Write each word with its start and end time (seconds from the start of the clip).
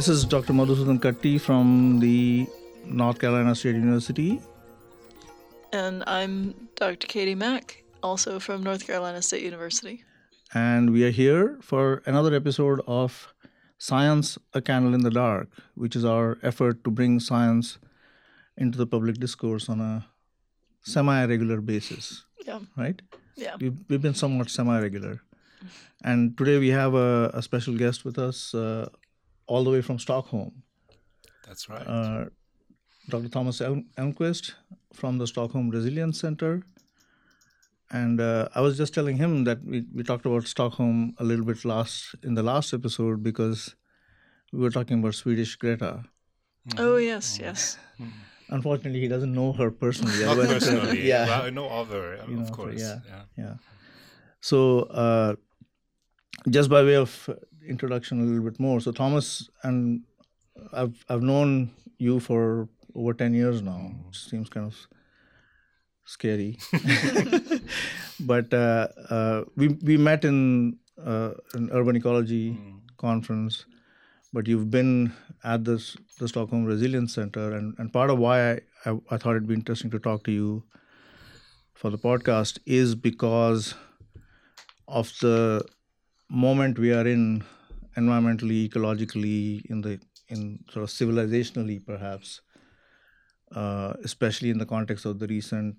This 0.00 0.08
is 0.08 0.24
Dr. 0.24 0.54
Madhusudan 0.54 0.98
Katti 0.98 1.38
from 1.38 2.00
the 2.00 2.46
North 2.86 3.18
Carolina 3.18 3.54
State 3.54 3.74
University. 3.74 4.40
And 5.74 6.02
I'm 6.06 6.54
Dr. 6.76 7.06
Katie 7.06 7.34
Mack, 7.34 7.84
also 8.02 8.40
from 8.40 8.62
North 8.62 8.86
Carolina 8.86 9.20
State 9.20 9.42
University. 9.42 10.02
And 10.54 10.94
we 10.94 11.04
are 11.04 11.10
here 11.10 11.58
for 11.60 12.02
another 12.06 12.34
episode 12.34 12.80
of 12.86 13.34
Science 13.76 14.38
A 14.54 14.62
Candle 14.62 14.94
in 14.94 15.02
the 15.02 15.10
Dark, 15.10 15.50
which 15.74 15.94
is 15.94 16.02
our 16.06 16.38
effort 16.42 16.82
to 16.84 16.90
bring 16.90 17.20
science 17.20 17.76
into 18.56 18.78
the 18.78 18.86
public 18.86 19.16
discourse 19.16 19.68
on 19.68 19.82
a 19.82 20.06
semi 20.80 21.26
regular 21.26 21.60
basis. 21.60 22.24
Yeah. 22.46 22.60
Right? 22.74 23.02
Yeah. 23.36 23.56
We've, 23.60 23.76
we've 23.86 24.00
been 24.00 24.14
somewhat 24.14 24.48
semi 24.48 24.80
regular. 24.80 25.20
And 26.02 26.38
today 26.38 26.58
we 26.58 26.68
have 26.68 26.94
a, 26.94 27.30
a 27.34 27.42
special 27.42 27.76
guest 27.76 28.06
with 28.06 28.18
us, 28.18 28.54
uh, 28.54 28.88
all 29.50 29.64
the 29.64 29.70
way 29.74 29.82
from 29.82 29.98
Stockholm. 29.98 30.62
That's 31.46 31.68
right. 31.68 31.86
Uh, 31.86 32.26
Dr. 33.08 33.28
Thomas 33.28 33.60
El- 33.60 33.82
Elmqvist 33.98 34.52
from 34.94 35.18
the 35.18 35.26
Stockholm 35.26 35.70
Resilience 35.70 36.20
Center. 36.20 36.62
And 37.90 38.20
uh, 38.20 38.48
I 38.54 38.60
was 38.60 38.76
just 38.76 38.94
telling 38.94 39.16
him 39.16 39.42
that 39.44 39.64
we, 39.64 39.78
we 39.92 40.04
talked 40.04 40.24
about 40.24 40.46
Stockholm 40.46 41.14
a 41.18 41.24
little 41.24 41.44
bit 41.44 41.64
last 41.64 42.14
in 42.22 42.34
the 42.34 42.44
last 42.44 42.72
episode 42.72 43.24
because 43.24 43.74
we 44.52 44.60
were 44.60 44.70
talking 44.70 45.00
about 45.00 45.14
Swedish 45.16 45.56
Greta. 45.56 46.04
Oh, 46.78 46.96
yes, 46.98 47.38
yes. 47.40 47.76
Unfortunately, 48.50 49.00
he 49.00 49.08
doesn't 49.08 49.32
know 49.32 49.52
her 49.52 49.72
personally. 49.72 50.24
Not 50.24 50.36
but, 50.40 50.48
personally. 50.48 51.08
yeah. 51.12 51.26
Well, 51.26 51.42
I 51.42 51.50
know 51.50 51.68
of 51.68 51.88
her, 51.88 52.08
You 52.28 52.34
of 52.36 52.42
of 52.42 52.48
her, 52.50 52.54
course. 52.54 52.80
yeah. 52.80 52.98
yeah. 53.08 53.22
yeah. 53.36 53.54
So, 54.40 54.82
uh, 55.04 55.34
just 56.48 56.70
by 56.70 56.82
way 56.84 56.94
of 56.96 57.28
introduction, 57.70 58.20
a 58.20 58.24
little 58.24 58.44
bit 58.50 58.60
more. 58.60 58.80
So, 58.80 58.92
Thomas 58.92 59.48
and 59.62 60.02
I've 60.72 61.04
I've 61.08 61.22
known 61.22 61.70
you 61.98 62.20
for 62.20 62.68
over 62.94 63.14
ten 63.14 63.34
years 63.34 63.62
now. 63.62 63.92
Which 64.06 64.18
seems 64.18 64.48
kind 64.48 64.66
of 64.66 64.76
scary, 66.04 66.58
but 68.20 68.52
uh, 68.52 68.88
uh, 69.08 69.44
we 69.56 69.68
we 69.68 69.96
met 69.96 70.24
in 70.24 70.78
uh, 71.04 71.32
an 71.54 71.70
urban 71.72 71.96
ecology 71.96 72.58
conference. 72.98 73.64
But 74.32 74.46
you've 74.46 74.70
been 74.70 75.12
at 75.42 75.64
this 75.64 75.96
the 76.18 76.28
Stockholm 76.28 76.64
Resilience 76.64 77.14
Center, 77.14 77.52
and, 77.52 77.74
and 77.78 77.92
part 77.92 78.10
of 78.10 78.18
why 78.18 78.52
I, 78.52 78.60
I, 78.86 78.98
I 79.10 79.16
thought 79.16 79.30
it'd 79.30 79.48
be 79.48 79.54
interesting 79.54 79.90
to 79.90 79.98
talk 79.98 80.22
to 80.24 80.32
you 80.32 80.62
for 81.74 81.90
the 81.90 81.98
podcast 81.98 82.58
is 82.66 82.94
because 82.94 83.74
of 84.86 85.12
the 85.20 85.64
moment 86.28 86.78
we 86.78 86.92
are 86.92 87.06
in 87.06 87.42
environmentally 87.96 88.68
ecologically 88.68 89.64
in 89.70 89.80
the 89.80 90.00
in 90.28 90.62
sort 90.72 90.84
of 90.84 90.90
civilizationally 90.90 91.84
perhaps 91.84 92.40
uh, 93.54 93.94
especially 94.04 94.50
in 94.50 94.58
the 94.58 94.66
context 94.66 95.04
of 95.04 95.18
the 95.18 95.26
recent 95.26 95.76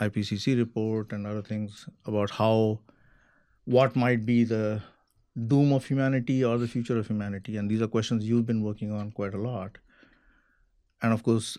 ipcc 0.00 0.56
report 0.56 1.12
and 1.12 1.26
other 1.26 1.42
things 1.42 1.88
about 2.06 2.30
how 2.30 2.78
what 3.64 3.96
might 3.96 4.24
be 4.24 4.44
the 4.44 4.80
doom 5.46 5.72
of 5.72 5.84
humanity 5.84 6.44
or 6.44 6.58
the 6.58 6.66
future 6.66 6.98
of 6.98 7.06
humanity. 7.06 7.56
And 7.56 7.70
these 7.70 7.82
are 7.82 7.86
questions 7.86 8.24
you've 8.24 8.46
been 8.46 8.62
working 8.62 8.90
on 8.90 9.12
quite 9.12 9.34
a 9.34 9.38
lot. 9.38 9.78
And 11.02 11.12
of 11.12 11.22
course 11.22 11.56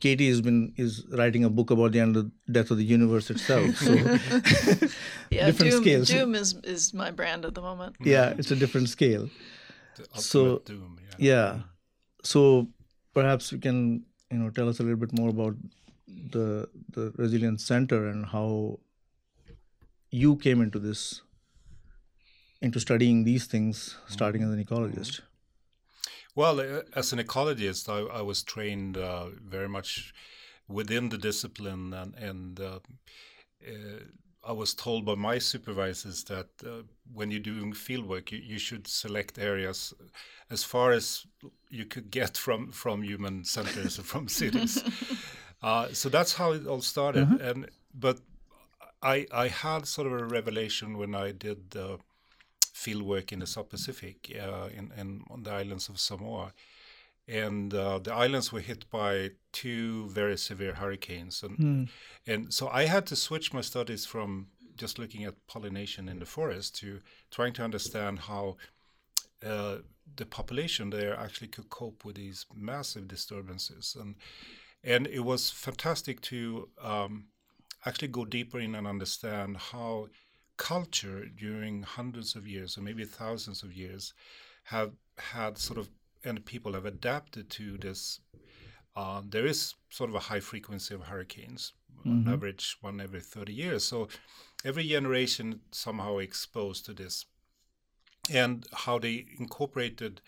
Katie 0.00 0.28
has 0.28 0.40
been 0.40 0.72
is 0.76 1.04
writing 1.10 1.44
a 1.44 1.50
book 1.50 1.70
about 1.70 1.92
the 1.92 2.00
end 2.00 2.16
of 2.16 2.30
death 2.50 2.70
of 2.70 2.76
the 2.78 2.84
universe 2.84 3.30
itself. 3.30 3.76
So 3.76 3.92
Yeah, 5.30 5.46
Different 5.46 5.72
Doom, 5.72 5.82
scales. 5.82 6.08
Doom 6.08 6.34
is, 6.34 6.54
is 6.64 6.94
my 6.94 7.10
brand 7.10 7.44
at 7.44 7.54
the 7.54 7.62
moment. 7.62 7.96
yeah, 8.00 8.34
it's 8.38 8.50
a 8.50 8.56
different 8.56 8.88
scale. 8.88 9.28
The 9.96 10.02
ultimate 10.04 10.22
So, 10.22 10.58
doom. 10.64 10.98
Yeah. 11.18 11.30
Yeah. 11.30 11.58
So 12.22 12.68
perhaps 13.14 13.50
you 13.52 13.58
can 13.58 14.04
you 14.30 14.38
know 14.38 14.50
tell 14.50 14.68
us 14.68 14.78
a 14.80 14.82
little 14.82 14.98
bit 14.98 15.12
more 15.18 15.30
about 15.30 15.56
the 16.06 16.68
the 16.92 17.12
resilience 17.16 17.64
center 17.64 18.06
and 18.08 18.26
how 18.26 18.78
you 20.10 20.36
came 20.36 20.60
into 20.62 20.78
this 20.78 21.22
into 22.60 22.80
studying 22.80 23.24
these 23.24 23.46
things 23.46 23.96
starting 24.08 24.42
as 24.42 24.50
an 24.50 24.64
ecologist. 24.64 25.20
Well, 26.38 26.60
uh, 26.60 26.82
as 26.94 27.12
an 27.12 27.18
ecologist, 27.18 27.88
I, 27.88 28.18
I 28.18 28.22
was 28.22 28.44
trained 28.44 28.96
uh, 28.96 29.30
very 29.44 29.68
much 29.68 30.14
within 30.68 31.08
the 31.08 31.18
discipline, 31.18 31.92
and, 31.92 32.14
and 32.14 32.60
uh, 32.60 32.78
uh, 33.66 33.98
I 34.44 34.52
was 34.52 34.72
told 34.72 35.04
by 35.04 35.16
my 35.16 35.38
supervisors 35.40 36.22
that 36.24 36.46
uh, 36.64 36.82
when 37.12 37.32
you're 37.32 37.40
doing 37.40 37.72
fieldwork, 37.72 38.30
you, 38.30 38.38
you 38.38 38.60
should 38.60 38.86
select 38.86 39.36
areas 39.36 39.92
as 40.48 40.62
far 40.62 40.92
as 40.92 41.26
you 41.70 41.84
could 41.84 42.08
get 42.08 42.36
from 42.36 42.70
from 42.70 43.02
human 43.02 43.42
centers 43.44 43.98
or 43.98 44.04
from 44.04 44.28
cities. 44.28 44.84
Uh, 45.60 45.88
so 45.92 46.08
that's 46.08 46.34
how 46.34 46.52
it 46.52 46.68
all 46.68 46.80
started. 46.80 47.28
And 47.40 47.68
but 47.92 48.20
I 49.02 49.26
I 49.32 49.48
had 49.48 49.88
sort 49.88 50.06
of 50.06 50.12
a 50.12 50.24
revelation 50.24 50.96
when 50.98 51.16
I 51.16 51.32
did. 51.32 51.74
Uh, 51.74 51.96
field 52.84 53.02
work 53.02 53.32
in 53.32 53.40
the 53.40 53.46
South 53.46 53.68
Pacific, 53.68 54.16
uh, 54.46 54.68
in, 54.78 54.92
in 55.00 55.08
on 55.30 55.42
the 55.42 55.52
islands 55.62 55.88
of 55.88 55.98
Samoa, 55.98 56.52
and 57.26 57.74
uh, 57.74 57.98
the 57.98 58.14
islands 58.24 58.52
were 58.52 58.64
hit 58.70 58.88
by 58.90 59.30
two 59.52 60.08
very 60.20 60.38
severe 60.38 60.74
hurricanes, 60.74 61.42
and 61.42 61.54
and 62.26 62.40
so 62.56 62.64
I 62.80 62.86
had 62.94 63.04
to 63.06 63.16
switch 63.16 63.52
my 63.52 63.62
studies 63.62 64.06
from 64.06 64.48
just 64.76 64.98
looking 64.98 65.24
at 65.24 65.34
pollination 65.46 66.08
in 66.08 66.18
the 66.20 66.26
forest 66.26 66.76
to 66.80 67.00
trying 67.30 67.52
to 67.54 67.64
understand 67.64 68.18
how 68.30 68.56
uh, 69.44 69.78
the 70.16 70.26
population 70.26 70.90
there 70.90 71.14
actually 71.24 71.48
could 71.48 71.68
cope 71.68 72.04
with 72.04 72.16
these 72.16 72.46
massive 72.54 73.06
disturbances, 73.08 73.96
and 74.00 74.14
and 74.84 75.06
it 75.06 75.24
was 75.24 75.50
fantastic 75.50 76.20
to 76.20 76.68
um, 76.80 77.24
actually 77.84 78.08
go 78.08 78.24
deeper 78.24 78.60
in 78.60 78.74
and 78.74 78.86
understand 78.86 79.56
how 79.72 80.08
culture 80.58 81.24
during 81.26 81.82
hundreds 81.82 82.36
of 82.36 82.46
years 82.46 82.76
or 82.76 82.82
maybe 82.82 83.04
thousands 83.04 83.62
of 83.62 83.72
years 83.72 84.12
have 84.64 84.92
had 85.16 85.56
sort 85.56 85.78
of 85.78 85.88
and 86.24 86.44
people 86.44 86.74
have 86.74 86.84
adapted 86.84 87.48
to 87.48 87.78
this 87.78 88.20
uh, 88.96 89.22
there 89.26 89.46
is 89.46 89.74
sort 89.90 90.10
of 90.10 90.16
a 90.16 90.20
high 90.20 90.40
frequency 90.40 90.92
of 90.94 91.02
hurricanes 91.02 91.72
on 92.04 92.32
average 92.32 92.76
one 92.80 93.00
every 93.00 93.20
30 93.20 93.52
years. 93.52 93.84
So 93.84 94.08
every 94.64 94.84
generation 94.88 95.60
somehow 95.70 96.18
exposed 96.18 96.84
to 96.86 96.94
this. 96.94 97.26
And 98.30 98.66
how 98.72 98.98
they 98.98 99.26
incorporated 99.38 100.20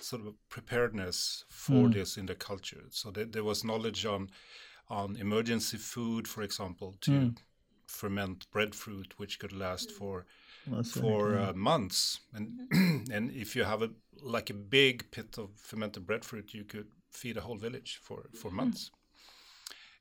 sort 0.00 0.26
of 0.26 0.34
preparedness 0.48 1.44
for 1.48 1.88
mm. 1.88 1.94
this 1.94 2.16
in 2.16 2.26
the 2.26 2.34
culture. 2.34 2.84
So 2.90 3.10
that 3.12 3.32
there 3.32 3.44
was 3.44 3.64
knowledge 3.64 4.04
on 4.04 4.30
on 4.88 5.16
emergency 5.16 5.76
food 5.76 6.28
for 6.28 6.42
example 6.42 6.94
to 7.00 7.10
mm. 7.10 7.36
Ferment 7.86 8.50
breadfruit, 8.50 9.14
which 9.18 9.38
could 9.38 9.52
last 9.52 9.90
for 9.90 10.26
for 10.84 11.38
uh, 11.38 11.52
months. 11.54 12.20
And 12.34 12.48
and 13.12 13.30
if 13.32 13.54
you 13.56 13.64
have 13.64 13.82
a 13.82 13.90
like 14.22 14.50
a 14.50 14.54
big 14.54 15.10
pit 15.10 15.38
of 15.38 15.50
fermented 15.56 16.06
breadfruit, 16.06 16.54
you 16.54 16.64
could 16.64 16.88
feed 17.10 17.36
a 17.36 17.42
whole 17.42 17.56
village 17.58 18.00
for 18.02 18.28
for 18.34 18.50
months. 18.50 18.90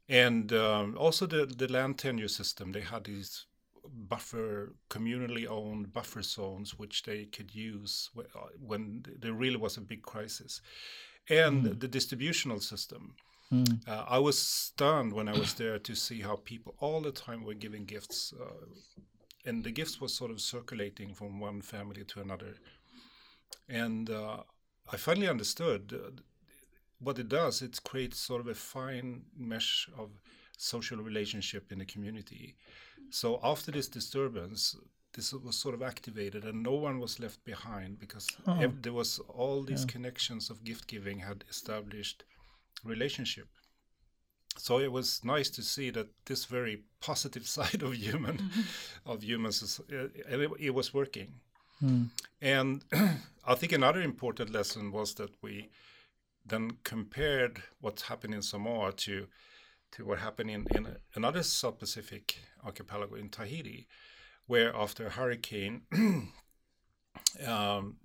And 0.10 0.52
um, 0.54 0.98
also 0.98 1.26
the 1.26 1.46
the 1.46 1.68
land 1.68 1.98
tenure 1.98 2.28
system, 2.28 2.72
they 2.72 2.82
had 2.82 3.06
these 3.06 3.46
buffer 3.88 4.74
communally 4.90 5.48
owned 5.48 5.94
buffer 5.94 6.24
zones 6.24 6.78
which 6.80 7.04
they 7.04 7.26
could 7.26 7.54
use 7.54 8.10
wh- 8.16 8.36
uh, 8.36 8.48
when 8.60 9.06
there 9.20 9.34
really 9.34 9.58
was 9.58 9.78
a 9.78 9.82
big 9.82 10.02
crisis. 10.02 10.62
And 11.30 11.80
the 11.80 11.88
distributional 11.88 12.60
system 12.60 13.16
uh, 13.88 14.06
I 14.08 14.20
was 14.20 14.38
stunned 14.40 15.14
when 15.14 15.28
I 15.28 15.34
was 15.34 15.54
there 15.54 15.80
to 15.80 15.96
see 15.96 16.22
how 16.22 16.38
people 16.38 16.76
all 16.80 17.02
the 17.02 17.12
time 17.12 17.44
were 17.44 17.54
giving 17.54 17.86
gifts, 17.86 18.34
uh, 18.40 18.66
and 19.46 19.64
the 19.64 19.72
gifts 19.72 20.02
was 20.02 20.14
sort 20.14 20.32
of 20.32 20.42
circulating 20.42 21.14
from 21.14 21.40
one 21.40 21.62
family 21.62 22.04
to 22.06 22.22
another. 22.22 22.56
And 23.70 24.10
uh, 24.10 24.38
I 24.92 24.98
finally 24.98 25.28
understood 25.28 25.94
uh, 25.94 26.12
what 27.00 27.20
it 27.20 27.30
does. 27.30 27.62
It 27.62 27.80
creates 27.84 28.20
sort 28.20 28.42
of 28.42 28.48
a 28.48 28.56
fine 28.56 29.24
mesh 29.38 29.90
of 29.98 30.10
social 30.58 30.98
relationship 30.98 31.72
in 31.72 31.80
the 31.80 31.86
community. 31.86 32.56
So 33.10 33.40
after 33.44 33.72
this 33.72 33.88
disturbance, 33.88 34.76
this 35.14 35.32
was 35.34 35.56
sort 35.56 35.76
of 35.76 35.82
activated, 35.82 36.44
and 36.44 36.64
no 36.64 36.74
one 36.74 37.00
was 37.00 37.20
left 37.20 37.44
behind 37.46 38.00
because 38.00 38.28
ev- 38.64 38.82
there 38.82 38.94
was 38.94 39.20
all 39.30 39.62
these 39.64 39.86
connections 39.94 40.50
of 40.50 40.64
gift 40.64 40.88
giving 40.88 41.20
had 41.20 41.44
established 41.50 42.24
relationship. 42.84 43.48
So 44.58 44.80
it 44.80 44.92
was 44.92 45.24
nice 45.24 45.50
to 45.52 45.62
see 45.62 45.90
that 45.92 46.08
this 46.26 46.46
very 46.46 46.84
positive 47.02 47.48
side 47.58 47.82
of 47.84 47.94
human, 47.96 48.52
of 49.06 49.24
humans, 49.24 49.82
uh, 49.92 50.08
it, 50.30 50.52
it 50.60 50.74
was 50.74 50.94
working. 50.94 51.34
And 52.42 52.84
I 53.48 53.56
think 53.56 53.74
another 53.74 54.02
important 54.02 54.52
lesson 54.52 54.92
was 54.92 55.14
that 55.16 55.32
we 55.42 55.70
then 56.46 56.78
compared 56.84 57.64
what's 57.82 58.04
happened 58.04 58.34
in 58.34 58.42
Samoa 58.42 58.92
to 58.94 59.28
to 59.92 60.04
what 60.04 60.20
happened 60.20 60.50
in, 60.50 60.66
in 60.76 60.98
another 61.16 61.42
South 61.42 61.80
Pacific 61.80 62.40
archipelago 62.66 63.16
in 63.16 63.30
Tahiti, 63.30 63.88
where 64.46 64.76
after 64.76 65.08
a 65.08 65.10
hurricane, 65.10 65.84
um, 67.48 67.96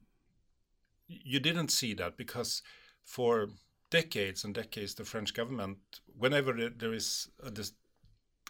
you 1.08 1.40
didn't 1.40 1.70
see 1.70 1.94
that 1.94 2.16
because 2.16 2.62
for 3.04 3.48
decades 3.90 4.44
and 4.44 4.54
decades, 4.54 4.94
the 4.94 5.04
French 5.04 5.34
government, 5.34 5.78
whenever 6.16 6.52
there 6.70 6.94
is 6.94 7.28
a 7.42 7.50
this 7.50 7.72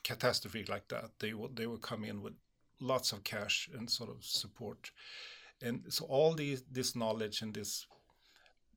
catastrophe 0.02 0.64
like 0.68 0.88
that, 0.88 1.10
they 1.18 1.34
will 1.34 1.50
they 1.54 1.66
will 1.66 1.78
come 1.78 2.04
in 2.04 2.22
with 2.22 2.34
lots 2.80 3.12
of 3.12 3.24
cash 3.24 3.68
and 3.76 3.90
sort 3.90 4.10
of 4.10 4.24
support, 4.24 4.90
and 5.62 5.82
so 5.88 6.04
all 6.06 6.34
these 6.34 6.62
this 6.70 6.94
knowledge 6.94 7.42
and 7.42 7.54
this 7.54 7.86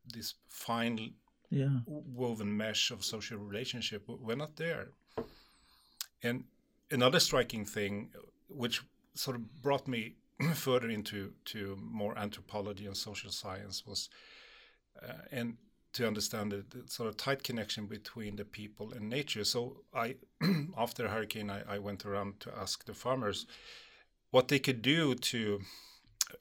this 0.05 0.35
fine 0.49 1.13
yeah. 1.49 1.79
woven 1.85 2.57
mesh 2.57 2.91
of 2.91 3.03
social 3.03 3.37
relationship 3.37 4.07
were 4.07 4.35
not 4.35 4.55
there. 4.55 4.89
And 6.21 6.45
another 6.91 7.19
striking 7.19 7.65
thing, 7.65 8.09
which 8.49 8.81
sort 9.13 9.35
of 9.35 9.61
brought 9.61 9.87
me 9.87 10.15
further 10.53 10.89
into 10.89 11.33
to 11.45 11.77
more 11.81 12.17
anthropology 12.17 12.85
and 12.85 12.97
social 12.97 13.31
science, 13.31 13.85
was 13.85 14.09
uh, 15.01 15.13
and 15.31 15.57
to 15.93 16.07
understand 16.07 16.51
the, 16.51 16.65
the, 16.69 16.89
sort 16.89 17.07
of 17.07 17.17
tight 17.17 17.43
connection 17.43 17.85
between 17.85 18.35
the 18.35 18.45
people 18.45 18.91
and 18.93 19.09
nature. 19.09 19.43
So 19.43 19.77
I, 19.93 20.15
after 20.77 21.07
hurricane, 21.07 21.49
I, 21.49 21.75
I, 21.75 21.79
went 21.79 22.05
around 22.05 22.39
to 22.41 22.51
ask 22.57 22.85
the 22.85 22.93
farmers 22.93 23.45
what 24.31 24.47
they 24.47 24.59
could 24.59 24.81
do 24.81 25.13
to 25.13 25.61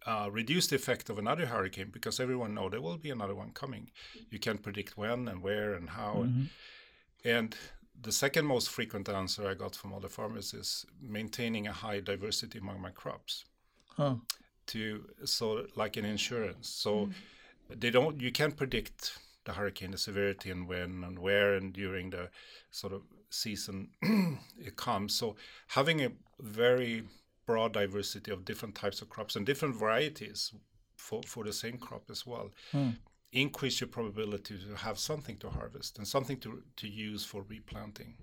uh, 0.06 0.28
reduce 0.32 0.68
the 0.68 0.76
effect 0.76 1.10
of 1.10 1.18
another 1.18 1.46
hurricane, 1.46 1.90
because 1.92 2.18
everyone 2.18 2.54
know 2.54 2.68
there 2.68 2.80
will 2.80 2.96
be 2.96 3.10
another 3.10 3.34
one 3.34 3.50
coming. 3.50 3.90
You 4.30 4.38
can't 4.38 4.62
predict 4.62 4.96
when 4.96 5.28
and 5.28 5.42
where 5.42 5.74
and 5.74 5.90
how. 5.90 6.26
Mhm. 6.26 6.48
And 7.24 7.56
the 8.00 8.12
second 8.12 8.46
most 8.46 8.70
frequent 8.70 9.08
answer 9.08 9.46
I 9.46 9.54
got 9.54 9.76
from 9.76 9.92
other 9.92 10.08
farmers 10.08 10.54
is 10.54 10.86
maintaining 11.00 11.66
a 11.66 11.72
high 11.72 12.00
diversity 12.00 12.58
among 12.58 12.80
my 12.80 12.90
crops 12.90 13.44
Huh. 13.96 14.16
to 14.68 15.04
so 15.24 15.66
like 15.76 15.96
an 15.98 16.04
insurance. 16.04 16.68
So 16.68 17.10
they 17.68 17.90
don't 17.90 18.20
you 18.20 18.32
can't 18.32 18.56
predict 18.56 19.18
the 19.44 19.52
hurricane, 19.52 19.90
the 19.90 19.98
severity 19.98 20.50
and 20.50 20.68
when 20.68 21.04
and 21.04 21.18
where 21.18 21.54
and 21.54 21.72
during 21.72 22.10
the 22.10 22.30
sort 22.70 22.92
of 22.92 23.02
season 23.30 23.88
it 24.58 24.76
comes. 24.76 25.14
So 25.14 25.36
having 25.68 26.02
a 26.02 26.12
very 26.40 27.04
broad 27.46 27.72
diversity 27.72 28.30
of 28.30 28.44
different 28.44 28.74
types 28.74 29.02
of 29.02 29.08
crops 29.08 29.36
and 29.36 29.44
different 29.46 29.74
varieties 29.76 30.52
for, 30.96 31.22
for 31.26 31.44
the 31.44 31.52
same 31.52 31.76
crop 31.78 32.04
as 32.10 32.24
well 32.26 32.50
Hmm. 32.70 32.90
increase 33.32 33.80
your 33.80 33.88
probability 33.88 34.58
to 34.58 34.76
have 34.76 34.98
something 34.98 35.38
to 35.38 35.50
harvest 35.50 35.98
and 35.98 36.06
something 36.06 36.38
to, 36.40 36.62
to 36.76 36.88
use 36.88 37.24
for 37.24 37.42
replanting. 37.42 38.14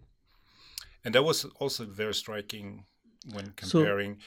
And 1.03 1.15
that 1.15 1.23
was 1.23 1.45
also 1.59 1.85
very 1.85 2.13
striking 2.13 2.85
when 3.33 3.45
So- 3.47 3.53
comparing 3.79 4.19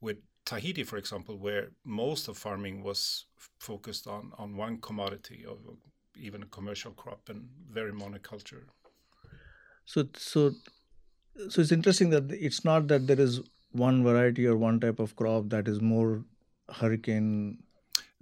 with 0.00 0.18
Tahiti, 0.44 0.82
for 0.84 0.98
example, 0.98 1.38
where 1.38 1.70
most 1.84 2.28
of 2.28 2.36
farming 2.36 2.82
was 2.82 3.24
f- 3.38 3.50
focused 3.60 4.06
on, 4.06 4.32
on 4.36 4.56
one 4.58 4.78
commodity 4.78 5.46
or 5.46 5.56
even 6.16 6.42
a 6.42 6.46
commercial 6.46 6.92
crop 6.92 7.28
and 7.28 7.48
very 7.70 7.92
monoculture. 7.92 8.64
So 9.84 10.08
so 10.16 10.52
so 11.48 11.60
it's 11.60 11.72
interesting 11.72 12.10
that 12.10 12.30
it's 12.30 12.64
not 12.64 12.88
that 12.88 13.06
there 13.06 13.20
is 13.20 13.40
one 13.72 14.04
variety 14.04 14.46
or 14.46 14.56
one 14.56 14.80
type 14.80 15.00
of 15.00 15.16
crop 15.16 15.48
that 15.48 15.66
is 15.68 15.80
more 15.80 16.24
hurricane 16.70 17.58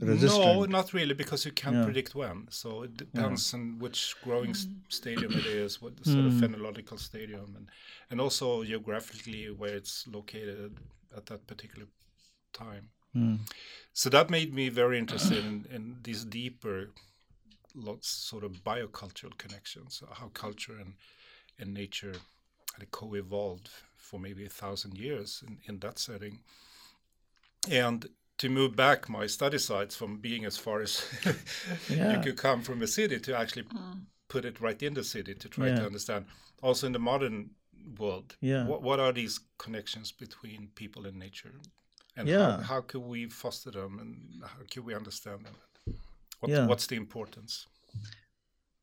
resistant. 0.01 0.45
No, 0.45 0.65
not 0.65 0.93
really, 0.93 1.15
because 1.15 1.45
you 1.45 1.53
can't 1.53 1.77
Yeah. 1.77 1.85
predict 1.85 2.15
when. 2.15 2.49
So 2.51 2.83
it 2.83 2.97
depends 2.97 3.55
on 3.55 3.79
which 3.79 4.17
growing 4.25 4.55
stadium 4.89 5.33
it 5.33 5.47
is, 5.47 5.81
what 5.81 5.97
the 5.97 6.05
sort 6.05 6.27
of 6.27 6.33
Mm. 6.33 6.41
phenological 6.41 6.99
stadium, 6.99 7.55
and 7.57 7.69
and 8.11 8.21
also 8.21 8.65
geographically 8.65 9.51
where 9.51 9.77
it's 9.77 10.07
located 10.07 10.81
at 11.17 11.27
that 11.27 11.47
particular 11.47 11.87
time. 12.53 12.91
Hmm. 13.13 13.37
So 13.93 14.09
that 14.11 14.31
made 14.31 14.55
me 14.55 14.71
very 14.71 14.99
interested 14.99 15.45
in, 15.45 15.67
in 15.71 15.99
these 16.03 16.25
deeper, 16.25 16.91
lots 17.75 18.09
sort 18.09 18.45
of 18.45 18.65
biocultural 18.65 19.37
connections, 19.39 20.03
how 20.13 20.29
culture 20.29 20.77
and 20.79 20.95
and 21.59 21.73
nature 21.73 22.15
had 22.79 22.91
co-evolved 22.91 23.69
for 23.97 24.19
maybe 24.19 24.45
a 24.45 24.49
thousand 24.49 24.99
years 24.99 25.43
in, 25.47 25.59
in 25.67 25.79
that 25.81 25.99
setting. 25.99 26.41
And 27.71 28.07
to 28.39 28.49
move 28.49 28.75
back 28.75 29.09
my 29.09 29.27
study 29.27 29.59
sites 29.59 29.95
from 29.95 30.19
being 30.19 30.45
as 30.45 30.57
far 30.57 30.81
as 30.83 31.05
you 31.89 32.19
could 32.21 32.37
come 32.37 32.63
from 32.63 32.83
a 32.83 32.87
city 32.87 33.21
to 33.21 33.39
actually 33.39 33.63
hmm. 33.63 34.01
put 34.29 34.45
it 34.45 34.61
right 34.61 34.83
in 34.83 34.95
the 34.95 35.05
city 35.05 35.35
to 35.35 35.49
try 35.49 35.69
to 35.69 35.87
understand. 35.87 36.27
Also 36.63 36.87
in 36.87 36.93
the 36.93 36.99
modern 36.99 37.51
world, 37.99 38.37
Yeah. 38.41 38.67
what, 38.67 38.83
what 38.83 39.01
are 39.01 39.13
these 39.13 39.41
connections 39.59 40.13
between 40.13 40.71
people 40.75 41.07
and 41.07 41.19
nature? 41.19 41.55
And 42.17 42.29
Yeah. 42.29 42.57
how, 42.57 42.63
how 42.63 42.81
could 42.81 43.03
we 43.03 43.27
foster 43.27 43.71
them 43.71 43.99
and 44.01 44.43
how 44.43 44.65
can 44.69 44.85
we 44.85 44.95
understand 44.95 45.45
them? 45.47 45.55
What, 46.43 46.51
Yeah. 46.51 46.67
What's 46.67 46.89
the 46.89 46.97
importance? 46.97 47.67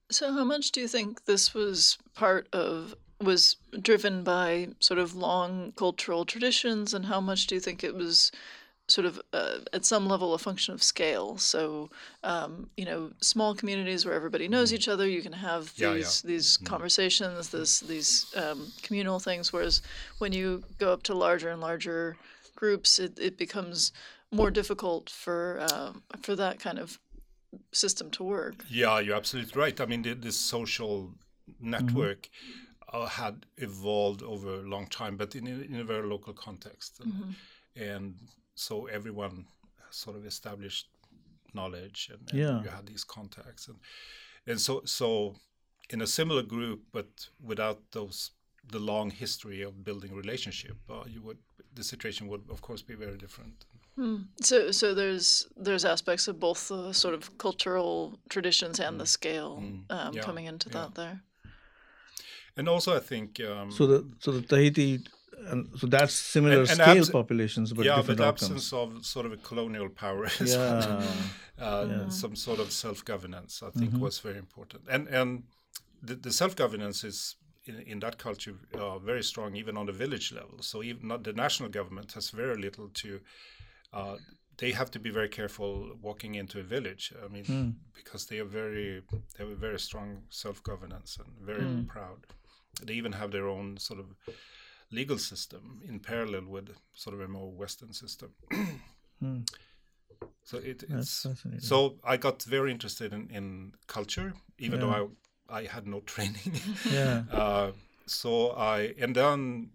So, 0.10 0.34
how 0.34 0.46
much 0.46 0.72
do 0.72 0.80
you 0.80 0.88
think 0.88 1.26
this 1.26 1.54
was 1.54 1.98
part 2.16 2.48
of, 2.54 2.96
was 3.22 3.58
driven 3.82 4.24
by 4.24 4.70
sort 4.80 5.00
of 5.00 5.14
long 5.14 5.74
cultural 5.76 6.26
traditions, 6.26 6.94
and 6.94 7.06
how 7.06 7.20
much 7.22 7.48
do 7.48 7.56
you 7.56 7.62
think 7.62 7.84
it 7.84 7.94
was 7.94 8.32
sort 8.88 9.06
of 9.06 9.22
uh, 9.34 9.58
at 9.72 9.86
some 9.86 10.08
level 10.08 10.34
a 10.34 10.38
function 10.40 10.74
of 10.74 10.82
scale? 10.82 11.38
So, 11.38 11.90
um, 12.24 12.70
you 12.78 12.86
know, 12.86 13.12
small 13.22 13.54
communities 13.54 14.06
where 14.06 14.16
everybody 14.16 14.48
knows 14.48 14.74
each 14.74 14.88
other, 14.88 15.08
you 15.08 15.22
can 15.22 15.34
have 15.34 15.66
Mm-hmm. 15.66 15.84
Yeah, 15.84 15.90
yeah. 15.90 15.96
these 15.98 16.22
these 16.22 16.58
conversations, 16.58 17.50
this 17.50 17.82
these 17.82 18.34
um, 18.36 18.72
communal 18.82 19.20
things. 19.20 19.52
Whereas 19.54 19.82
when 20.20 20.32
you 20.32 20.64
go 20.80 20.94
up 20.94 21.04
to 21.04 21.14
larger 21.14 21.50
and 21.50 21.62
larger 21.62 22.16
groups, 22.56 23.00
it, 23.00 23.20
it 23.20 23.38
becomes 23.38 23.92
more 24.32 24.50
difficult 24.52 25.10
for 25.10 25.60
um, 25.72 26.02
for 26.24 26.36
that 26.36 26.60
kind 26.60 26.80
of 26.80 27.00
system 27.72 28.10
to 28.12 28.24
work. 28.24 28.66
Yeah, 28.70 29.00
you're 29.00 29.16
absolutely 29.16 29.60
right. 29.60 29.80
I 29.82 29.86
mean, 29.86 30.02
the, 30.04 30.14
this 30.14 30.38
social 30.38 31.14
network 31.60 32.30
uh, 32.94 33.06
had 33.08 33.46
evolved 33.58 34.22
over 34.24 34.56
a 34.56 34.68
long 34.68 34.88
time, 34.88 35.18
but 35.18 35.36
in, 35.36 35.48
a- 35.48 35.62
in 35.74 35.76
a 35.76 35.84
very 35.84 36.08
local 36.08 36.34
context. 36.34 37.00
And, 37.02 37.36
and 37.76 38.16
so 38.56 38.86
everyone 38.88 39.46
sort 39.92 40.16
of 40.18 40.26
established 40.26 40.88
knowledge 41.54 42.10
and, 42.12 42.30
and 42.30 42.40
Yeah. 42.40 42.62
you 42.64 42.70
had 42.70 42.86
these 42.86 43.04
contacts. 43.04 43.68
And, 43.68 43.78
and 44.46 44.60
so, 44.62 44.82
so 44.86 45.36
in 45.90 46.02
a 46.02 46.08
similar 46.08 46.44
group, 46.44 46.82
but 46.92 47.08
without 47.44 47.80
those 47.92 48.32
the 48.72 48.78
long 48.80 49.10
history 49.10 49.64
of 49.64 49.84
building 49.84 50.14
relationship, 50.14 50.78
uh, 50.90 51.04
you 51.08 51.22
would 51.24 51.38
the 51.74 51.84
situation 51.84 52.28
would 52.28 52.42
of 52.52 52.62
course 52.62 52.84
be 52.84 52.94
very 52.94 53.18
different. 53.18 53.66
So, 54.42 54.72
so 54.72 54.94
there's 54.94 55.48
there's 55.66 55.86
aspects 55.86 56.28
of 56.28 56.40
both 56.40 56.68
the 56.68 56.94
sort 56.94 57.14
of 57.14 57.38
cultural 57.38 58.18
traditions 58.30 58.80
and 58.80 59.00
the 59.00 59.06
scale 59.06 59.58
um, 59.58 59.86
Mm. 59.90 60.16
Yeah, 60.16 60.26
coming 60.26 60.46
into 60.48 60.70
yeah. 60.70 60.78
that 60.82 60.96
there. 60.96 61.22
And 62.58 62.68
also, 62.70 62.96
I 62.96 63.00
think 63.00 63.40
um, 63.40 63.72
So 63.72 63.86
the 63.88 64.04
so 64.20 64.32
the 64.32 64.42
Tahiti, 64.42 65.00
and 65.52 65.68
so 65.80 65.88
that's 65.88 66.14
similar 66.14 66.60
And- 66.62 66.70
and 66.70 66.82
scale 66.82 66.98
abs- 66.98 67.10
populations, 67.12 67.74
but 67.74 67.86
yeah, 67.86 67.96
but 67.96 68.02
different 68.02 68.18
the 68.18 68.26
outcomes. 68.28 68.52
absence 68.52 68.74
of 68.74 69.06
sort 69.06 69.26
of 69.26 69.32
a 69.34 69.38
colonial 69.38 69.90
power, 69.90 70.26
as 70.42 70.52
Yeah, 70.54 71.04
uh, 71.58 71.86
Yeah. 71.90 72.10
some 72.10 72.36
sort 72.36 72.60
of 72.60 72.72
self-governance, 72.72 73.64
I 73.68 73.72
think, 73.80 73.92
Mhm. 73.94 74.00
was 74.02 74.20
very 74.24 74.38
important. 74.38 74.82
And 74.90 75.08
and 75.10 75.44
the, 76.08 76.16
the 76.16 76.32
self-governance 76.32 77.08
is 77.08 77.36
in, 77.66 77.76
in 77.92 78.00
that 78.00 78.16
culture 78.18 78.56
uh, 78.74 78.98
very 79.06 79.24
strong, 79.24 79.56
even 79.56 79.78
on 79.78 79.86
the 79.86 79.94
village 80.04 80.32
level. 80.36 80.58
So 80.62 80.82
even 80.84 81.08
not 81.08 81.24
the 81.24 81.34
national 81.34 81.70
government 81.72 82.14
has 82.14 82.32
very 82.34 82.56
little 82.62 82.90
to. 83.04 83.20
Uh, 83.94 84.18
they 84.58 84.72
have 84.72 84.92
to 84.92 85.00
be 85.00 85.10
very 85.10 85.30
careful 85.30 85.98
walking 86.02 86.36
into 86.36 86.60
a 86.60 86.64
village. 86.64 87.14
I 87.24 87.28
mean, 87.28 87.46
Hmm. 87.46 87.70
because 87.96 88.26
they 88.28 88.40
are 88.40 88.50
very 88.50 89.02
they 89.10 89.44
have 89.44 89.50
a 89.52 89.56
very 89.56 89.80
strong 89.80 90.24
self-governance 90.30 91.18
and 91.20 91.34
very 91.46 91.66
Mm. 91.66 91.88
proud. 91.88 92.26
They 92.86 92.94
even 92.94 93.14
have 93.14 93.32
their 93.32 93.48
own 93.48 93.78
sort 93.78 94.00
of 94.00 94.06
legal 94.92 95.18
system 95.18 95.82
in 95.88 96.00
parallel 96.00 96.46
with 96.46 96.70
sort 96.94 97.14
of 97.16 97.22
a 97.22 97.28
more 97.28 97.52
Western 97.60 97.94
system. 97.94 98.30
Hmm. 99.20 99.42
So 100.44 100.58
it, 100.58 100.84
it's 100.90 101.26
so 101.60 102.00
I 102.04 102.18
got 102.18 102.44
very 102.44 102.72
interested 102.72 103.14
in, 103.14 103.30
in 103.30 103.74
culture, 103.88 104.34
even 104.58 104.80
Yeah. 104.80 104.86
though 104.86 105.12
I 105.50 105.60
I 105.62 105.66
had 105.68 105.88
no 105.88 106.00
training. 106.16 106.54
yeah, 106.92 107.24
uh, 107.32 107.72
so 108.08 108.52
I 108.52 108.96
and 109.04 109.16
then 109.16 109.72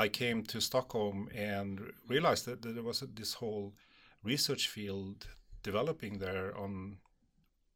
I 0.00 0.08
came 0.08 0.42
to 0.44 0.60
Stockholm 0.60 1.28
and 1.36 1.92
realized 2.08 2.46
that, 2.46 2.62
that 2.62 2.74
there 2.74 2.82
was 2.82 3.02
a, 3.02 3.06
this 3.06 3.34
whole 3.34 3.74
research 4.22 4.68
field 4.68 5.26
developing 5.62 6.18
there 6.18 6.56
on 6.56 6.96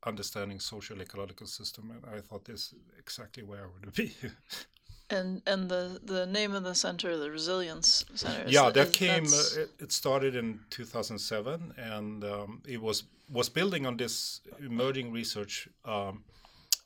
understanding 0.06 0.58
social 0.60 1.00
ecological 1.02 1.46
system, 1.46 1.90
and 1.90 2.02
I 2.16 2.20
thought 2.20 2.44
this 2.44 2.72
is 2.72 2.74
exactly 2.98 3.42
where 3.42 3.64
I 3.66 3.68
would 3.74 3.94
be. 3.94 4.12
And 5.10 5.42
and 5.46 5.68
the 5.68 6.00
the 6.02 6.24
name 6.24 6.54
of 6.54 6.64
the 6.64 6.74
center, 6.74 7.18
the 7.18 7.30
Resilience 7.30 8.06
Center. 8.14 8.44
yeah, 8.48 8.72
th- 8.72 8.74
that 8.74 8.92
came. 8.94 9.26
Uh, 9.26 9.62
it, 9.62 9.70
it 9.78 9.92
started 9.92 10.34
in 10.34 10.60
2007, 10.70 11.74
and 11.76 12.24
um, 12.24 12.62
it 12.66 12.80
was 12.80 13.04
was 13.28 13.50
building 13.50 13.86
on 13.86 13.98
this 13.98 14.40
emerging 14.60 15.12
research 15.12 15.68
um, 15.84 16.24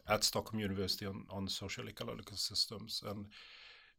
at 0.08 0.24
Stockholm 0.24 0.58
University 0.60 1.06
on, 1.06 1.26
on 1.30 1.46
social 1.46 1.88
ecological 1.88 2.36
systems, 2.36 3.04
and 3.06 3.26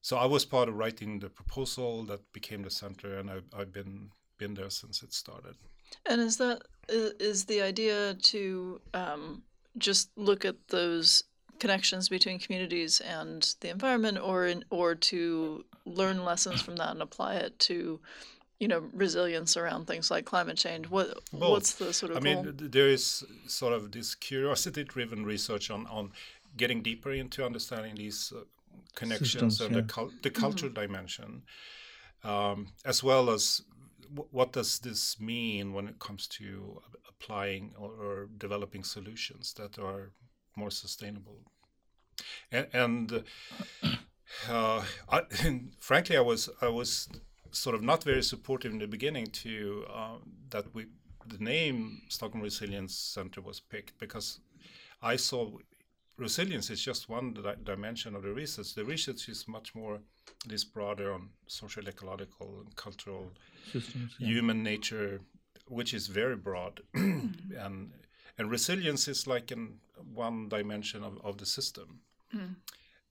so 0.01 0.17
I 0.17 0.25
was 0.25 0.45
part 0.45 0.69
of 0.69 0.75
writing 0.75 1.19
the 1.19 1.29
proposal 1.29 2.03
that 2.05 2.21
became 2.33 2.63
the 2.63 2.69
center, 2.71 3.17
and 3.17 3.29
I, 3.29 3.37
I've 3.57 3.71
been 3.71 4.11
been 4.37 4.53
there 4.53 4.69
since 4.69 5.03
it 5.03 5.13
started. 5.13 5.55
and 6.05 6.21
is 6.21 6.37
that 6.37 6.61
is 6.87 7.45
the 7.45 7.61
idea 7.61 8.13
to 8.15 8.81
um, 8.93 9.43
just 9.77 10.09
look 10.15 10.45
at 10.45 10.55
those 10.69 11.23
connections 11.59 12.09
between 12.09 12.39
communities 12.39 13.01
and 13.01 13.55
the 13.59 13.69
environment, 13.69 14.17
or 14.17 14.47
in, 14.47 14.63
or 14.69 14.95
to 14.95 15.65
learn 15.85 16.23
lessons 16.23 16.61
from 16.61 16.77
that 16.77 16.91
and 16.91 17.01
apply 17.01 17.35
it 17.35 17.59
to, 17.59 17.99
you 18.59 18.67
know, 18.67 18.81
resilience 18.93 19.57
around 19.57 19.85
things 19.85 20.09
like 20.09 20.25
climate 20.25 20.57
change? 20.57 20.89
What 20.89 21.07
Both. 21.33 21.51
what's 21.51 21.73
the 21.73 21.93
sort 21.93 22.11
of 22.11 22.17
I 22.17 22.21
goal? 22.21 22.43
mean, 22.43 22.55
there 22.57 22.87
is 22.87 23.23
sort 23.47 23.73
of 23.73 23.91
this 23.91 24.15
curiosity-driven 24.15 25.25
research 25.25 25.69
on 25.69 25.85
on 25.87 26.11
getting 26.57 26.81
deeper 26.81 27.11
into 27.11 27.45
understanding 27.45 27.95
these 27.95 28.33
uh, 28.35 28.43
connections 28.99 29.31
Systems, 29.31 29.61
and 29.61 29.75
yeah. 29.75 29.81
the 29.81 29.87
cul- 29.87 30.17
the 30.25 30.29
cultural 30.43 30.73
dimension, 30.81 31.43
um, 32.23 32.57
as 32.85 33.03
well 33.03 33.29
as 33.29 33.61
w- 34.15 34.29
what 34.31 34.49
does 34.53 34.79
this 34.79 35.01
mean 35.19 35.73
when 35.75 35.87
it 35.87 35.97
comes 35.99 36.27
to 36.39 36.81
applying 37.19 37.73
or, 37.77 37.91
or 38.05 38.29
developing 38.37 38.83
solutions 38.83 39.53
that 39.53 39.77
are 39.79 40.11
more 40.55 40.71
sustainable. 40.71 41.39
And, 42.51 42.67
and 42.73 43.23
uh, 44.49 44.83
I, 45.09 45.21
frankly, 45.79 46.17
I 46.17 46.21
was 46.21 46.49
I 46.61 46.67
was 46.67 47.09
sort 47.51 47.75
of 47.75 47.81
not 47.81 48.03
very 48.03 48.23
supportive 48.23 48.71
in 48.71 48.79
the 48.79 48.87
beginning 48.87 49.27
to 49.43 49.85
uh, 49.93 50.17
that 50.49 50.65
we 50.73 50.87
the 51.27 51.43
name 51.43 52.01
Stockholm 52.09 52.43
Resilience 52.43 52.95
Center 52.95 53.41
was 53.41 53.59
picked 53.59 53.97
because 53.99 54.39
I 55.01 55.15
saw 55.17 55.51
resilience 56.19 56.69
is 56.69 56.81
just 56.81 57.09
one 57.09 57.33
di- 57.33 57.55
dimension 57.63 58.15
of 58.15 58.21
the 58.23 58.33
research. 58.33 58.73
The 58.75 58.83
research 58.85 59.29
is 59.29 59.47
much 59.47 59.73
more 59.75 59.99
this 60.45 60.63
broader 60.63 61.13
on 61.13 61.29
social, 61.47 61.87
ecological, 61.87 62.47
and 62.65 62.75
cultural, 62.75 63.31
Systems. 63.71 64.15
yeah. 64.19 64.27
human 64.27 64.63
nature, 64.63 65.21
which 65.67 65.93
is 65.93 66.07
very 66.07 66.35
broad, 66.35 66.81
and 66.93 67.91
and 68.37 68.51
resilience 68.51 69.07
is 69.07 69.27
like 69.27 69.51
in 69.51 69.79
one 70.13 70.47
dimension 70.49 71.03
of, 71.03 71.17
of 71.23 71.37
the 71.37 71.45
system. 71.45 71.99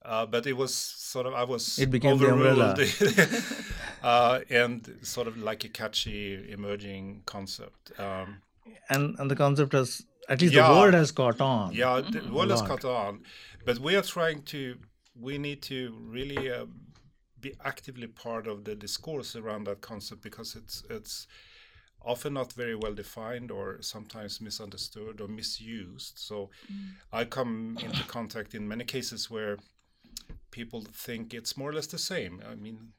Uh, 0.05 0.25
but 0.25 0.47
it 0.47 0.55
was 0.57 0.73
sort 0.75 1.27
of 1.27 1.35
I 1.35 1.45
was 1.45 1.79
It 1.79 1.91
became 1.91 2.19
the 2.19 2.31
umbrella. 2.33 2.73
overruled, 2.73 3.43
uh, 4.03 4.41
and 4.49 4.97
sort 5.03 5.27
of 5.29 5.37
like 5.37 5.65
a 5.65 5.69
catchy 5.69 6.51
emerging 6.53 7.23
concept. 7.27 7.93
Um, 7.99 8.43
And 8.91 9.19
and 9.21 9.31
the 9.31 9.37
concept 9.37 9.73
has 9.73 10.03
at 10.29 10.41
least 10.41 10.55
Yeah. 10.55 10.69
the 10.69 10.75
world 10.75 10.95
has 10.95 11.11
caught 11.13 11.41
on. 11.41 11.73
yeah, 11.73 12.01
the 12.01 12.21
world 12.33 12.51
has 12.51 12.61
lot. 12.61 12.69
caught 12.69 12.85
on, 12.85 13.23
but 13.65 13.79
we 13.79 13.97
are 13.97 14.03
trying 14.03 14.43
to. 14.55 14.77
We 15.21 15.37
need 15.39 15.63
to 15.63 15.93
really 16.17 16.51
uh, 16.51 16.67
be 17.41 17.55
actively 17.65 18.07
part 18.07 18.47
of 18.47 18.65
the 18.65 18.75
discourse 18.77 19.35
around 19.35 19.65
that 19.65 19.81
concept 19.81 20.23
because 20.23 20.55
it's 20.55 20.85
it's 20.91 21.27
often 22.03 22.35
not 22.35 22.53
very 22.53 22.77
well 22.77 22.95
defined 22.95 23.51
or 23.51 23.83
sometimes 23.83 24.41
misunderstood 24.41 25.21
or 25.21 25.29
misused. 25.29 26.15
So 26.19 26.51
I 27.13 27.25
come 27.25 27.77
into 27.83 28.05
contact 28.05 28.55
in 28.55 28.69
many 28.69 28.85
cases 28.85 29.29
where 29.31 29.57
people 30.51 30.85
think 30.93 31.35
it's 31.35 31.57
more 31.57 31.71
or 31.71 31.73
less 31.73 31.89
the 31.89 31.99
same. 31.99 32.41
I 32.49 32.55
mean, 32.55 32.93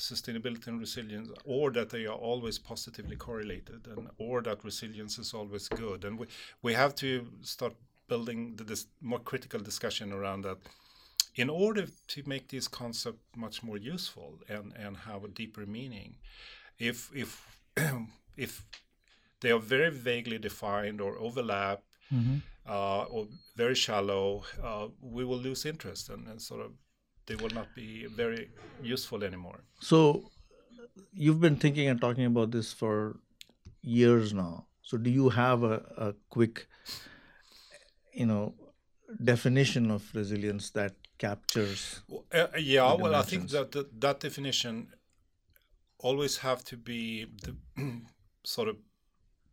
sustainability 0.00 0.66
and 0.68 0.80
resilience, 0.80 1.28
or 1.44 1.70
that 1.72 1.90
they 1.90 2.06
are 2.06 2.18
always 2.30 2.58
positively 2.58 3.16
correlated, 3.16 3.86
and 3.86 4.08
or 4.18 4.42
that 4.42 4.64
resilience 4.64 5.18
is 5.18 5.34
always 5.34 5.68
good. 5.68 6.04
And 6.04 6.18
we 6.18 6.26
we 6.62 6.74
have 6.74 6.94
to 6.96 7.08
start 7.42 7.74
building 8.08 8.56
the 8.56 8.64
this 8.64 8.86
more 9.00 9.20
critical 9.30 9.60
discussion 9.60 10.12
around 10.12 10.42
that. 10.44 10.58
In 11.34 11.48
order 11.50 11.86
to 12.08 12.22
make 12.26 12.48
this 12.48 12.68
concept 12.68 13.18
much 13.36 13.62
more 13.62 13.78
useful 13.94 14.38
and, 14.48 14.72
and 14.84 14.96
have 14.96 15.22
a 15.24 15.28
deeper 15.28 15.64
meaning, 15.66 16.14
if 16.78 17.10
if 17.14 17.30
if 18.36 18.64
they 19.40 19.50
are 19.52 19.60
very 19.76 19.90
vaguely 19.90 20.38
defined 20.38 21.00
or 21.00 21.16
overlap 21.18 21.82
Mhm. 22.12 22.40
uh, 22.66 23.04
or 23.14 23.28
very 23.56 23.74
shallow, 23.74 24.42
uh, 24.62 24.88
we 25.00 25.24
will 25.24 25.38
lose 25.38 25.64
interest 25.68 26.08
and, 26.10 26.26
and 26.28 26.40
sort 26.42 26.60
of 26.66 26.72
they 27.30 27.36
will 27.36 27.54
not 27.60 27.68
be 27.76 28.06
very 28.06 28.50
useful 28.82 29.22
anymore. 29.22 29.60
So 29.80 30.30
you've 31.12 31.40
been 31.40 31.56
thinking 31.64 31.86
and 31.86 32.00
talking 32.00 32.24
about 32.24 32.50
this 32.50 32.72
for 32.72 33.20
years 33.82 34.34
now. 34.34 34.66
So 34.82 34.98
do 34.98 35.10
you 35.10 35.28
have 35.28 35.62
a, 35.62 35.76
a 35.96 36.14
quick, 36.28 36.66
you 38.12 38.26
know, 38.26 38.54
definition 39.22 39.92
of 39.92 40.02
resilience 40.12 40.70
that 40.70 40.94
captures? 41.18 42.00
Uh, 42.32 42.48
yeah, 42.58 42.88
the 42.88 43.02
well, 43.02 43.14
I 43.14 43.22
think 43.22 43.48
that 43.50 43.70
that, 43.72 44.00
that 44.00 44.18
definition 44.18 44.88
always 45.98 46.38
have 46.38 46.64
to 46.64 46.76
be 46.76 47.26
the, 47.44 47.54
sort 48.44 48.68
of 48.68 48.76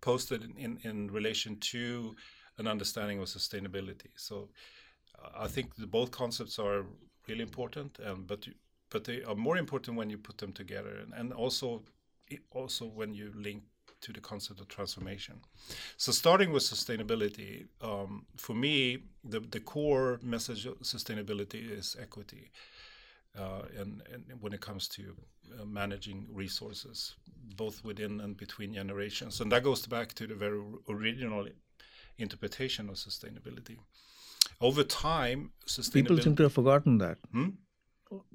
posted 0.01 0.43
in, 0.43 0.57
in, 0.57 0.79
in 0.83 1.11
relation 1.11 1.59
to 1.73 2.15
an 2.57 2.65
understanding 2.67 3.19
of 3.19 3.27
sustainability. 3.27 4.11
So 4.15 4.49
uh, 5.21 5.43
I 5.43 5.47
think 5.47 5.75
the, 5.75 5.85
both 5.85 6.09
concepts 6.09 6.57
are 6.57 6.85
really 7.27 7.43
important, 7.43 7.99
and 7.99 8.27
but 8.27 8.47
you, 8.47 8.53
but 8.89 9.03
they 9.03 9.23
are 9.23 9.35
more 9.35 9.57
important 9.57 9.97
when 9.97 10.09
you 10.09 10.17
put 10.17 10.37
them 10.37 10.53
together, 10.53 10.97
and, 11.01 11.13
and 11.13 11.33
also 11.33 11.83
also 12.51 12.85
when 12.85 13.13
you 13.13 13.31
link 13.35 13.63
to 14.01 14.13
the 14.13 14.21
concept 14.21 14.59
of 14.59 14.67
transformation. 14.67 15.35
So 15.97 16.11
starting 16.11 16.51
with 16.51 16.63
sustainability, 16.63 17.65
um, 17.81 18.25
for 18.35 18.53
me, 18.53 18.99
the, 19.23 19.39
the 19.39 19.59
core 19.59 20.19
message 20.21 20.65
of 20.65 20.77
sustainability 20.79 21.71
is 21.71 21.95
equity. 21.99 22.51
Uh, 23.37 23.61
and, 23.79 24.01
and 24.11 24.23
when 24.41 24.53
it 24.53 24.61
comes 24.61 24.87
to 24.87 25.15
uh, 25.59 25.65
managing 25.65 26.27
resources, 26.31 27.15
both 27.55 27.83
within 27.83 28.19
and 28.21 28.35
between 28.35 28.73
generations. 28.73 29.41
And 29.41 29.51
that 29.51 29.63
goes 29.63 29.85
back 29.85 30.13
to 30.13 30.27
the 30.27 30.33
very 30.33 30.59
original 30.89 31.47
interpretation 32.17 32.89
of 32.89 32.95
sustainability. 32.95 33.77
Over 34.61 34.83
time, 34.83 35.51
sustainability. 35.65 35.93
People 35.93 36.17
seem 36.21 36.35
to 36.35 36.43
have 36.43 36.53
forgotten 36.53 36.97
that. 36.99 37.17
Hmm? 37.31 37.49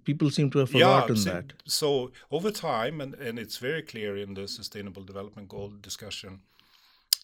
People 0.05 0.31
seem 0.31 0.51
to 0.51 0.59
have 0.59 0.71
forgotten 0.71 1.17
so, 1.17 1.31
that. 1.31 1.53
So 1.65 2.13
over 2.31 2.51
time, 2.51 3.01
and, 3.01 3.15
and 3.15 3.39
it's 3.39 3.57
very 3.57 3.83
clear 3.83 4.17
in 4.17 4.35
the 4.35 4.47
Sustainable 4.47 5.03
Development 5.03 5.49
Goal 5.49 5.73
discussion, 5.81 6.41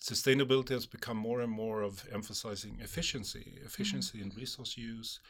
sustainability 0.00 0.71
has 0.71 0.87
become 0.87 1.16
more 1.16 1.40
and 1.40 1.52
more 1.52 1.83
of 1.83 2.07
emphasizing 2.12 2.78
efficiency, 2.80 3.59
efficiency 3.64 4.21
in 4.23 4.30
resource 4.30 4.76
use, 4.78 5.21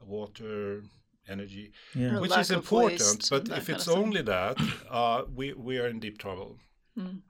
water, 0.00 0.82
energy, 1.28 1.72
Yeah. 1.94 2.18
Which 2.20 2.36
is 2.36 2.50
important. 2.50 3.00
waste 3.00 3.30
But 3.30 3.42
and 3.42 3.46
that 3.48 3.58
if 3.58 3.66
kind 3.66 3.76
it's 3.78 3.88
of 3.88 3.98
only 3.98 4.22
that, 4.22 4.56
uh, 4.90 5.22
we 5.34 5.52
we 5.52 5.78
are 5.78 5.88
in 5.88 6.00
deep 6.00 6.18
trouble 6.18 6.58
Mm. 6.98 7.22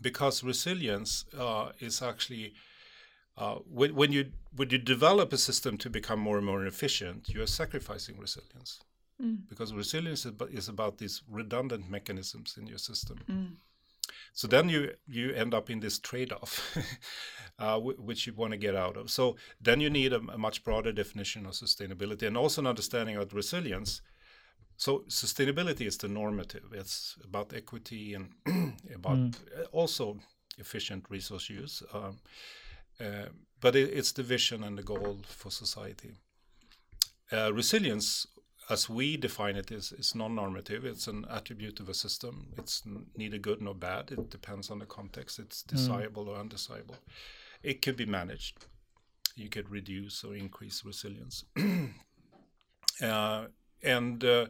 because 0.00 0.42
resilience 0.42 1.26
uh, 1.36 1.72
is 1.78 2.00
actually 2.00 2.54
uh, 3.40 3.56
when, 3.78 3.90
when 4.00 4.12
you 4.12 4.22
when 4.58 4.68
you 4.70 4.78
develop 4.78 5.32
a 5.32 5.38
system 5.38 5.78
to 5.78 5.90
become 5.90 6.20
more 6.20 6.36
and 6.38 6.46
more 6.46 6.66
efficient, 6.66 7.28
you 7.28 7.40
are 7.42 7.46
sacrificing 7.60 8.16
resilience 8.18 8.80
Mm. 9.22 9.36
because 9.50 9.74
resilience 9.74 10.20
is 10.20 10.32
about, 10.32 10.50
is 10.50 10.68
about 10.68 10.96
these 10.98 11.22
redundant 11.28 11.90
mechanisms 11.90 12.56
in 12.58 12.66
your 12.66 12.78
system. 12.78 13.18
Mm. 13.28 13.56
So 14.32 14.48
then 14.48 14.68
you 14.68 14.94
you 15.06 15.34
end 15.34 15.54
up 15.54 15.68
in 15.70 15.80
this 15.80 15.98
trade-off, 15.98 16.76
uh, 17.58 17.78
wh- 17.80 17.98
which 18.08 18.26
you 18.26 18.32
want 18.36 18.52
to 18.52 18.56
get 18.66 18.74
out 18.74 18.96
of. 18.96 19.10
So 19.10 19.36
then 19.64 19.80
you 19.80 19.90
need 19.90 20.12
a, 20.12 20.20
a 20.32 20.38
much 20.38 20.64
broader 20.64 20.92
definition 20.92 21.46
of 21.46 21.52
sustainability 21.52 22.26
and 22.26 22.36
also 22.36 22.60
an 22.62 22.66
understanding 22.66 23.16
of 23.16 23.34
resilience. 23.34 24.00
So 24.76 25.04
sustainability 25.08 25.86
is 25.86 25.98
the 25.98 26.08
normative. 26.08 26.72
It's 26.72 27.16
about 27.22 27.52
equity 27.54 28.14
and 28.14 28.32
about 28.94 29.18
uh, 29.18 29.64
also 29.72 30.18
efficient 30.58 31.04
resource 31.10 31.50
use. 31.50 31.82
Um, 31.92 32.18
uh, 33.00 33.28
but 33.60 33.76
it, 33.76 33.90
it's 33.92 34.12
the 34.12 34.22
vision 34.22 34.62
and 34.64 34.76
the 34.78 34.82
goal 34.82 35.20
for 35.26 35.50
society. 35.50 36.18
Uh, 37.32 37.52
resilience, 37.52 38.26
as 38.68 38.88
we 38.88 39.16
define 39.16 39.56
it, 39.56 39.70
is, 39.70 39.92
is 39.92 40.14
non-normative. 40.14 40.84
It's 40.84 41.06
an 41.06 41.24
attribute 41.30 41.80
of 41.80 41.88
a 41.88 41.94
system. 41.94 42.48
It's 42.58 42.82
neither 43.16 43.38
good 43.38 43.60
nor 43.60 43.74
bad. 43.74 44.10
It 44.10 44.30
depends 44.30 44.70
on 44.70 44.78
the 44.80 44.86
context. 44.86 45.38
It's 45.38 45.62
desirable 45.62 46.28
or 46.28 46.36
undesirable. 46.36 46.96
It 47.62 47.82
could 47.82 47.96
be 47.96 48.06
managed. 48.06 48.66
You 49.36 49.48
could 49.48 49.70
reduce 49.70 50.24
or 50.24 50.34
increase 50.34 50.84
resilience. 50.84 51.44
uh, 53.02 53.44
and 53.82 54.24
uh, 54.24 54.46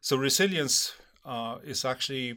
so 0.00 0.16
resilience 0.16 0.94
uh, 1.24 1.58
is 1.64 1.84
actually 1.84 2.36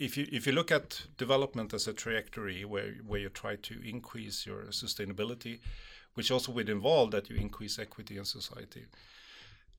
if 0.00 0.16
you 0.16 0.26
if 0.32 0.46
you 0.46 0.52
look 0.52 0.72
at 0.72 1.02
development 1.18 1.74
as 1.74 1.86
a 1.86 1.92
trajectory 1.92 2.64
where 2.64 2.94
where 3.06 3.20
you 3.20 3.28
try 3.28 3.56
to 3.56 3.74
increase 3.86 4.46
your 4.46 4.62
sustainability, 4.70 5.60
which 6.14 6.30
also 6.30 6.52
would 6.52 6.70
involve 6.70 7.10
that 7.10 7.28
you 7.28 7.36
increase 7.36 7.78
equity 7.78 8.16
in 8.16 8.24
society. 8.24 8.86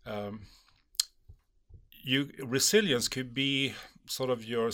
Um, 0.05 0.41
you 2.03 2.29
resilience 2.43 3.07
could 3.07 3.33
be 3.33 3.73
sort 4.05 4.29
of 4.29 4.45
your 4.45 4.69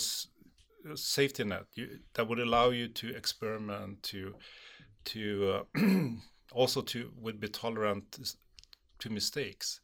safety 0.96 1.44
net 1.44 1.66
you, 1.76 2.00
that 2.14 2.28
would 2.28 2.40
allow 2.40 2.70
you 2.70 2.88
to 2.90 3.16
experiment 3.16 4.04
to 4.04 4.36
to 5.06 5.64
uh, 5.76 5.80
also 6.52 6.82
to 6.82 7.12
would 7.18 7.40
be 7.40 7.48
tolerant 7.48 8.36
to 9.00 9.10
mistakes 9.10 9.80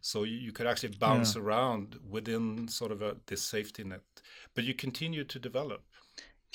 so 0.00 0.24
you, 0.24 0.36
you 0.36 0.52
could 0.52 0.66
actually 0.66 0.94
bounce 0.98 1.36
around 1.36 1.96
within 2.08 2.68
sort 2.68 2.92
of 2.92 3.02
a 3.02 3.16
this 3.26 3.42
safety 3.42 3.84
net 3.84 4.02
but 4.54 4.64
you 4.64 4.74
continue 4.74 5.24
to 5.24 5.38
develop 5.38 5.82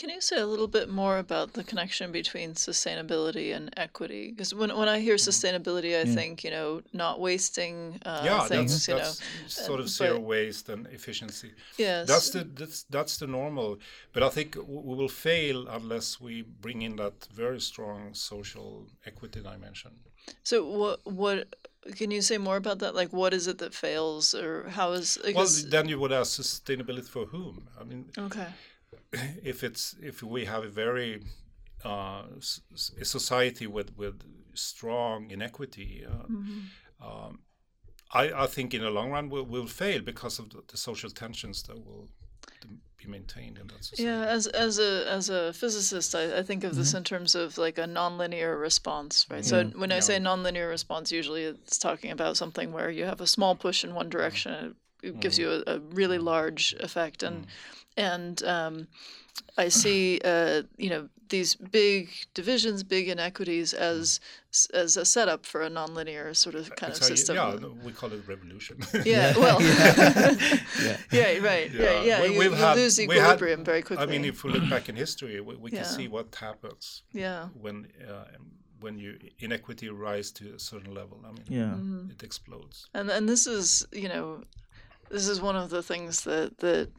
Can 0.02 0.10
you 0.10 0.22
say 0.22 0.38
a 0.40 0.48
little 0.54 0.68
bit 0.80 0.88
more 0.90 1.18
about 1.26 1.48
the 1.54 1.64
connection 1.64 2.12
between 2.12 2.50
sustainability 2.56 3.50
and 3.58 3.66
equity? 3.86 4.24
Because 4.32 4.52
when, 4.60 4.72
when 4.80 4.90
I 4.96 4.98
hear 5.08 5.18
sustainability, 5.18 5.92
I 5.94 6.04
Yeah. 6.06 6.16
think, 6.20 6.34
you 6.46 6.52
know, 6.58 6.82
not 7.04 7.16
wasting 7.30 7.76
uh, 8.12 8.24
yeah, 8.30 8.42
things, 8.54 8.72
that's, 8.74 8.88
you 8.88 8.96
that's 8.96 9.20
know. 9.22 9.66
sort 9.68 9.80
of 9.84 9.86
but- 9.86 10.00
zero 10.02 10.20
waste 10.36 10.66
and 10.74 10.82
efficiency. 10.88 11.52
Yes. 11.78 12.08
That's 12.12 12.30
the 12.36 12.42
that's 12.60 12.80
that's 12.96 13.16
the 13.22 13.28
normal. 13.28 13.70
But 14.14 14.22
I 14.24 14.30
think 14.36 14.50
we 14.56 14.94
will 15.00 15.14
fail 15.30 15.58
unless 15.78 16.08
we 16.26 16.34
bring 16.66 16.82
in 16.88 16.94
that 17.04 17.18
very 17.44 17.62
strong 17.72 18.00
social 18.16 18.70
equity 19.06 19.42
dimension. 19.52 19.92
So 20.44 20.56
what 20.80 20.98
what 21.24 21.38
can 21.96 22.12
you 22.12 22.22
say 22.22 22.38
more 22.38 22.58
about 22.58 22.80
that? 22.80 22.96
Like 22.96 23.12
what 23.13 23.34
is 23.34 23.48
it 23.48 23.58
that 23.58 23.74
fails 23.74 24.34
or 24.34 24.70
how 24.70 24.92
is 24.94 25.18
it? 25.18 25.36
Well, 25.36 25.48
then 25.70 25.90
you 25.90 26.00
would 26.00 26.12
ask 26.12 26.40
sustainability 26.42 27.08
for 27.10 27.25
whom? 27.25 27.68
I 27.80 27.84
mean, 27.84 28.10
Okay. 28.18 28.48
if 29.44 29.63
it's 29.63 29.96
if 30.02 30.24
we 30.24 30.46
have 30.46 30.63
a 30.63 30.70
very 30.70 31.24
uh, 31.86 32.24
a 33.02 33.06
society 33.06 33.68
with 33.68 33.98
with 33.98 34.22
strong 34.54 35.32
inequity, 35.32 36.06
uh, 36.06 36.28
Mhm. 36.30 36.62
um, 37.02 37.40
I, 38.12 38.44
I 38.44 38.48
think 38.48 38.74
in 38.74 38.82
the 38.82 38.92
long 38.92 39.10
run 39.12 39.30
we'll, 39.30 39.46
we'll 39.46 39.68
fail 39.68 40.02
because 40.02 40.38
of 40.40 40.50
the, 40.52 40.62
the 40.68 40.78
social 40.78 41.10
tensions 41.10 41.63
that 41.63 41.78
will 41.86 42.10
be 43.06 43.12
maintained 43.12 43.58
in 43.58 43.68
that 43.68 43.84
society. 43.84 44.04
Yeah, 44.04 44.26
as 44.26 44.48
as 44.48 44.80
a 44.80 45.06
as 45.10 45.30
a 45.30 45.54
physicist, 45.54 46.16
I, 46.16 46.40
I 46.40 46.44
think 46.44 46.64
of 46.64 46.76
this 46.76 46.94
in 46.94 47.04
terms 47.04 47.36
of 47.36 47.58
like 47.58 47.78
a 47.78 47.86
nonlinear 47.86 48.60
response, 48.60 49.26
right? 49.30 49.46
So 49.46 49.66
when 49.76 49.92
I 49.92 50.00
say 50.00 50.18
nonlinear 50.20 50.70
response, 50.70 51.12
usually 51.12 51.44
it's 51.44 51.78
talking 51.78 52.12
about 52.12 52.38
something 52.38 52.72
where 52.72 52.90
you 52.90 53.06
have 53.06 53.22
a 53.22 53.28
small 53.28 53.56
push 53.56 53.84
in 53.84 53.94
one 53.94 54.10
direction, 54.10 54.76
it, 55.02 55.08
it 55.08 55.20
gives 55.20 55.38
you 55.38 55.64
a, 55.68 55.76
a 55.76 55.80
really 55.80 56.18
large 56.18 56.76
effect, 56.80 57.24
and 57.24 57.48
and 57.98 58.44
um, 58.44 58.88
I 59.58 59.70
see 59.70 60.20
uh, 60.24 60.64
you 60.78 60.90
know 60.90 61.10
these 61.30 61.56
big 61.56 62.10
divisions, 62.34 62.84
big 62.84 63.08
inequities 63.10 63.74
as 63.74 64.20
as 64.74 64.98
a 64.98 65.06
setup 65.06 65.46
for 65.46 65.62
a 65.63 65.70
nonlinear 65.70 66.36
sort 66.36 66.56
of 66.56 66.75
kind 66.75 66.92
It's 66.92 67.00
of 67.00 67.06
how 67.06 67.10
you- 67.10 67.15
system. 67.18 67.36
yeah, 67.36 67.86
we 67.86 67.92
call 67.92 68.12
it 68.13 68.22
revolution. 68.27 68.77
Yeah, 69.06 69.36
well, 69.44 69.60
Yeah. 69.62 70.98
yeah, 71.12 71.38
right, 71.51 71.72
Yeah, 71.72 71.86
right, 71.86 72.06
yeah. 72.06 72.22
we- 72.22 72.34
you, 72.34 72.39
we've 72.39 72.51
you 72.51 72.56
had- 72.58 72.77
lose 72.77 72.98
we 72.98 73.03
had- 73.06 73.12
equilibrium 73.18 73.63
very 73.63 73.82
quickly. 73.82 74.03
I 74.03 74.08
mean, 74.08 74.25
if 74.25 74.43
we 74.43 74.52
look 74.52 74.69
back 74.69 74.89
in 74.89 74.95
history, 74.95 75.39
we, 75.41 75.56
we 75.56 75.69
can 75.69 75.80
Yeah. 75.80 75.95
see 75.98 76.08
what 76.08 76.36
happens 76.36 77.04
yeah, 77.13 77.48
when 77.63 77.88
uh, 78.08 78.26
when 78.80 78.98
you 79.00 79.17
inequity 79.39 79.88
rise 79.89 80.30
to 80.39 80.54
a 80.56 80.60
certain 80.60 80.93
level. 80.93 81.17
I 81.26 81.32
mean, 81.32 81.45
Yeah. 81.50 81.74
Mm-hmm. 81.76 82.12
it 82.12 82.21
explodes. 82.24 82.88
and 82.93 83.10
and 83.10 83.28
this 83.30 83.48
is 83.48 83.86
you 83.91 84.10
know, 84.13 84.43
this 85.10 85.28
is 85.28 85.39
one 85.41 85.56
of 85.63 85.69
the 85.69 85.82
things 85.82 86.21
that 86.24 86.58
that 86.60 86.89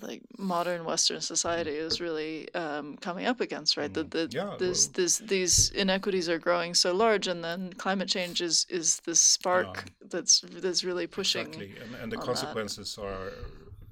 like 0.00 0.22
modern 0.38 0.84
Western 0.84 1.20
society 1.20 1.70
is 1.70 2.00
really 2.00 2.52
um, 2.54 2.96
coming 2.96 3.26
up 3.26 3.40
against, 3.40 3.76
right? 3.76 3.92
That 3.92 4.10
the, 4.10 4.28
Yeah, 4.30 4.56
this 4.58 4.86
well- 4.86 4.92
this 4.94 5.18
these 5.18 5.70
inequities 5.70 6.28
are 6.28 6.38
growing 6.38 6.74
so 6.74 6.94
large, 6.94 7.26
and 7.28 7.42
then 7.44 7.72
climate 7.74 8.08
change 8.08 8.40
is 8.40 8.66
is 8.70 9.00
this 9.04 9.20
spark 9.20 9.84
that's 10.10 10.40
that's 10.62 10.82
really 10.84 11.06
pushing. 11.06 11.46
Exactly, 11.48 11.74
and, 11.82 11.94
and 12.02 12.12
the 12.12 12.16
on 12.16 12.20
that. 12.20 12.26
consequences 12.26 12.98
are 12.98 13.32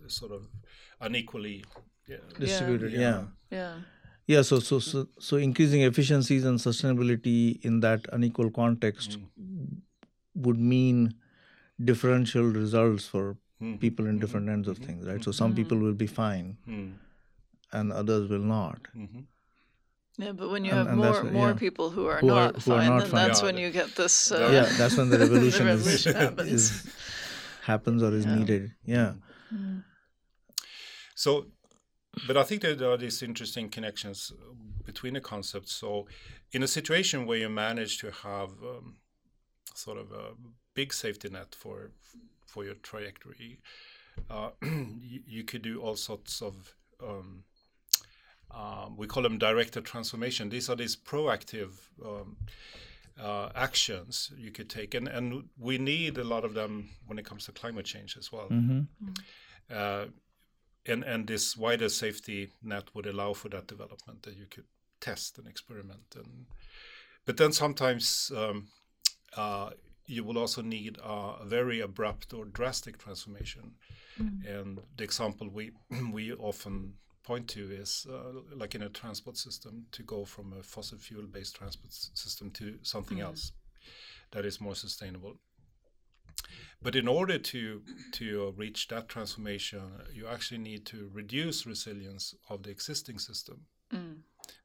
sort 0.07 0.33
of 0.33 0.43
unequally. 1.01 1.65
Yeah, 2.09 2.17
Distributed. 2.39 2.93
Yeah. 2.93 3.01
Yeah. 3.01 3.25
Yeah. 3.59 3.75
Yeah. 4.27 4.43
So 4.43 4.59
so 4.61 4.79
so 4.81 5.07
so 5.19 5.37
increasing 5.37 5.83
efficiencies 5.83 6.45
and 6.45 6.59
sustainability 6.59 7.61
in 7.65 7.81
that 7.81 8.01
unequal 8.13 8.51
context 8.51 9.19
would 10.35 10.59
mean 10.59 11.15
differential 11.85 12.45
results 12.45 13.07
for 13.07 13.37
Mhm. 13.61 13.79
people 13.81 14.07
in 14.07 14.19
different 14.19 14.49
ends 14.49 14.69
of 14.69 14.79
things, 14.79 15.07
right? 15.07 15.23
So 15.23 15.33
some 15.33 15.55
people 15.55 15.79
will 15.79 15.95
be 16.03 16.07
fine 16.07 16.57
Mm. 16.69 16.93
and 17.73 17.93
others 17.93 18.29
will 18.31 18.47
not. 18.53 18.89
Mhm. 18.97 19.25
Yeah, 20.19 20.33
but 20.33 20.51
when 20.51 20.65
you 20.65 20.71
And- 20.71 20.79
have 20.79 20.89
and 20.89 20.97
more 20.99 21.25
more 21.41 21.49
yeah. 21.51 21.55
people 21.65 21.91
who 21.91 22.07
are 22.07 22.19
Who 22.21 22.31
are- 22.31 22.53
not 22.53 22.63
who 22.63 22.73
are 22.73 22.79
fine, 22.79 22.89
not 22.91 23.03
then 23.03 23.11
fine. 23.11 23.27
that's 23.29 23.41
Yeah, 23.41 23.47
when 23.47 23.59
you 23.59 23.71
get 23.71 23.95
this. 23.97 24.33
Uh, 24.33 24.39
yeah, 24.57 24.67
that's 24.79 24.97
when 24.97 25.09
the 25.11 25.19
revolution, 25.27 25.67
revolution 25.67 26.13
is, 26.17 26.21
happens. 26.25 26.53
is 26.53 26.95
happens 27.73 28.03
or 28.03 28.13
is 28.15 28.25
Yeah. 28.25 28.35
needed. 28.39 28.75
Yeah. 28.85 29.13
So, 31.15 31.47
but 32.27 32.37
I 32.37 32.45
think 32.45 32.63
there 32.63 32.91
are 32.91 32.97
these 32.97 33.23
interesting 33.23 33.69
connections 33.69 34.33
uh, 34.33 34.55
between 34.85 35.15
the 35.15 35.21
concepts. 35.21 35.73
So, 35.73 36.07
in 36.53 36.63
a 36.63 36.69
situation 36.69 37.27
where 37.27 37.39
you 37.39 37.49
manage 37.49 37.99
to 37.99 38.11
have 38.11 38.51
um, 38.73 38.97
sort 39.75 39.99
of 39.99 40.11
a 40.13 40.35
big 40.75 40.93
safety 40.93 41.29
net 41.29 41.55
for 41.55 41.91
for 42.51 42.65
your 42.65 42.75
trajectory, 42.75 43.61
uh, 44.29 44.51
you, 44.63 45.21
you 45.27 45.45
could 45.45 45.63
do 45.63 45.81
all 45.81 45.97
sorts 45.97 46.43
of 46.43 46.75
um, 47.03 47.45
um, 48.51 48.97
we 48.97 49.07
call 49.07 49.23
them 49.23 49.39
directed 49.39 49.85
transformation. 49.85 50.49
These 50.49 50.69
are 50.69 50.77
these 50.77 50.97
proactive 50.97 51.71
um, 52.05 52.37
uh, 53.21 53.51
actions 53.55 54.33
you 54.37 54.51
could 54.51 54.69
take, 54.69 54.95
and 54.95 55.09
and 55.09 55.45
we 55.59 55.79
need 55.79 56.19
a 56.19 56.25
lot 56.25 56.45
of 56.45 56.55
them 56.55 56.91
when 57.07 57.19
it 57.19 57.25
comes 57.25 57.45
to 57.47 57.53
climate 57.53 57.87
change 57.87 58.17
as 58.19 58.33
well. 58.33 58.49
hmm 58.49 58.81
Uh, 59.71 60.07
and 60.87 61.05
and 61.05 61.27
this 61.27 61.57
wider 61.57 61.89
safety 61.89 62.51
net 62.63 62.85
would 62.95 63.07
allow 63.07 63.33
for 63.35 63.51
that 63.51 63.67
development 63.69 64.23
that 64.23 64.35
you 64.35 64.47
could 64.47 64.65
test 65.01 65.39
and 65.39 65.47
experiment 65.47 66.17
and 66.17 66.47
but 67.25 67.37
then 67.37 67.53
sometimes 67.53 68.33
um, 68.37 68.69
uh, 69.37 69.71
you 70.11 70.25
will 70.25 70.39
also 70.39 70.63
need 70.63 70.99
a 71.05 71.45
very 71.57 71.81
abrupt 71.81 72.33
or 72.35 72.45
drastic 72.59 72.99
transformation 72.99 73.65
and 74.55 74.79
the 74.97 75.05
example 75.05 75.49
we 75.59 75.71
we 76.13 76.33
often 76.35 76.75
point 77.23 77.47
to 77.49 77.63
is 77.83 78.07
uh, 78.11 78.41
like 78.63 78.75
in 78.75 78.83
a 78.83 78.89
transport 78.89 79.37
system 79.37 79.87
to 79.93 80.03
go 80.03 80.25
from 80.25 80.53
a 80.59 80.63
fossil 80.63 80.99
fuel 80.99 81.27
based 81.37 81.55
transport 81.57 81.91
s- 81.93 82.11
system 82.15 82.51
to 82.51 82.65
something 82.83 83.21
else 83.21 83.53
that 84.33 84.45
is 84.45 84.61
more 84.61 84.75
sustainable 84.75 85.35
but 86.83 86.95
in 86.97 87.09
order 87.09 87.39
to 87.39 87.83
to 88.13 88.55
reach 88.57 88.89
that 88.89 89.09
transformation, 89.09 89.83
you 90.13 90.27
actually 90.27 90.59
need 90.71 90.87
to 90.87 91.11
reduce 91.13 91.67
resilience 91.67 92.35
of 92.49 92.63
the 92.63 92.71
existing 92.71 93.19
system. 93.19 93.57
Mm. 93.93 94.17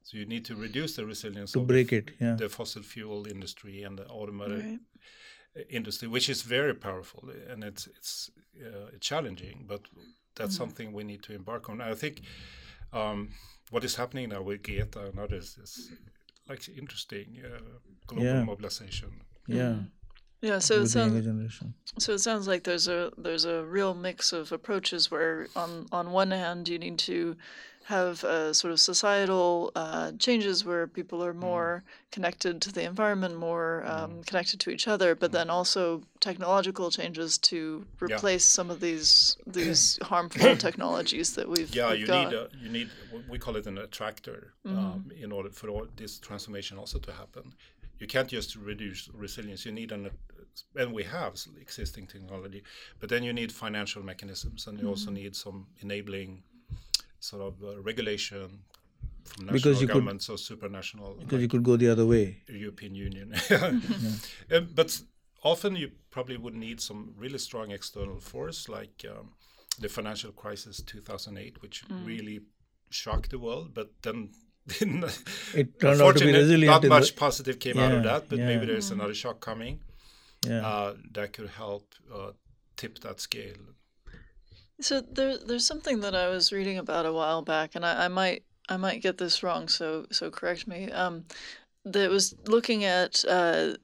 So 0.02 0.16
you 0.18 0.24
need 0.26 0.44
to 0.46 0.54
reduce 0.56 0.96
the 0.96 1.04
resilience 1.04 1.52
To 1.52 1.60
of 1.60 1.66
break 1.66 1.88
the, 1.90 1.96
it. 1.96 2.10
Yeah. 2.20 2.36
the 2.36 2.48
fossil 2.48 2.82
fuel 2.82 3.26
industry 3.26 3.82
and 3.86 3.98
the 3.98 4.06
automotive 4.08 4.64
Right. 4.64 4.80
Industry, 5.68 6.08
which 6.08 6.28
is 6.28 6.42
very 6.42 6.74
powerful 6.74 7.30
and 7.50 7.64
it's 7.64 7.86
it's 7.86 8.30
uh, 8.66 8.90
challenging, 9.00 9.64
but 9.68 9.80
that's 10.34 10.56
something 10.56 10.92
we 10.92 11.04
need 11.04 11.22
to 11.22 11.32
embark 11.34 11.68
on. 11.70 11.80
I 11.80 11.94
think 11.94 12.20
um, 12.92 13.30
what 13.70 13.84
is 13.84 13.96
happening 13.96 14.28
now 14.30 14.42
with 14.42 14.62
Greta 14.62 15.06
and 15.06 15.18
others 15.18 15.58
is 15.62 15.90
like 16.48 16.68
interesting 16.68 17.42
uh, 17.44 17.58
global 18.06 18.24
Yeah. 18.26 18.44
mobilization. 18.44 19.10
Yeah. 19.46 19.76
Yeah, 20.42 20.58
so 20.60 20.74
it 20.74 20.80
With 20.82 20.92
the 20.92 21.00
younger 21.00 21.50
sounds 21.50 21.92
so 21.98 22.12
it 22.12 22.18
sounds 22.20 22.46
like 22.46 22.62
there's 22.64 22.88
a 22.88 23.10
there's 23.16 23.46
a 23.46 23.64
real 23.64 23.94
mix 23.94 24.32
of 24.32 24.52
approaches 24.52 25.10
where 25.10 25.48
on 25.56 25.86
on 25.90 26.12
one 26.12 26.30
hand 26.30 26.68
you 26.68 26.78
need 26.78 26.98
to 26.98 27.36
have 27.86 28.24
uh, 28.24 28.52
sort 28.52 28.72
of 28.72 28.80
societal 28.80 29.70
uh, 29.76 30.10
changes 30.18 30.64
where 30.64 30.88
people 30.88 31.22
are 31.24 31.32
more 31.32 31.84
connected 32.10 32.60
to 32.62 32.72
the 32.72 32.82
environment, 32.82 33.36
more 33.36 33.84
um, 33.86 34.24
connected 34.24 34.58
to 34.58 34.70
each 34.70 34.88
other, 34.88 35.14
but 35.14 35.30
then 35.30 35.48
also 35.48 36.02
technological 36.18 36.90
changes 36.90 37.38
to 37.38 37.86
replace 38.00 38.44
some 38.44 38.70
of 38.70 38.80
these 38.80 39.36
these 39.46 40.00
harmful 40.02 40.56
technologies 40.56 41.34
that 41.36 41.48
we've 41.48 41.72
Yeah, 41.72 41.90
we've 41.90 42.00
you 42.00 42.06
got. 42.06 42.30
need 42.30 42.36
a, 42.36 42.48
you 42.60 42.68
need 42.70 42.90
we 43.28 43.38
call 43.38 43.54
it 43.54 43.66
an 43.68 43.78
attractor 43.78 44.52
um, 44.66 45.12
in 45.16 45.30
order 45.30 45.50
for 45.50 45.68
all 45.68 45.86
this 45.96 46.18
transformation 46.18 46.78
also 46.78 46.98
to 46.98 47.12
happen. 47.12 47.54
You 48.00 48.08
can't 48.08 48.28
just 48.28 48.56
reduce 48.56 49.08
resilience. 49.14 49.64
You 49.64 49.72
need 49.72 49.92
an 49.92 50.10
and 50.74 50.92
we 50.92 51.04
have 51.04 51.34
existing 51.60 52.08
technology, 52.08 52.64
but 52.98 53.10
then 53.10 53.22
you 53.22 53.32
need 53.32 53.52
financial 53.52 54.02
mechanisms, 54.02 54.66
and 54.66 54.80
you 54.80 54.88
also 54.88 55.10
need 55.10 55.36
some 55.36 55.66
enabling 55.80 56.42
sort 57.30 57.42
of 57.42 57.54
uh, 57.62 57.80
regulation 57.90 58.48
from 59.24 59.46
national 59.46 59.52
Because 59.58 59.80
you 59.80 59.86
could- 59.86 59.94
governments 59.94 60.28
or 60.32 60.36
supranational 60.36 61.18
Because 61.18 61.40
you 61.44 61.48
could 61.48 61.64
go 61.70 61.76
the 61.76 61.88
other 61.94 62.06
way. 62.06 62.42
European 62.48 62.94
Union. 62.94 63.28
Um, 64.52 64.68
but 64.78 64.88
often 65.42 65.70
you 65.76 65.88
probably 66.10 66.36
would 66.44 66.54
need 66.54 66.80
some 66.80 67.00
really 67.16 67.38
strong 67.38 67.70
external 67.70 68.18
force, 68.20 68.60
like 68.68 69.04
um, 69.12 69.26
the 69.80 69.88
financial 69.88 70.32
crisis 70.32 70.80
2008, 70.82 71.62
which 71.62 71.84
really 72.04 72.40
shocked 72.90 73.30
the 73.30 73.38
world. 73.38 73.74
But 73.74 73.88
then, 74.02 74.30
It 74.80 74.84
turned 74.84 75.04
out 75.04 76.16
to 76.16 76.24
be 76.24 76.30
unfortunately, 76.30 76.32
resilient. 76.32 76.82
not 76.82 76.84
much 76.88 77.14
the, 77.14 77.20
positive 77.20 77.58
came 77.58 77.78
out 77.78 77.92
of 77.92 78.02
that. 78.04 78.28
But 78.28 78.38
yeah. 78.38 78.46
maybe 78.46 78.66
there's 78.66 78.90
another 78.90 79.14
shock 79.14 79.40
coming 79.40 79.80
yeah. 80.46 80.66
uh, 80.66 80.94
that 81.12 81.32
could 81.32 81.50
help 81.50 81.94
uh, 82.12 82.32
tip 82.76 82.98
that 83.00 83.20
scale. 83.20 83.62
So 84.80 85.00
there, 85.00 85.38
there's 85.38 85.66
something 85.66 86.00
that 86.00 86.14
I 86.14 86.28
was 86.28 86.52
reading 86.52 86.78
about 86.78 87.06
a 87.06 87.12
while 87.12 87.42
back, 87.42 87.74
and 87.74 87.84
I, 87.84 88.04
I 88.04 88.08
might, 88.08 88.44
I 88.68 88.76
might 88.76 89.02
get 89.02 89.18
this 89.18 89.42
wrong. 89.42 89.68
So, 89.68 90.06
so 90.10 90.30
correct 90.30 90.66
me. 90.66 90.90
Um, 90.92 91.24
that 91.84 92.10
was 92.10 92.34
looking 92.46 92.84
at 92.84 93.24
uh, 93.24 93.74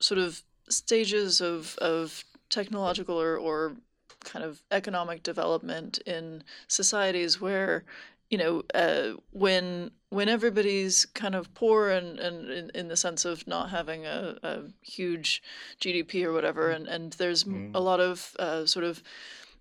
sort 0.00 0.18
of 0.18 0.42
stages 0.68 1.40
of 1.40 1.76
of 1.78 2.24
technological 2.48 3.20
or 3.20 3.36
or 3.36 3.76
kind 4.24 4.44
of 4.44 4.62
economic 4.70 5.22
development 5.22 5.98
in 6.06 6.44
societies 6.68 7.40
where 7.40 7.84
you 8.30 8.38
know, 8.38 8.62
uh, 8.74 9.18
when 9.32 9.90
when 10.10 10.28
everybody's 10.28 11.04
kind 11.04 11.34
of 11.34 11.52
poor 11.54 11.90
and, 11.90 12.18
and 12.18 12.50
in, 12.50 12.70
in 12.74 12.88
the 12.88 12.96
sense 12.96 13.24
of 13.24 13.46
not 13.46 13.70
having 13.70 14.06
a, 14.06 14.36
a 14.42 14.62
huge 14.82 15.42
GDP 15.80 16.24
or 16.24 16.32
whatever, 16.32 16.70
and, 16.70 16.86
and 16.88 17.12
there's 17.14 17.44
mm. 17.44 17.70
a 17.74 17.80
lot 17.80 18.00
of 18.00 18.34
uh, 18.38 18.66
sort 18.66 18.84
of 18.84 19.02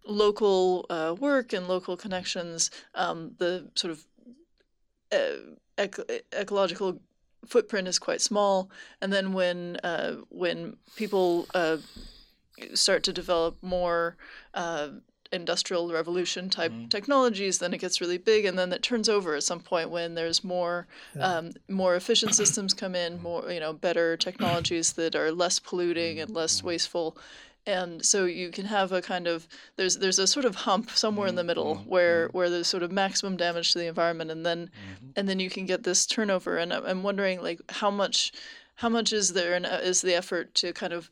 local 0.05 0.85
uh, 0.89 1.15
work 1.19 1.53
and 1.53 1.67
local 1.67 1.97
connections, 1.97 2.71
um, 2.95 3.35
the 3.37 3.69
sort 3.75 3.91
of 3.91 4.05
uh, 5.11 5.53
ec- 5.77 6.23
ecological 6.33 7.01
footprint 7.45 7.87
is 7.87 7.99
quite 7.99 8.21
small. 8.21 8.69
And 9.01 9.11
then 9.11 9.33
when 9.33 9.77
uh, 9.77 10.17
when 10.29 10.77
people 10.95 11.47
uh, 11.53 11.77
start 12.73 13.03
to 13.03 13.13
develop 13.13 13.57
more 13.61 14.17
uh, 14.53 14.89
industrial 15.31 15.91
revolution 15.91 16.49
type 16.49 16.71
mm. 16.71 16.89
technologies, 16.89 17.59
then 17.59 17.73
it 17.73 17.79
gets 17.79 18.01
really 18.01 18.17
big, 18.17 18.45
and 18.45 18.57
then 18.57 18.73
it 18.73 18.81
turns 18.81 19.07
over 19.07 19.35
at 19.35 19.43
some 19.43 19.59
point 19.59 19.89
when 19.89 20.15
there's 20.15 20.43
more 20.43 20.87
yeah. 21.15 21.37
um, 21.37 21.51
more 21.67 21.95
efficient 21.95 22.35
systems 22.35 22.73
come 22.73 22.95
in, 22.95 23.21
more 23.21 23.49
you 23.51 23.59
know 23.59 23.73
better 23.73 24.17
technologies 24.17 24.93
that 24.93 25.15
are 25.15 25.31
less 25.31 25.59
polluting 25.59 26.19
and 26.19 26.31
less 26.31 26.61
mm. 26.61 26.65
wasteful. 26.65 27.17
And 27.69 28.03
so 28.03 28.25
you 28.25 28.49
can 28.49 28.65
have 28.65 28.91
a 28.91 29.01
kind 29.01 29.27
of 29.27 29.47
there's 29.75 29.97
there's 29.97 30.17
a 30.17 30.25
sort 30.25 30.45
of 30.45 30.55
hump 30.55 30.89
somewhere 30.91 31.27
in 31.27 31.35
the 31.35 31.43
middle 31.43 31.75
mm-hmm. 31.75 31.89
where 31.89 32.27
mm-hmm. 32.27 32.37
where 32.37 32.49
there's 32.49 32.67
sort 32.67 32.81
of 32.81 32.91
maximum 32.91 33.37
damage 33.37 33.73
to 33.73 33.79
the 33.79 33.85
environment, 33.85 34.31
and 34.31 34.43
then 34.45 34.67
mm-hmm. 34.67 35.11
and 35.15 35.29
then 35.29 35.39
you 35.39 35.49
can 35.49 35.65
get 35.65 35.83
this 35.83 36.05
turnover. 36.05 36.57
And 36.57 36.73
I'm 36.73 37.03
wondering 37.03 37.43
like 37.43 37.61
how 37.69 37.91
much 37.91 38.31
how 38.75 38.89
much 38.89 39.13
is 39.13 39.33
there 39.33 39.53
and 39.53 39.65
is 39.65 40.01
the 40.01 40.15
effort 40.15 40.55
to 40.55 40.73
kind 40.73 40.93
of 40.93 41.11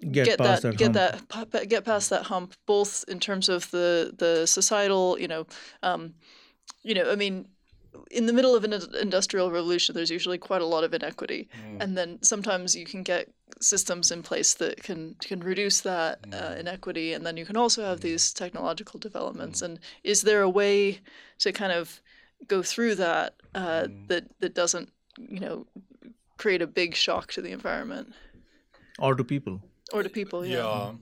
get, 0.00 0.26
get 0.26 0.38
that, 0.38 0.62
that 0.62 0.76
get 0.76 0.92
that 0.94 1.68
get 1.68 1.84
past 1.84 2.10
that 2.10 2.24
hump 2.24 2.54
both 2.66 3.04
in 3.08 3.20
terms 3.20 3.48
of 3.48 3.70
the 3.70 4.14
the 4.16 4.46
societal 4.46 5.18
you 5.18 5.28
know 5.28 5.46
um, 5.82 6.14
you 6.82 6.94
know 6.94 7.10
i 7.10 7.16
mean 7.16 7.46
in 8.10 8.26
the 8.26 8.32
middle 8.32 8.54
of 8.54 8.64
an 8.64 8.72
industrial 9.00 9.50
revolution 9.50 9.94
there's 9.94 10.10
usually 10.10 10.38
quite 10.38 10.62
a 10.62 10.66
lot 10.66 10.84
of 10.84 10.94
inequity 10.94 11.48
mm. 11.52 11.82
and 11.82 11.96
then 11.96 12.18
sometimes 12.22 12.74
you 12.74 12.84
can 12.84 13.02
get 13.02 13.32
systems 13.60 14.10
in 14.10 14.22
place 14.22 14.54
that 14.54 14.82
can 14.82 15.14
can 15.20 15.40
reduce 15.40 15.80
that 15.80 16.18
uh, 16.26 16.36
mm. 16.36 16.52
uh, 16.56 16.60
inequity 16.60 17.12
and 17.12 17.24
then 17.24 17.36
you 17.36 17.46
can 17.46 17.56
also 17.56 17.84
have 17.84 17.98
mm. 17.98 18.02
these 18.02 18.32
technological 18.32 18.98
developments 18.98 19.60
mm. 19.60 19.66
and 19.66 19.80
is 20.04 20.22
there 20.22 20.42
a 20.42 20.50
way 20.50 21.00
to 21.38 21.52
kind 21.52 21.72
of 21.72 22.00
go 22.46 22.62
through 22.62 22.94
that 22.94 23.34
uh, 23.54 23.84
mm. 23.84 24.08
that 24.08 24.24
that 24.40 24.54
doesn't 24.54 24.90
you 25.18 25.40
know 25.40 25.66
create 26.36 26.62
a 26.62 26.66
big 26.66 26.94
shock 26.94 27.32
to 27.32 27.42
the 27.42 27.50
environment 27.50 28.14
or 28.98 29.14
to 29.14 29.24
people 29.24 29.60
or 29.92 30.02
to 30.02 30.08
people. 30.08 30.44
Yeah. 30.44 30.56
yeah. 30.56 30.92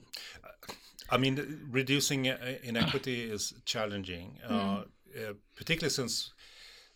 I 1.11 1.19
mean, 1.19 1.69
reducing 1.71 2.27
inequity 2.65 3.23
is 3.23 3.55
challenging, 3.65 4.39
mm. 4.49 4.51
uh, 4.51 4.81
uh, 5.21 5.33
particularly 5.55 5.91
since 5.91 6.33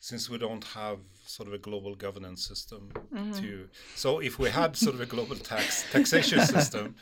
since 0.01 0.31
we 0.31 0.39
don't 0.39 0.65
have 0.65 0.99
sort 1.27 1.47
of 1.47 1.55
a 1.55 1.59
global 1.59 1.95
governance 1.95 2.47
system 2.47 2.91
mm-hmm. 3.15 3.33
to 3.33 3.69
so 3.95 4.19
if 4.19 4.39
we 4.39 4.51
had 4.51 4.75
sort 4.75 4.95
of 4.95 5.01
a 5.01 5.07
global 5.07 5.37
tax 5.37 5.85
taxation 5.93 6.41
system 6.41 6.95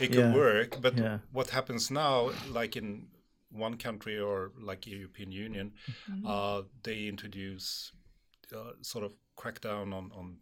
it 0.00 0.08
could 0.08 0.30
yeah. 0.30 0.34
work 0.34 0.80
but 0.80 0.96
yeah. 0.96 1.18
what 1.32 1.50
happens 1.50 1.90
now 1.90 2.30
like 2.50 2.76
in 2.76 3.06
one 3.50 3.76
country 3.76 4.18
or 4.18 4.52
like 4.60 4.86
european 4.86 5.30
union 5.30 5.72
mm-hmm. 6.10 6.26
uh, 6.26 6.62
they 6.84 7.06
introduce 7.06 7.92
uh, 8.54 8.72
sort 8.80 9.04
of 9.04 9.12
crackdown 9.36 9.92
on 9.92 10.10
on 10.16 10.38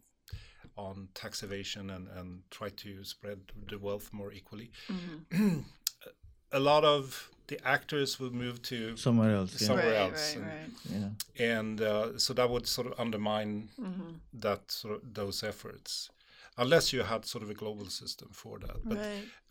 on 0.77 1.07
tax 1.13 1.43
evasion 1.43 1.89
and, 1.89 2.07
and 2.17 2.41
try 2.51 2.69
to 2.69 3.03
spread 3.03 3.39
the 3.69 3.77
wealth 3.79 4.09
more 4.11 4.31
equally. 4.33 4.71
Mm-hmm. 4.89 5.59
a 6.51 6.59
lot 6.59 6.83
of 6.83 7.29
the 7.47 7.67
actors 7.67 8.19
will 8.19 8.31
move 8.31 8.61
to 8.63 8.97
somewhere 8.97 9.35
else. 9.35 9.59
Yeah. 9.59 9.67
Somewhere 9.67 9.91
right, 9.91 10.11
else, 10.11 10.35
right, 10.35 10.43
and, 10.43 10.51
right. 10.51 11.15
Yeah. 11.37 11.53
and 11.53 11.81
uh, 11.81 12.17
so 12.17 12.33
that 12.33 12.49
would 12.49 12.67
sort 12.67 12.87
of 12.87 12.99
undermine 12.99 13.69
mm-hmm. 13.79 14.13
that 14.33 14.71
sort 14.71 14.95
of 14.95 15.13
those 15.13 15.43
efforts, 15.43 16.09
unless 16.57 16.93
you 16.93 17.03
had 17.03 17.25
sort 17.25 17.43
of 17.43 17.49
a 17.49 17.53
global 17.53 17.85
system 17.85 18.29
for 18.31 18.59
that. 18.59 18.77
But 18.83 18.99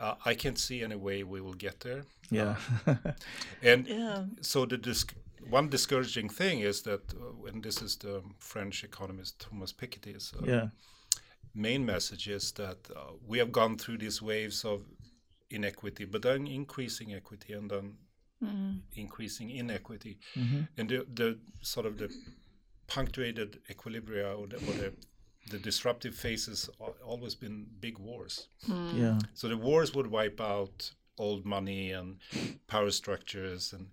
uh, 0.00 0.14
I 0.24 0.34
can't 0.34 0.58
see 0.58 0.82
any 0.82 0.96
way 0.96 1.22
we 1.22 1.40
will 1.40 1.54
get 1.54 1.80
there. 1.80 2.04
Yeah, 2.30 2.56
uh, 2.86 2.94
and 3.62 3.86
yeah. 3.86 4.24
so 4.40 4.66
the 4.66 4.78
disc- 4.78 5.14
one 5.48 5.68
discouraging 5.68 6.28
thing 6.30 6.60
is 6.60 6.82
that, 6.82 7.12
uh, 7.14 7.46
and 7.46 7.62
this 7.62 7.82
is 7.82 7.96
the 7.96 8.22
French 8.38 8.82
economist 8.82 9.40
Thomas 9.40 9.72
Piketty's 9.72 10.32
uh, 10.34 10.46
yeah 10.46 10.68
main 11.54 11.86
message 11.86 12.28
is 12.28 12.52
that 12.52 12.78
uh, 12.94 13.12
we 13.26 13.38
have 13.38 13.52
gone 13.52 13.78
through 13.78 13.98
these 13.98 14.20
waves 14.20 14.64
of 14.64 14.82
inequity, 15.54 16.04
but 16.04 16.22
then 16.22 16.46
increasing 16.46 17.14
equity 17.14 17.52
and 17.52 17.70
then 17.70 17.94
mm-hmm. 18.42 18.72
increasing 18.94 19.50
inequity, 19.50 20.18
mm-hmm. 20.36 20.62
and 20.76 20.88
the, 20.88 21.06
the 21.14 21.38
sort 21.60 21.86
of 21.86 21.98
the 21.98 22.10
punctuated 22.86 23.60
equilibria 23.70 24.38
or 24.38 24.46
the, 24.46 24.56
or 24.56 24.74
the 24.74 24.92
the 25.50 25.58
disruptive 25.58 26.14
phases 26.14 26.70
always 27.04 27.34
been 27.34 27.66
big 27.78 27.98
wars. 27.98 28.48
Mm. 28.66 28.98
Yeah. 28.98 29.18
So 29.34 29.46
the 29.46 29.58
wars 29.58 29.94
would 29.94 30.06
wipe 30.06 30.40
out 30.40 30.90
old 31.18 31.44
money 31.44 31.92
and 31.92 32.16
power 32.66 32.90
structures 32.90 33.74
and 33.74 33.88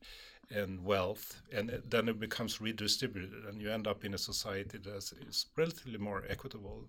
and 0.50 0.84
wealth, 0.84 1.41
and 1.54 1.82
then 1.89 2.10
it 2.10 2.19
becomes 2.19 2.62
redistributed, 2.62 3.45
and 3.45 3.62
you 3.62 3.69
end 3.71 3.88
up 3.88 4.06
in 4.06 4.13
a 4.13 4.17
society 4.17 4.78
that 4.78 5.13
is 5.28 5.45
relatively 5.58 5.97
more 5.97 6.24
equitable 6.30 6.88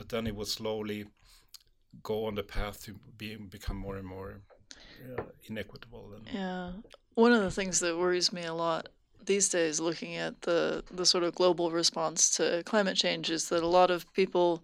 but 0.00 0.08
then 0.08 0.26
it 0.26 0.34
will 0.34 0.46
slowly 0.46 1.04
go 2.02 2.26
on 2.26 2.34
the 2.34 2.42
path 2.42 2.82
to 2.84 2.94
being 3.16 3.46
become 3.46 3.76
more 3.76 3.96
and 3.96 4.06
more 4.06 4.40
uh, 5.18 5.22
inequitable. 5.44 6.12
And 6.16 6.34
yeah, 6.34 6.72
one 7.14 7.32
of 7.32 7.42
the 7.42 7.50
things 7.50 7.80
that 7.80 7.98
worries 7.98 8.32
me 8.32 8.44
a 8.44 8.54
lot 8.54 8.88
these 9.26 9.48
days, 9.48 9.80
looking 9.80 10.16
at 10.16 10.42
the 10.42 10.82
the 10.90 11.06
sort 11.06 11.24
of 11.24 11.34
global 11.34 11.70
response 11.70 12.30
to 12.36 12.62
climate 12.64 12.96
change, 12.96 13.30
is 13.30 13.48
that 13.48 13.62
a 13.62 13.66
lot 13.66 13.90
of 13.90 14.10
people 14.12 14.62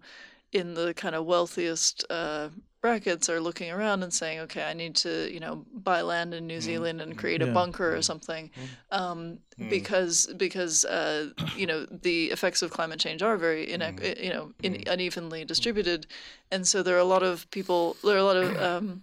in 0.51 0.73
the 0.73 0.93
kind 0.93 1.15
of 1.15 1.25
wealthiest 1.25 2.05
uh, 2.09 2.49
brackets 2.87 3.29
are 3.29 3.41
looking 3.41 3.69
around 3.69 4.01
and 4.03 4.13
saying, 4.13 4.39
okay, 4.39 4.63
I 4.63 4.73
need 4.73 4.95
to, 4.97 5.29
you 5.33 5.41
know, 5.41 5.65
buy 5.73 6.01
land 6.01 6.33
in 6.33 6.47
New 6.47 6.59
mm. 6.59 6.67
Zealand 6.69 7.01
and 7.01 7.17
create 7.17 7.41
yeah. 7.41 7.47
a 7.47 7.53
bunker 7.53 7.93
or 7.93 8.01
something, 8.01 8.49
mm. 8.49 8.97
um, 8.97 9.39
mm. 9.59 9.69
because 9.69 10.15
because 10.37 10.85
uh, 10.85 11.29
you 11.55 11.67
know 11.67 11.85
the 12.09 12.19
effects 12.35 12.61
of 12.61 12.71
climate 12.71 12.99
change 12.99 13.21
are 13.21 13.35
very 13.47 13.63
ine- 13.73 13.99
you 14.25 14.31
know 14.33 14.53
in, 14.63 14.83
unevenly 14.87 15.43
distributed, 15.43 16.07
and 16.53 16.65
so 16.65 16.81
there 16.81 16.95
are 16.95 17.05
a 17.09 17.11
lot 17.15 17.23
of 17.23 17.49
people, 17.51 17.97
there 18.05 18.15
are 18.15 18.25
a 18.27 18.29
lot 18.31 18.37
of 18.37 18.49
um, 18.69 19.01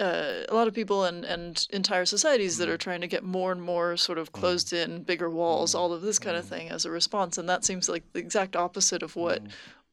uh, 0.00 0.42
a 0.48 0.54
lot 0.54 0.66
of 0.66 0.74
people 0.74 1.04
and, 1.04 1.24
and 1.24 1.68
entire 1.70 2.04
societies 2.04 2.58
that 2.58 2.68
are 2.68 2.76
trying 2.76 3.00
to 3.00 3.06
get 3.06 3.22
more 3.22 3.52
and 3.52 3.62
more 3.62 3.96
sort 3.96 4.18
of 4.18 4.32
closed 4.32 4.72
in, 4.72 5.04
bigger 5.04 5.30
walls, 5.30 5.74
all 5.74 5.92
of 5.92 6.02
this 6.02 6.18
kind 6.18 6.36
of 6.36 6.44
thing 6.44 6.68
as 6.68 6.84
a 6.84 6.90
response. 6.90 7.38
And 7.38 7.48
that 7.48 7.64
seems 7.64 7.88
like 7.88 8.02
the 8.12 8.18
exact 8.18 8.56
opposite 8.56 9.02
of 9.04 9.14
what 9.14 9.40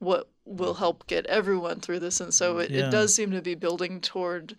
what 0.02 0.30
will 0.46 0.74
help 0.74 1.06
get 1.06 1.26
everyone 1.28 1.80
through 1.80 2.00
this 2.00 2.20
and 2.20 2.34
so 2.34 2.58
it, 2.58 2.72
yeah. 2.72 2.88
it 2.88 2.92
does 2.92 3.14
seem 3.14 3.30
to 3.30 3.42
be 3.42 3.54
building 3.54 4.02
toward 4.02 4.56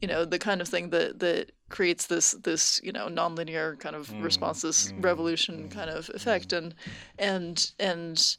you 0.00 0.06
know 0.06 0.24
the 0.24 0.38
kind 0.38 0.60
of 0.60 0.68
thing 0.68 0.90
that 0.90 1.18
that 1.18 1.50
creates 1.70 2.06
this 2.06 2.32
this 2.32 2.78
you 2.84 2.92
know 2.92 3.08
nonlinear 3.08 3.78
kind 3.80 3.96
of 3.96 4.08
mm. 4.08 4.22
response 4.22 4.60
this 4.60 4.92
mm. 4.92 5.02
revolution 5.02 5.64
mm. 5.64 5.70
kind 5.70 5.88
of 5.88 6.10
effect 6.10 6.50
mm. 6.50 6.58
and 6.58 6.74
and 7.18 7.72
and 7.80 8.36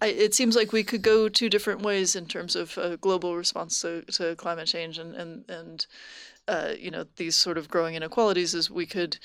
I, 0.00 0.06
it 0.06 0.34
seems 0.34 0.56
like 0.56 0.72
we 0.72 0.84
could 0.84 1.02
go 1.02 1.28
two 1.28 1.48
different 1.48 1.82
ways 1.82 2.16
in 2.16 2.26
terms 2.26 2.56
of 2.56 2.76
a 2.76 2.96
global 2.96 3.36
response 3.36 3.80
to, 3.82 4.02
to 4.02 4.36
climate 4.36 4.68
change 4.68 4.98
and 4.98 5.14
and 5.16 5.44
and 5.48 5.86
uh, 6.46 6.72
you 6.78 6.90
know 6.90 7.04
these 7.16 7.34
sort 7.34 7.58
of 7.58 7.68
growing 7.68 7.94
inequalities 7.94 8.54
is 8.54 8.70
we 8.70 8.86
could 8.86 9.18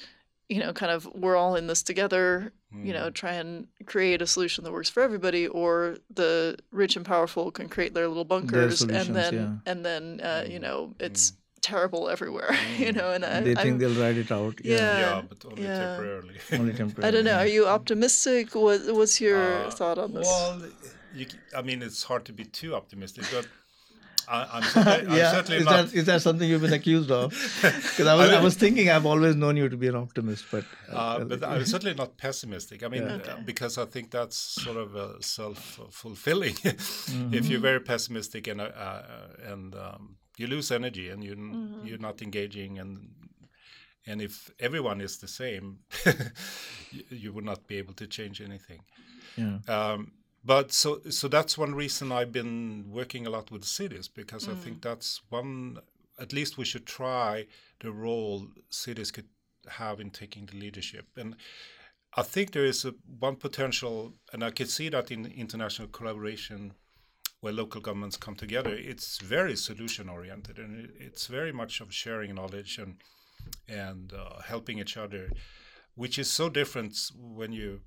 you 0.49 0.59
know, 0.59 0.73
kind 0.73 0.91
of 0.91 1.07
we're 1.13 1.35
all 1.35 1.55
in 1.55 1.67
this 1.67 1.83
together, 1.83 2.51
mm. 2.73 2.85
you 2.85 2.93
know, 2.93 3.09
mm. 3.09 3.13
try 3.13 3.33
and 3.33 3.67
create 3.85 4.21
a 4.21 4.27
solution 4.27 4.63
that 4.63 4.71
works 4.71 4.89
for 4.89 5.03
everybody, 5.03 5.47
or 5.47 5.97
the 6.13 6.57
rich 6.71 6.95
and 6.95 7.05
powerful 7.05 7.51
can 7.51 7.67
create 7.67 7.93
their 7.93 8.07
little 8.07 8.25
bunkers, 8.25 8.81
and 8.81 9.15
then 9.15 9.33
yeah. 9.33 9.71
and 9.71 9.85
then 9.85 10.21
uh, 10.21 10.45
you 10.47 10.59
mm. 10.59 10.63
know 10.63 10.93
it's. 10.99 11.31
Mm. 11.31 11.35
terrible 11.59 12.03
everywhere 12.15 12.53
you 12.83 12.91
know 12.97 13.07
and 13.15 13.23
I, 13.25 13.41
they 13.41 13.55
think 13.55 13.73
I'm, 13.73 13.77
they'll 13.79 14.01
ride 14.05 14.19
it 14.23 14.31
out 14.31 14.55
yeah 14.63 14.77
yeah, 14.77 14.99
yeah 15.01 15.21
but 15.29 15.39
only 15.49 15.63
yeah. 15.63 15.79
temporarily 15.83 16.35
only 16.59 16.73
temporarily 16.81 17.07
i 17.07 17.11
don't 17.11 17.25
know 17.29 17.37
are 17.43 17.51
you 17.57 17.63
optimistic 17.77 18.45
what, 18.65 18.79
what's 18.97 19.17
your 19.19 19.41
uh, 19.65 19.71
thought 19.79 19.97
on 19.97 20.09
this 20.17 20.27
well 20.27 20.61
you, 21.17 21.25
i 21.59 21.61
mean 21.67 21.79
it's 21.87 22.03
hard 22.09 22.23
to 22.29 22.33
be 22.39 22.45
too 22.59 22.71
optimistic 22.79 23.23
but 23.35 23.45
I, 24.27 24.57
am 24.57 24.63
certainly, 24.63 25.17
yeah, 25.17 25.29
I'm 25.29 25.35
certainly 25.35 25.57
is 25.59 25.65
not. 25.65 25.85
That, 25.87 25.93
is 25.93 26.05
that 26.05 26.21
something 26.21 26.49
you've 26.49 26.61
been 26.61 26.73
accused 26.73 27.11
of? 27.11 27.31
Because 27.61 28.07
I 28.07 28.15
was, 28.15 28.27
I, 28.27 28.31
mean, 28.31 28.39
I, 28.41 28.43
was 28.43 28.55
thinking 28.55 28.89
I've 28.89 29.05
always 29.05 29.35
known 29.35 29.57
you 29.57 29.69
to 29.69 29.77
be 29.77 29.87
an 29.87 29.95
optimist, 29.95 30.45
but 30.51 30.65
uh, 30.91 30.95
uh, 30.95 31.23
but 31.23 31.43
I'm 31.43 31.65
certainly 31.65 31.95
not 31.95 32.17
pessimistic. 32.17 32.83
I 32.83 32.87
mean, 32.89 33.03
yeah. 33.03 33.13
okay. 33.13 33.31
uh, 33.31 33.37
because 33.45 33.77
I 33.77 33.85
think 33.85 34.11
that's 34.11 34.37
sort 34.37 34.77
of 34.77 34.95
uh, 34.95 35.21
self-fulfilling. 35.21 36.53
mm-hmm. 36.55 37.33
If 37.33 37.47
you're 37.47 37.61
very 37.61 37.79
pessimistic 37.79 38.47
and 38.47 38.61
uh, 38.61 38.65
uh, 38.65 39.27
and 39.45 39.75
um, 39.75 40.17
you 40.37 40.47
lose 40.47 40.71
energy 40.71 41.09
and 41.09 41.23
you 41.23 41.35
mm-hmm. 41.35 41.87
you're 41.87 41.97
not 41.97 42.21
engaging 42.21 42.79
and 42.79 43.09
and 44.05 44.21
if 44.21 44.49
everyone 44.59 45.01
is 45.01 45.17
the 45.17 45.27
same, 45.27 45.79
you, 46.91 47.03
you, 47.09 47.33
would 47.33 47.43
not 47.43 47.67
be 47.67 47.77
able 47.77 47.93
to 47.95 48.07
change 48.07 48.39
anything. 48.41 48.79
Yeah. 49.35 49.59
Um, 49.67 50.13
but 50.47 50.71
so 50.71 51.01
so 51.09 51.27
that's 51.27 51.57
one 51.57 51.75
reason 51.75 52.11
I've 52.11 52.31
been 52.31 52.85
working 52.89 53.27
a 53.27 53.29
lot 53.29 53.51
with 53.51 53.63
cities 53.65 54.07
because 54.07 54.47
mm. 54.47 54.53
I 54.53 54.55
think 54.55 54.77
mm. 54.77 54.81
that's 54.81 55.21
one 55.29 55.79
at 56.19 56.33
least 56.33 56.57
we 56.57 56.65
should 56.65 56.85
try 56.85 57.45
the 57.81 57.91
role 57.91 58.47
cities 58.69 59.11
could 59.11 59.29
have 59.67 59.99
in 59.99 60.09
taking 60.09 60.45
the 60.47 60.57
leadership 60.57 61.05
and 61.17 61.35
I 62.17 62.23
think 62.23 62.51
there 62.51 62.65
is 62.65 62.83
a, 62.83 62.95
one 63.19 63.35
potential, 63.35 64.13
and 64.33 64.43
I 64.43 64.49
can 64.49 64.65
see 64.65 64.89
that 64.89 65.11
in 65.11 65.27
international 65.27 65.87
collaboration 65.89 66.73
where 67.41 67.53
local 67.53 67.79
governments 67.79 68.17
come 68.17 68.35
together. 68.35 68.73
It's 68.73 69.19
very 69.19 69.55
solution 69.55 70.09
oriented, 70.09 70.57
and 70.57 70.85
it, 70.85 70.91
it's 70.99 71.27
very 71.27 71.51
much 71.51 71.79
of 71.79 71.93
sharing 71.93 72.33
knowledge 72.33 72.79
and 72.79 72.95
and 73.69 74.11
uh, 74.13 74.41
helping 74.41 74.79
each 74.79 74.97
other, 74.97 75.29
which 75.95 76.17
is 76.17 76.29
so 76.29 76.49
different 76.49 76.97
when 77.15 77.51
you 77.51 77.81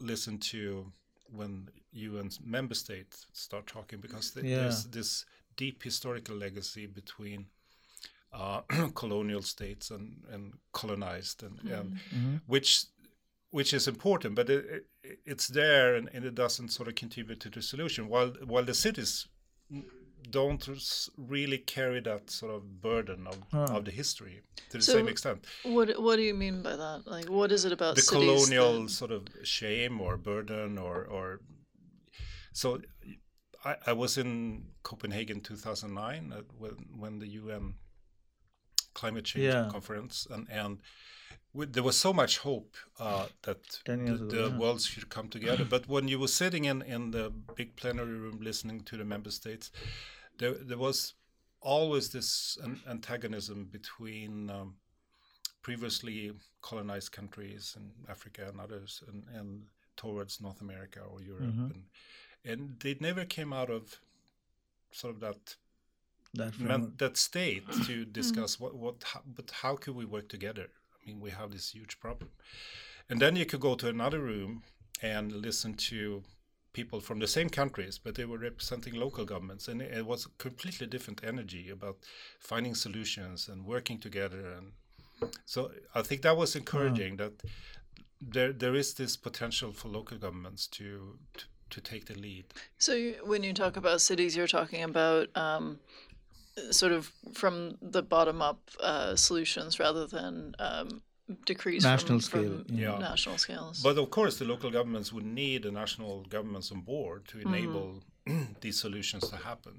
listen 0.00 0.38
to 0.38 0.92
when 1.32 1.68
UN 1.92 2.30
member 2.44 2.74
states 2.74 3.26
start 3.32 3.66
talking 3.66 4.00
because 4.00 4.30
th- 4.32 4.46
Yeah. 4.46 4.56
there's 4.58 4.84
this 4.84 5.24
deep 5.56 5.82
historical 5.82 6.36
legacy 6.36 6.86
between 6.86 7.46
uh, 8.32 8.60
colonial 8.94 9.42
states 9.42 9.90
and, 9.90 10.22
and 10.30 10.52
colonized 10.72 11.42
and, 11.42 11.58
and 11.68 11.94
Mhm. 12.14 12.40
which 12.46 12.84
which 13.52 13.74
is 13.74 13.88
important 13.88 14.36
but 14.36 14.48
it, 14.48 14.86
it, 15.02 15.18
it's 15.26 15.48
there 15.48 15.96
and, 15.96 16.08
and 16.14 16.24
it 16.24 16.34
doesn't 16.36 16.68
sort 16.68 16.88
of 16.88 16.94
contribute 16.94 17.40
to 17.40 17.50
the 17.50 17.60
solution 17.62 18.08
while 18.08 18.30
while 18.46 18.64
the 18.64 18.74
cities 18.74 19.26
don't 20.30 20.64
really 21.16 21.58
carry 21.58 22.00
that 22.00 22.30
sort 22.30 22.52
of 22.56 22.62
burden 22.80 23.26
of, 23.26 23.36
Huh. 23.52 23.76
of 23.76 23.84
the 23.84 23.90
history 23.90 24.36
to 24.70 24.78
the 24.78 24.82
So 24.84 24.92
same 24.92 25.08
extent 25.08 25.38
What 25.64 25.88
What 26.04 26.16
do 26.16 26.22
you 26.22 26.34
mean 26.34 26.62
by 26.62 26.76
that? 26.84 27.00
Like, 27.06 27.28
what 27.38 27.50
is 27.52 27.64
it 27.64 27.72
about 27.72 27.94
the 27.96 28.02
colonial 28.02 28.82
that- 28.82 28.90
sort 28.90 29.10
of 29.12 29.22
shame 29.42 30.00
or 30.00 30.16
burden 30.16 30.78
or 30.78 30.96
or 31.16 31.40
so 32.52 32.80
I, 33.64 33.76
I 33.90 33.92
was 33.92 34.16
in 34.16 34.64
Copenhagen 34.82 35.40
2009 35.40 36.32
uh, 36.32 36.42
when 36.58 36.76
when 37.02 37.18
the 37.20 37.28
UN 37.40 37.74
climate 38.94 39.24
change 39.24 39.44
Yeah. 39.54 39.68
conference 39.70 40.26
and 40.30 40.48
and 40.50 40.78
with, 41.52 41.72
there 41.72 41.82
was 41.82 41.96
so 41.98 42.12
much 42.12 42.38
hope 42.38 42.76
uh, 43.00 43.26
that 43.42 43.58
the, 43.84 43.96
years 43.96 44.20
ago, 44.20 44.30
the 44.30 44.48
yeah. 44.50 44.58
world 44.58 44.80
should 44.82 45.08
come 45.08 45.28
together. 45.28 45.64
but 45.64 45.88
when 45.88 46.06
you 46.08 46.18
were 46.20 46.28
sitting 46.28 46.64
in, 46.64 46.82
in 46.82 47.10
the 47.10 47.32
big 47.56 47.74
plenary 47.76 48.16
room 48.24 48.38
listening 48.40 48.84
to 48.84 48.96
the 48.96 49.04
member 49.04 49.30
states, 49.32 49.70
there 50.40 50.54
there 50.70 50.78
was 50.88 50.98
always 51.62 52.08
this 52.16 52.58
an 52.64 52.80
antagonism 52.94 53.58
between 53.78 54.50
um, 54.50 54.68
previously 55.62 56.32
colonized 56.62 57.12
countries 57.12 57.76
in 57.78 57.90
Africa 58.08 58.42
and 58.48 58.60
others, 58.60 59.02
and, 59.08 59.24
and 59.38 59.48
towards 59.96 60.40
North 60.40 60.60
America 60.62 61.00
or 61.10 61.18
Europe, 61.22 61.54
Mhm. 61.54 61.70
and 61.72 61.82
and 62.50 62.80
they 62.80 62.94
never 63.00 63.24
came 63.36 63.52
out 63.60 63.70
of 63.70 64.00
sort 64.92 65.14
of 65.14 65.20
that 65.20 65.56
That 66.34 66.58
men- 66.58 66.68
framework. 66.68 66.98
that 66.98 67.16
state 67.16 67.64
to 67.88 68.04
discuss 68.20 68.58
what 68.62 68.74
what 68.74 68.96
how, 69.10 69.22
but 69.36 69.50
how 69.62 69.76
could 69.82 69.94
we 70.00 70.04
work 70.16 70.28
together 70.28 70.66
i 70.94 71.06
mean 71.06 71.20
we 71.26 71.30
have 71.30 71.50
this 71.50 71.66
huge 71.74 71.94
problem 72.04 72.30
and 73.08 73.20
then 73.20 73.36
you 73.36 73.44
could 73.50 73.60
go 73.68 73.74
to 73.76 73.88
another 73.88 74.20
room 74.20 74.62
and 75.02 75.32
listen 75.32 75.74
to 75.90 76.22
people 76.72 77.00
from 77.00 77.18
the 77.18 77.26
same 77.26 77.48
countries 77.48 77.98
but 77.98 78.14
they 78.14 78.24
were 78.24 78.38
representing 78.38 78.94
local 78.94 79.24
governments 79.24 79.68
and 79.68 79.82
it, 79.82 79.92
it 79.98 80.06
was 80.06 80.26
a 80.26 80.28
completely 80.38 80.86
different 80.86 81.20
energy 81.24 81.68
about 81.70 81.96
finding 82.38 82.74
solutions 82.74 83.48
and 83.48 83.66
working 83.66 83.98
together 83.98 84.54
and 84.56 84.72
so 85.44 85.70
i 85.94 86.02
think 86.02 86.22
that 86.22 86.36
was 86.36 86.56
encouraging 86.56 87.16
that 87.16 87.32
there 88.20 88.52
there 88.52 88.74
is 88.74 88.94
this 88.94 89.16
potential 89.16 89.72
for 89.72 89.88
local 89.88 90.18
governments 90.18 90.66
to 90.66 91.18
to, 91.36 91.44
to 91.70 91.80
take 91.80 92.06
the 92.06 92.14
lead. 92.14 92.44
So 92.78 92.94
you, 92.94 93.14
when 93.24 93.42
you 93.42 93.52
talk 93.52 93.76
about 93.76 94.00
cities, 94.00 94.36
you're 94.36 94.46
talking 94.46 94.82
about 94.82 95.28
um, 95.34 95.78
sort 96.70 96.92
of 96.92 97.12
from 97.32 97.78
the 97.80 98.02
bottom 98.02 98.42
up 98.42 98.70
uh, 98.80 99.16
solutions 99.16 99.78
rather 99.78 100.06
than 100.06 100.54
um, 100.58 101.02
decrees 101.44 101.84
National 101.84 102.18
from, 102.18 102.20
scale, 102.20 102.64
from 102.66 102.76
yeah. 102.76 102.98
national 102.98 103.38
scales. 103.38 103.82
But 103.82 103.98
of 103.98 104.10
course, 104.10 104.38
the 104.38 104.44
local 104.44 104.70
governments 104.70 105.12
would 105.12 105.24
need 105.26 105.62
the 105.64 105.70
national 105.70 106.22
governments 106.24 106.70
on 106.72 106.80
board 106.80 107.26
to 107.28 107.40
enable 107.40 108.02
these 108.60 108.78
solutions 108.78 109.28
to 109.30 109.36
happen. 109.36 109.74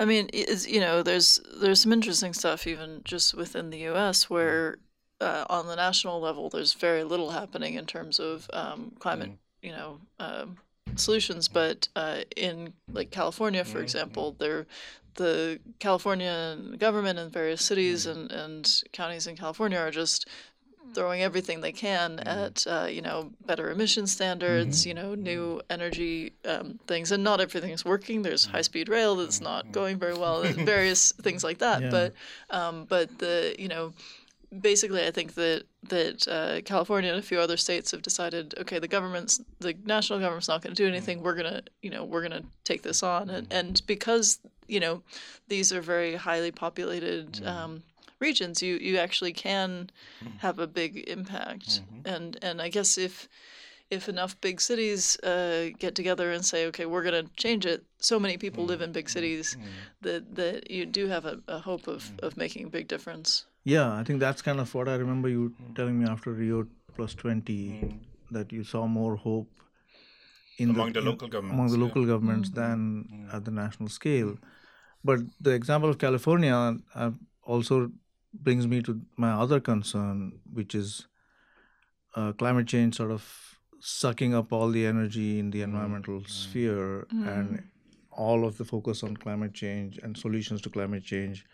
I 0.00 0.04
mean, 0.04 0.28
is 0.32 0.66
you 0.68 0.80
know, 0.80 1.02
there's 1.02 1.40
there's 1.60 1.80
some 1.80 1.92
interesting 1.92 2.32
stuff 2.32 2.66
even 2.66 3.02
just 3.04 3.34
within 3.34 3.70
the 3.70 3.78
U.S. 3.90 4.30
where 4.30 4.78
uh, 5.20 5.44
on 5.50 5.66
the 5.66 5.76
national 5.76 6.20
level, 6.20 6.48
there's 6.48 6.74
very 6.74 7.04
little 7.04 7.30
happening 7.30 7.74
in 7.74 7.86
terms 7.86 8.20
of 8.20 8.48
um, 8.52 8.92
climate, 8.98 9.32
you 9.62 9.72
know, 9.72 10.00
um, 10.20 10.56
solutions. 10.94 11.48
But 11.48 11.88
uh, 11.96 12.20
in 12.36 12.72
like 12.92 13.10
California, 13.10 13.64
for 13.64 13.80
example, 13.80 14.36
there 14.38 14.66
the 15.18 15.58
California 15.80 16.56
government 16.78 17.18
and 17.18 17.32
various 17.32 17.64
cities 17.64 18.06
and, 18.06 18.30
and 18.30 18.82
counties 18.92 19.26
in 19.26 19.36
California 19.36 19.76
are 19.78 19.90
just 19.90 20.28
throwing 20.94 21.22
everything 21.22 21.60
they 21.60 21.72
can 21.72 22.20
at 22.20 22.66
uh, 22.66 22.86
you 22.90 23.02
know 23.02 23.30
better 23.46 23.70
emission 23.70 24.06
standards, 24.06 24.86
you 24.86 24.94
know 24.94 25.14
new 25.14 25.60
energy 25.70 26.32
um, 26.44 26.78
things, 26.86 27.12
and 27.12 27.22
not 27.24 27.40
everything's 27.40 27.84
working. 27.84 28.22
There's 28.22 28.46
high 28.46 28.62
speed 28.62 28.88
rail 28.88 29.16
that's 29.16 29.40
not 29.40 29.72
going 29.72 29.98
very 29.98 30.14
well, 30.14 30.42
and 30.42 30.56
various 30.66 31.12
things 31.12 31.44
like 31.44 31.58
that. 31.58 31.82
Yeah. 31.82 31.90
But 31.90 32.14
um, 32.50 32.84
but 32.88 33.18
the 33.18 33.54
you 33.58 33.68
know 33.68 33.92
basically 34.60 35.06
I 35.06 35.10
think 35.10 35.34
that 35.34 35.64
that 35.84 36.26
uh, 36.28 36.60
California 36.64 37.10
and 37.10 37.18
a 37.18 37.22
few 37.22 37.38
other 37.38 37.56
states 37.56 37.90
have 37.90 38.02
decided 38.02 38.54
okay 38.58 38.78
the 38.78 38.88
government's 38.88 39.40
the 39.60 39.74
national 39.84 40.18
government's 40.18 40.48
not 40.48 40.62
going 40.62 40.74
to 40.74 40.82
do 40.82 40.88
anything. 40.88 41.22
We're 41.22 41.34
gonna 41.34 41.62
you 41.82 41.90
know 41.90 42.04
we're 42.04 42.22
gonna 42.22 42.44
take 42.64 42.82
this 42.82 43.02
on, 43.02 43.30
and 43.30 43.46
and 43.50 43.82
because 43.86 44.38
you 44.66 44.80
know 44.80 45.02
these 45.48 45.72
are 45.72 45.80
very 45.80 46.14
highly 46.14 46.50
populated. 46.50 47.44
Um, 47.46 47.82
regions 48.20 48.62
you 48.62 48.76
you 48.76 48.98
actually 48.98 49.32
can 49.32 49.90
hmm. 50.20 50.36
have 50.38 50.58
a 50.58 50.66
big 50.66 51.08
impact. 51.08 51.68
Mm-hmm. 51.68 52.14
And 52.14 52.38
and 52.42 52.62
i 52.62 52.68
guess 52.68 52.98
if 52.98 53.28
if 53.90 54.08
enough 54.08 54.38
big 54.40 54.60
cities 54.60 55.18
uh, 55.20 55.70
get 55.78 55.94
together 55.94 56.30
and 56.30 56.44
say 56.44 56.66
okay 56.66 56.86
we're 56.86 57.02
going 57.02 57.24
to 57.24 57.32
change 57.36 57.64
it 57.64 57.84
so 57.98 58.20
many 58.20 58.36
people 58.36 58.64
live 58.64 58.82
in 58.82 58.92
big 58.92 59.06
mm-hmm. 59.06 59.18
Mm-hmm. 59.18 59.26
cities 59.26 59.56
that 60.02 60.34
that 60.34 60.70
you 60.70 60.86
do 60.86 61.08
have 61.08 61.24
a, 61.24 61.40
a 61.48 61.58
hope 61.58 61.88
of 61.88 62.12
of 62.22 62.36
making 62.36 62.66
a 62.66 62.70
big 62.70 62.88
difference. 62.88 63.46
Yeah, 63.64 63.92
I 64.00 64.02
think 64.04 64.20
that's 64.20 64.42
kind 64.42 64.60
of 64.60 64.74
what 64.74 64.88
I 64.88 64.94
remember 64.94 65.28
you 65.28 65.54
telling 65.74 65.98
me 66.00 66.08
after 66.08 66.30
Rio 66.32 66.66
plus 66.96 67.14
20 67.14 68.00
that 68.30 68.52
you 68.52 68.64
saw 68.64 68.86
more 68.86 69.16
hope 69.16 69.50
in 70.58 70.70
Among 70.70 70.92
the 70.92 71.00
in- 71.00 71.04
local 71.04 71.28
among 71.28 71.42
governments, 71.42 71.72
the 71.72 71.78
yeah. 71.78 71.84
local 71.84 72.06
governments 72.06 72.50
than 72.50 73.28
at 73.32 73.44
the 73.44 73.50
national 73.50 73.88
scale. 73.88 74.36
But 75.04 75.20
the 75.40 75.52
example 75.52 75.88
of 75.90 75.98
California 75.98 76.76
uh, 76.94 77.10
also 77.44 77.90
brings 78.32 78.66
me 78.66 78.82
to 78.82 79.00
my 79.16 79.32
other 79.32 79.60
concern, 79.60 80.40
which 80.52 80.74
is 80.74 81.06
uh, 82.14 82.32
climate 82.32 82.66
change 82.66 82.96
sort 82.96 83.10
of 83.10 83.58
sucking 83.80 84.34
up 84.34 84.52
all 84.52 84.68
the 84.70 84.86
energy 84.86 85.38
in 85.38 85.50
the 85.50 85.62
environmental 85.62 86.22
sphere 86.26 87.06
and 87.10 87.62
all 88.10 88.44
of 88.44 88.58
the 88.58 88.64
focus 88.64 89.02
on 89.04 89.16
climate 89.16 89.54
change 89.54 89.98
and 90.02 90.16
solutions 90.16 90.60
to 90.60 90.68
climate 90.68 91.04
change 91.04 91.46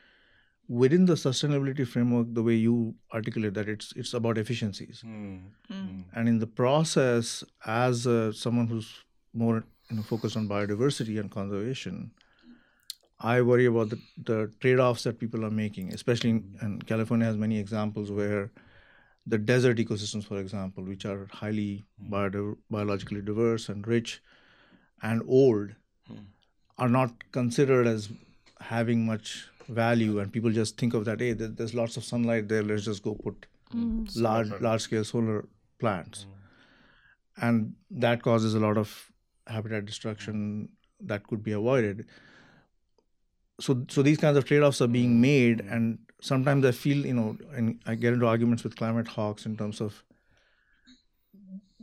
within 0.68 1.04
the 1.04 1.12
sustainability 1.12 1.86
framework 1.86 2.26
the 2.32 2.42
way 2.42 2.54
you 2.54 2.94
articulate 3.12 3.52
that 3.52 3.68
it's 3.68 3.92
it's 3.96 4.14
about 4.14 4.38
efficiencies. 4.38 5.02
Mm. 5.04 6.04
and 6.14 6.28
in 6.28 6.38
the 6.38 6.46
process 6.46 7.44
as 7.66 8.06
uh, 8.06 8.32
someone 8.32 8.66
who's 8.66 9.04
more 9.34 9.64
you 9.90 9.96
know, 9.96 10.02
focused 10.02 10.36
on 10.36 10.48
biodiversity 10.48 11.20
and 11.20 11.30
conservation 11.30 12.10
i 13.20 13.40
worry 13.40 13.66
about 13.66 13.90
the, 13.90 13.98
the 14.24 14.50
trade-offs 14.60 15.04
that 15.04 15.18
people 15.18 15.44
are 15.44 15.50
making 15.50 15.92
especially 15.92 16.30
in, 16.30 16.56
and 16.60 16.86
california 16.86 17.26
has 17.26 17.36
many 17.36 17.58
examples 17.58 18.10
where 18.10 18.50
the 19.26 19.38
desert 19.38 19.78
ecosystems 19.78 20.24
for 20.24 20.38
example 20.38 20.84
which 20.84 21.04
are 21.04 21.26
highly 21.32 21.84
hmm. 22.00 22.10
bio- 22.10 22.56
biologically 22.70 23.22
diverse 23.22 23.68
and 23.68 23.86
rich 23.86 24.22
and 25.02 25.22
old 25.26 25.70
hmm. 26.08 26.16
are 26.78 26.88
not 26.88 27.12
considered 27.32 27.86
as 27.86 28.08
having 28.60 29.06
much 29.06 29.48
value 29.68 30.18
and 30.18 30.32
people 30.32 30.50
just 30.50 30.76
think 30.76 30.94
of 30.94 31.04
that 31.04 31.20
hey 31.20 31.32
there- 31.32 31.48
there's 31.48 31.74
lots 31.74 31.96
of 31.96 32.04
sunlight 32.04 32.48
there 32.48 32.62
let's 32.62 32.84
just 32.84 33.02
go 33.02 33.14
put 33.14 33.46
hmm. 33.70 34.04
large 34.16 34.50
large 34.60 34.82
scale 34.82 35.04
solar 35.04 35.44
plants. 35.78 36.26
And 37.36 37.74
that 37.90 38.22
causes 38.22 38.54
a 38.54 38.60
lot 38.60 38.78
of 38.78 39.10
habitat 39.46 39.84
destruction 39.84 40.68
that 41.00 41.26
could 41.26 41.42
be 41.42 41.52
avoided 41.52 42.06
so 43.60 43.84
so 43.88 44.02
these 44.02 44.18
kinds 44.18 44.36
of 44.36 44.44
trade-offs 44.44 44.80
are 44.80 44.88
being 44.88 45.20
made 45.20 45.60
and 45.60 45.98
sometimes 46.20 46.64
i 46.64 46.72
feel 46.72 47.06
you 47.06 47.14
know 47.14 47.36
and 47.52 47.80
i 47.86 47.94
get 47.94 48.12
into 48.12 48.26
arguments 48.26 48.64
with 48.64 48.76
climate 48.76 49.08
hawks 49.08 49.46
in 49.46 49.56
terms 49.56 49.80
of 49.80 50.02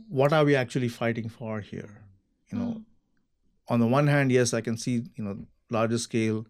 what 0.08 0.32
are 0.32 0.44
we 0.44 0.54
actually 0.54 0.88
fighting 0.88 1.26
for 1.26 1.60
here? 1.60 1.88
You 2.50 2.58
know 2.58 2.64
mm. 2.64 2.84
on 3.68 3.80
the 3.80 3.86
one 3.86 4.06
hand 4.06 4.30
yes 4.30 4.52
i 4.52 4.60
can 4.60 4.76
see 4.76 5.04
you 5.16 5.24
know 5.24 5.38
larger 5.70 5.98
scale 5.98 6.44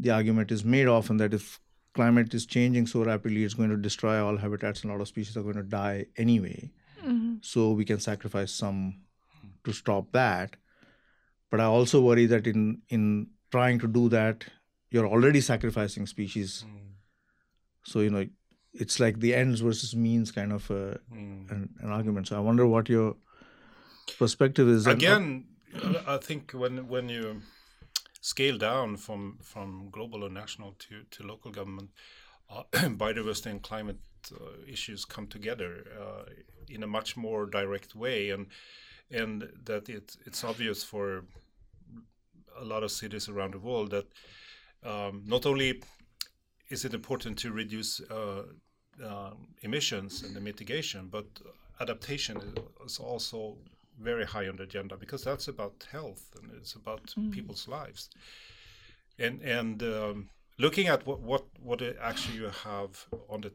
the 0.00 0.10
argument 0.10 0.50
is 0.50 0.64
made 0.64 0.88
often 0.88 1.18
that 1.18 1.32
if 1.32 1.60
climate 1.94 2.34
is 2.34 2.44
changing 2.44 2.86
so 2.86 3.04
rapidly 3.04 3.44
it's 3.44 3.54
going 3.54 3.70
to 3.70 3.76
destroy 3.76 4.22
all 4.22 4.36
habitats 4.36 4.82
and 4.82 4.90
a 4.90 4.94
lot 4.94 5.00
of 5.00 5.08
species 5.08 5.36
are 5.36 5.42
going 5.42 5.54
to 5.54 5.62
die 5.62 6.06
anyway. 6.16 6.70
Mm-hmm. 7.04 7.36
So 7.40 7.70
we 7.72 7.84
can 7.84 8.00
sacrifice 8.00 8.52
some 8.52 9.00
to 9.64 9.72
stop 9.72 10.10
that. 10.12 10.56
But 11.50 11.60
i 11.60 11.64
also 11.64 12.00
worry 12.00 12.26
that 12.26 12.46
in 12.46 12.82
in 12.88 13.28
trying 13.54 13.78
to 13.84 13.88
do 13.98 14.02
that 14.16 14.44
you're 14.90 15.08
already 15.16 15.40
sacrificing 15.50 16.06
species 16.14 16.64
so 17.90 18.00
you 18.06 18.10
know 18.14 18.24
it's 18.84 18.98
like 19.04 19.16
the 19.20 19.32
ends 19.42 19.60
versus 19.60 19.94
means 19.94 20.32
kind 20.32 20.52
of 20.52 20.70
a, 20.70 20.98
Mm. 21.12 21.50
an, 21.52 21.68
an 21.84 21.90
argument. 21.96 22.26
So 22.28 22.36
I 22.36 22.40
wonder 22.40 22.64
what 22.66 22.88
your 22.88 23.14
perspective 24.18 24.68
is. 24.68 24.86
And- 24.86 24.96
Again, 25.02 25.24
I 26.14 26.16
think 26.28 26.52
when 26.52 26.88
when 26.88 27.08
you 27.08 27.42
scale 28.20 28.58
down 28.58 28.96
from 28.96 29.38
from 29.42 29.90
global 29.96 30.24
or 30.24 30.30
national 30.42 30.72
to 30.84 30.94
to 31.14 31.22
local 31.32 31.50
government, 31.52 31.90
uh, 32.50 32.62
biodiversity 33.02 33.50
and 33.50 33.62
climate 33.62 34.00
uh, 34.32 34.72
issues 34.76 35.04
come 35.04 35.26
together 35.26 35.70
uh, 36.02 36.24
in 36.68 36.82
a 36.82 36.86
much 36.86 37.16
more 37.16 37.46
direct 37.46 37.94
way, 37.94 38.30
and 38.34 38.46
and 39.20 39.48
that 39.64 39.88
it 39.88 40.16
it's 40.26 40.42
obvious 40.44 40.84
for 40.84 41.24
a 42.60 42.64
lot 42.64 42.82
of 42.82 42.90
cities 42.90 43.28
around 43.28 43.54
the 43.54 43.58
world 43.58 43.90
that 43.90 44.06
um, 44.84 45.22
not 45.26 45.46
only 45.46 45.82
is 46.68 46.84
it 46.84 46.94
important 46.94 47.38
to 47.38 47.52
reduce 47.52 48.00
uh, 48.10 48.44
um, 49.04 49.48
emissions 49.62 50.22
and 50.22 50.34
the 50.34 50.40
mitigation, 50.40 51.08
but 51.10 51.26
adaptation 51.80 52.36
is- 52.86 52.98
also 52.98 53.56
very 54.00 54.24
high 54.24 54.48
on 54.48 54.56
the 54.56 54.64
agenda 54.64 54.96
because 54.96 55.22
that's 55.24 55.48
about 55.48 55.86
health 55.90 56.24
and 56.40 56.50
it's 56.56 56.74
about 56.74 57.14
people's 57.30 57.68
lives. 57.68 58.10
And 59.18 59.40
and 59.42 59.82
um, 59.82 60.28
looking 60.58 60.88
at 60.88 61.06
what 61.06 61.20
what 61.20 61.44
what 61.62 61.80
actually 62.00 62.38
you 62.38 62.50
have 62.64 63.06
on 63.28 63.40
the 63.42 63.52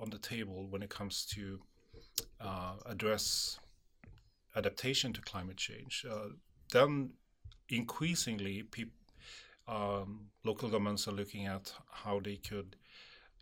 on 0.00 0.10
the 0.10 0.18
table 0.18 0.66
when 0.68 0.82
it 0.82 0.90
comes 0.90 1.24
to 1.26 1.60
uh, 2.40 2.74
address 2.86 3.58
adaptation 4.56 5.12
to 5.12 5.20
climate 5.20 5.56
change, 5.56 6.04
uh, 6.10 6.28
then 6.72 7.10
increasingly 7.68 8.62
peop- 8.62 8.92
um, 9.66 10.26
local 10.44 10.68
governments 10.68 11.08
are 11.08 11.12
looking 11.12 11.46
at 11.46 11.72
how 11.90 12.20
they 12.20 12.36
could 12.36 12.76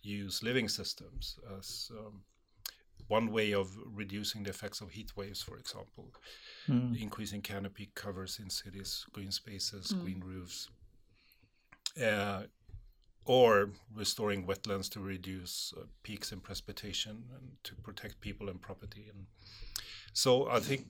use 0.03 0.43
living 0.43 0.69
systems 0.69 1.39
as 1.59 1.91
um, 1.99 2.23
one 3.09 3.31
way 3.33 3.53
of 3.53 3.77
reducing 3.87 4.43
the 4.45 4.51
effects 4.51 4.81
of 4.81 4.91
heat 4.91 5.17
waves, 5.17 5.43
for 5.43 5.57
example, 5.59 6.13
Mm. 6.69 7.01
increasing 7.01 7.43
canopy 7.43 7.91
covers 7.95 8.39
in 8.39 8.49
cities, 8.49 9.05
green 9.13 9.33
spaces, 9.33 9.93
green 10.03 10.21
roofs, 10.21 10.69
uh, 12.01 12.43
or 13.25 13.71
restoring 13.95 14.47
wetlands 14.47 14.89
to 14.91 15.01
reduce 15.01 15.75
uh, 15.77 15.85
peaks 16.03 16.33
in 16.33 16.41
precipitation 16.41 17.25
and 17.35 17.57
to 17.65 17.75
protect 17.77 18.21
people 18.21 18.49
and 18.49 18.61
property. 18.61 19.07
And 19.13 19.27
so 20.13 20.49
I 20.49 20.61
think 20.61 20.87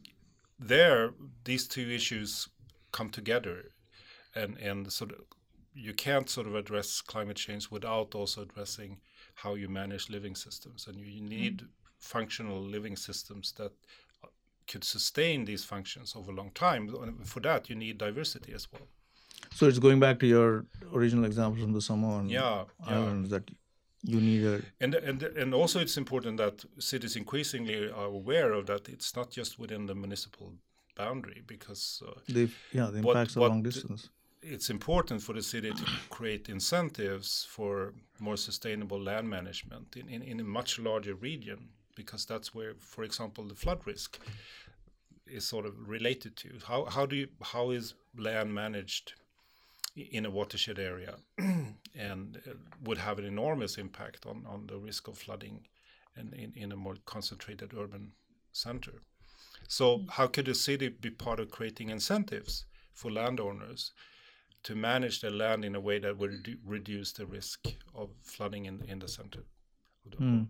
there 0.58 1.14
these 1.44 1.66
two 1.66 1.88
issues 1.90 2.48
come 2.92 3.10
together, 3.10 3.64
and 4.34 4.56
and 4.58 4.92
sort 4.92 5.12
of 5.12 5.18
you 5.74 5.94
can't 5.94 6.28
sort 6.28 6.46
of 6.46 6.54
address 6.54 7.00
climate 7.00 7.36
change 7.36 7.70
without 7.70 8.14
also 8.14 8.42
addressing 8.42 9.00
how 9.34 9.54
you 9.54 9.68
manage 9.68 10.10
living 10.10 10.34
systems, 10.34 10.86
and 10.86 10.96
you, 11.00 11.06
you 11.06 11.22
need 11.22 11.62
functional 11.98 12.60
living 12.60 12.96
systems 12.96 13.52
that 13.52 13.72
uh, 14.24 14.28
could 14.66 14.84
sustain 14.84 15.44
these 15.44 15.64
functions 15.64 16.14
over 16.14 16.30
a 16.32 16.34
long 16.34 16.50
time. 16.50 16.88
And 17.02 17.26
for 17.26 17.40
that, 17.40 17.70
you 17.70 17.76
need 17.76 17.98
diversity 17.98 18.52
as 18.52 18.68
well. 18.72 18.86
So 19.54 19.66
it's 19.66 19.78
going 19.78 20.00
back 20.00 20.18
to 20.20 20.26
your 20.26 20.66
original 20.94 21.24
example 21.24 21.62
from 21.62 21.72
the 21.72 21.80
Samoan 21.80 22.28
Yeah, 22.28 22.64
yeah. 22.88 23.22
that 23.28 23.50
you 24.02 24.20
need 24.20 24.44
a 24.44 24.62
And 24.80 24.94
and 24.94 25.22
and 25.22 25.54
also 25.54 25.80
it's 25.80 25.96
important 25.96 26.36
that 26.38 26.64
cities 26.78 27.16
increasingly 27.16 27.90
are 27.90 28.06
aware 28.06 28.52
of 28.52 28.66
that. 28.66 28.88
It's 28.88 29.14
not 29.16 29.30
just 29.30 29.58
within 29.58 29.86
the 29.86 29.94
municipal 29.94 30.52
boundary 31.02 31.42
because 31.46 32.02
uh, 32.06 32.18
the 32.28 32.44
yeah 32.78 32.88
the 32.92 32.98
impacts 32.98 33.36
what 33.36 33.50
long 33.50 33.62
distance. 33.62 34.10
it's 34.54 34.68
important 34.70 35.18
for 35.26 35.34
the 35.38 35.42
city 35.42 35.70
to 35.80 35.84
create 36.16 36.44
incentives 36.48 37.28
for 37.56 37.72
more 38.18 38.38
sustainable 38.48 39.00
land 39.10 39.26
management 39.38 39.88
in, 40.00 40.08
in, 40.14 40.20
in 40.22 40.40
a 40.40 40.48
much 40.58 40.78
larger 40.78 41.14
region 41.30 41.60
because 41.94 42.24
that's 42.24 42.54
where, 42.54 42.74
for 42.78 43.04
example, 43.04 43.44
the 43.44 43.54
flood 43.54 43.80
risk 43.84 44.18
is 45.26 45.44
sort 45.44 45.66
of 45.66 45.74
related 45.88 46.36
to. 46.36 46.48
How 46.66 46.84
how 46.86 47.06
do 47.06 47.16
you 47.16 47.28
how 47.52 47.70
is 47.70 47.94
land 48.16 48.52
managed 48.54 49.14
in 49.96 50.26
a 50.26 50.30
watershed 50.30 50.78
area 50.78 51.14
and 52.08 52.40
uh, 52.48 52.52
would 52.84 52.98
have 52.98 53.18
an 53.18 53.26
enormous 53.26 53.76
impact 53.76 54.24
on, 54.26 54.42
on 54.48 54.66
the 54.66 54.78
risk 54.78 55.06
of 55.06 55.18
flooding 55.18 55.66
and 56.16 56.32
in, 56.32 56.52
in 56.56 56.72
a 56.72 56.76
more 56.76 56.96
concentrated 57.04 57.74
urban 57.74 58.12
center. 58.52 59.02
So 59.68 60.04
how 60.10 60.26
could 60.26 60.48
a 60.48 60.54
city 60.54 60.88
be 60.88 61.10
part 61.10 61.40
of 61.40 61.50
creating 61.50 61.88
incentives 61.90 62.64
for 62.94 63.10
landowners 63.10 63.92
to 64.64 64.74
manage 64.74 65.20
their 65.20 65.30
land 65.30 65.64
in 65.64 65.74
a 65.74 65.80
way 65.80 65.98
that 65.98 66.16
would 66.18 66.30
redu- 66.44 66.58
reduce 66.64 67.12
the 67.12 67.26
risk 67.26 67.66
of 67.94 68.10
flooding 68.22 68.66
in, 68.66 68.82
in 68.88 68.98
the 68.98 69.08
center? 69.08 69.40
Of 70.04 70.10
the 70.12 70.16
Hmm. 70.18 70.42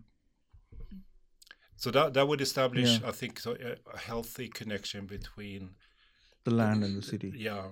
So 1.77 1.91
that 1.91 2.13
that 2.13 2.27
would 2.27 2.41
establish, 2.41 2.99
Yeah. 2.99 3.09
I 3.09 3.11
think, 3.11 3.39
so 3.39 3.51
a, 3.59 3.75
a 3.93 3.97
healthy 3.97 4.47
connection 4.47 5.05
between 5.05 5.75
The 6.43 6.51
land 6.51 6.83
and 6.83 6.97
the 6.97 7.01
city. 7.01 7.31
yeah. 7.35 7.69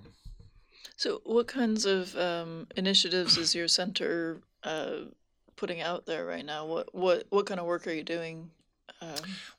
So, 0.98 1.22
what 1.26 1.48
kinds 1.48 1.86
of 1.86 2.16
um, 2.16 2.68
initiatives 2.76 3.38
is 3.38 3.56
your 3.56 3.68
center 3.68 4.42
uh, 4.64 5.06
putting 5.56 5.82
out 5.82 6.06
there 6.06 6.26
right 6.26 6.46
now? 6.46 6.66
What 6.66 6.94
what 6.94 7.26
what 7.30 7.46
kind 7.46 7.60
of 7.60 7.66
work 7.66 7.88
are 7.88 7.94
you 7.94 8.04
doing? 8.04 8.52
Um, 9.02 9.10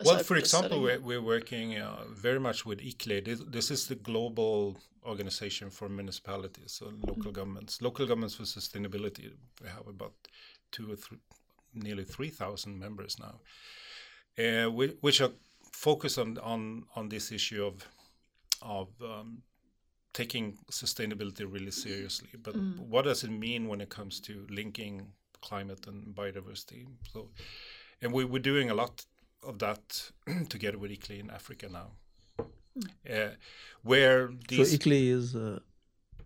Well, 0.04 0.18
for 0.24 0.36
example, 0.36 0.80
we're, 0.82 1.00
we're 1.00 1.22
working 1.22 1.78
uh, 1.78 2.04
very 2.10 2.38
much 2.40 2.64
with 2.64 2.80
ICLEI. 2.80 3.24
This, 3.24 3.40
this 3.48 3.70
is 3.70 3.86
the 3.86 3.96
global 3.96 4.76
organization 5.04 5.70
for 5.70 5.88
municipalities 5.88 6.80
and 6.86 7.02
local 7.06 7.32
governments. 7.32 7.82
Local 7.82 8.06
governments 8.06 8.36
for 8.36 8.44
sustainability. 8.44 9.32
We 9.62 9.68
have 9.68 9.86
about 9.88 10.12
two 10.70 10.92
or 10.92 10.96
three, 10.96 11.18
nearly 11.74 12.04
three 12.04 12.30
thousand 12.30 12.78
members 12.78 13.16
now, 13.18 13.40
uh, 14.38 14.70
whi- 14.70 14.96
which 15.00 15.20
are 15.20 15.32
focused 15.72 16.18
on 16.18 16.38
on 16.38 16.84
on 16.94 17.08
this 17.08 17.32
issue 17.32 17.64
of 17.64 17.86
of 18.60 18.88
um, 19.02 19.42
taking 20.12 20.56
sustainability 20.70 21.44
really 21.52 21.72
seriously. 21.72 22.28
But 22.40 22.54
what 22.78 23.04
does 23.04 23.24
it 23.24 23.30
mean 23.30 23.66
when 23.68 23.80
it 23.80 23.88
comes 23.88 24.20
to 24.20 24.46
linking 24.50 25.08
climate 25.40 25.86
and 25.88 26.14
biodiversity? 26.14 26.86
So, 27.12 27.28
and 28.00 28.12
we, 28.12 28.24
we're 28.24 28.38
doing 28.42 28.70
a 28.70 28.74
lot 28.74 29.04
of 29.42 29.58
that 29.58 30.10
together 30.48 30.78
with 30.78 30.90
ICLEI 30.90 31.20
in 31.20 31.30
Africa 31.30 31.68
now, 31.68 31.88
uh, 33.10 33.28
where 33.82 34.28
So 34.28 34.34
these 34.48 34.78
ICLEI 34.78 35.08
is 35.10 35.34
uh, 35.34 35.58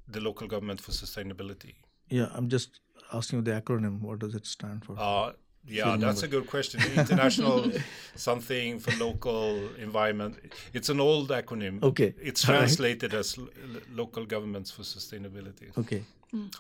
the 0.09 0.21
local 0.21 0.47
government 0.47 0.81
for 0.81 0.93
sustainability. 0.93 1.75
yeah. 2.09 2.29
I'm 2.35 2.49
just 2.49 2.81
asking 3.13 3.39
you 3.39 3.43
the 3.45 3.61
acronym. 3.61 4.01
What 4.01 4.19
does 4.21 4.35
it 4.35 4.47
stand 4.47 4.85
for? 4.85 4.97
Uh, 4.99 5.33
yeah, 5.69 5.85
Same 5.85 6.01
that's 6.01 6.23
a 6.23 6.29
good 6.29 6.47
question. 6.47 6.81
International 6.97 7.73
something 8.15 8.79
for 8.79 8.93
local 9.05 9.69
environment. 9.79 10.39
It's 10.73 10.89
an 10.91 11.01
old 11.01 11.31
acronym. 11.31 11.83
Okay. 11.83 12.15
It's 12.23 12.45
All 12.49 12.53
right. 12.55 12.61
translated 12.61 13.15
as 13.15 13.37
lo- 13.37 13.49
local 13.93 14.25
governments 14.27 14.71
for 14.71 14.83
sustainability. 14.83 15.77
Okay. 15.77 16.03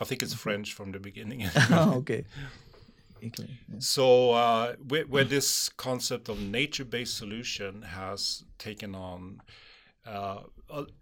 I 0.00 0.04
think 0.04 0.22
it's 0.22 0.32
French 0.34 0.72
from 0.74 0.90
the 0.92 0.98
beginning. 0.98 1.46
okay. 1.70 2.24
Yeah. 3.20 3.78
So, 3.78 4.32
uh, 4.32 4.74
where, 4.88 5.04
where 5.04 5.24
this 5.24 5.68
concept 5.70 6.28
of 6.28 6.40
nature-based 6.40 7.16
solution 7.16 7.82
has 7.82 8.44
taken 8.58 8.94
on, 8.94 9.40
uh, 10.04 10.42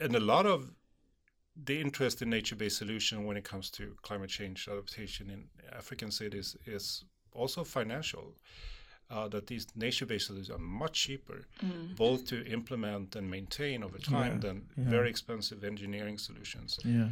and 0.00 0.14
a 0.16 0.20
lot 0.20 0.46
of 0.46 0.70
the 1.64 1.80
interest 1.80 2.20
in 2.22 2.30
nature-based 2.30 2.76
solution 2.78 3.24
when 3.24 3.36
it 3.36 3.44
comes 3.44 3.70
to 3.70 3.96
climate 4.02 4.30
change 4.30 4.68
adaptation 4.68 5.30
in 5.30 5.44
African 5.72 6.10
cities 6.10 6.56
is 6.66 7.04
also 7.32 7.64
financial. 7.64 8.34
Uh, 9.10 9.28
that 9.28 9.46
these 9.46 9.66
nature-based 9.76 10.26
solutions 10.28 10.50
are 10.50 10.58
much 10.58 10.94
cheaper, 11.04 11.46
both 11.94 12.24
to 12.26 12.42
implement 12.46 13.14
and 13.16 13.30
maintain 13.30 13.84
over 13.84 13.98
time 13.98 14.34
Yeah, 14.34 14.38
than 14.38 14.62
yeah. 14.78 14.84
very 14.88 15.10
expensive 15.10 15.62
engineering 15.62 16.16
solutions. 16.16 16.78
Yeah. 16.84 17.08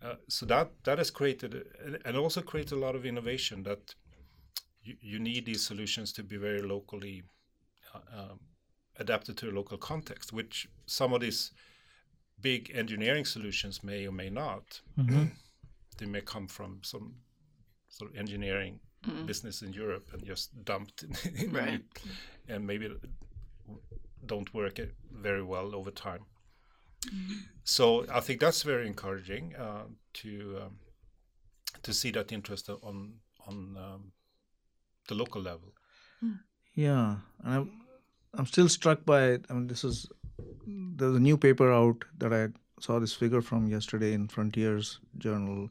Uh, 0.00 0.14
so 0.28 0.46
that 0.46 0.70
that 0.84 0.98
has 0.98 1.10
created 1.10 1.66
and 2.04 2.16
also 2.16 2.40
created 2.40 2.74
a 2.74 2.80
lot 2.86 2.94
of 2.94 3.04
innovation 3.04 3.64
that 3.64 3.96
you, 4.88 4.96
you 5.12 5.18
need 5.18 5.44
these 5.44 5.62
solutions 5.70 6.12
to 6.12 6.22
be 6.22 6.36
very 6.48 6.62
locally 6.62 7.22
uh, 7.94 8.20
um, 8.20 8.38
adapted 8.96 9.36
to 9.36 9.48
a 9.50 9.52
local 9.60 9.78
context 9.78 10.32
which 10.32 10.68
some 10.86 11.12
of 11.14 11.20
these 11.20 11.52
big 12.40 12.70
engineering 12.74 13.24
solutions 13.24 13.82
may 13.84 14.06
or 14.08 14.12
may 14.12 14.30
not 14.30 14.80
Mhm. 14.96 15.30
they 15.98 16.06
may 16.06 16.20
come 16.22 16.48
from 16.48 16.80
some 16.82 17.06
sort 17.88 18.10
of 18.10 18.16
engineering 18.18 18.80
business 19.26 19.62
in 19.62 19.72
Europe 19.72 20.06
and 20.12 20.24
just 20.26 20.50
dumped 20.64 21.02
in, 21.04 21.10
in 21.44 21.52
Right. 21.52 21.84
and 22.48 22.66
maybe 22.66 22.86
don't 24.26 24.52
work 24.54 24.78
very 25.12 25.42
well 25.42 25.74
over 25.74 25.90
time. 25.92 26.24
So 27.64 28.06
I 28.18 28.20
think 28.20 28.40
that's 28.40 28.62
very 28.62 28.86
encouraging 28.86 29.54
uh, 29.56 29.84
to 30.14 30.30
um, 30.62 30.78
to 31.82 31.92
see 31.92 32.10
that 32.12 32.32
interest 32.32 32.68
on 32.70 33.20
on 33.46 33.76
um, 33.76 34.12
the 35.08 35.14
local 35.14 35.42
level. 35.42 35.74
Hmm. 36.20 36.32
Yeah, 36.74 37.16
and 37.44 37.54
I'm 37.54 37.70
I'm 38.34 38.46
still 38.46 38.68
struck 38.68 39.04
by. 39.04 39.38
I 39.50 39.52
mean, 39.52 39.66
this 39.66 39.84
is 39.84 40.06
there's 40.66 41.16
a 41.16 41.20
new 41.20 41.36
paper 41.36 41.72
out 41.72 42.04
that 42.18 42.32
I 42.32 42.48
saw 42.80 42.98
this 42.98 43.14
figure 43.14 43.42
from 43.42 43.66
yesterday 43.68 44.12
in 44.12 44.28
Frontiers 44.28 45.00
Journal, 45.16 45.70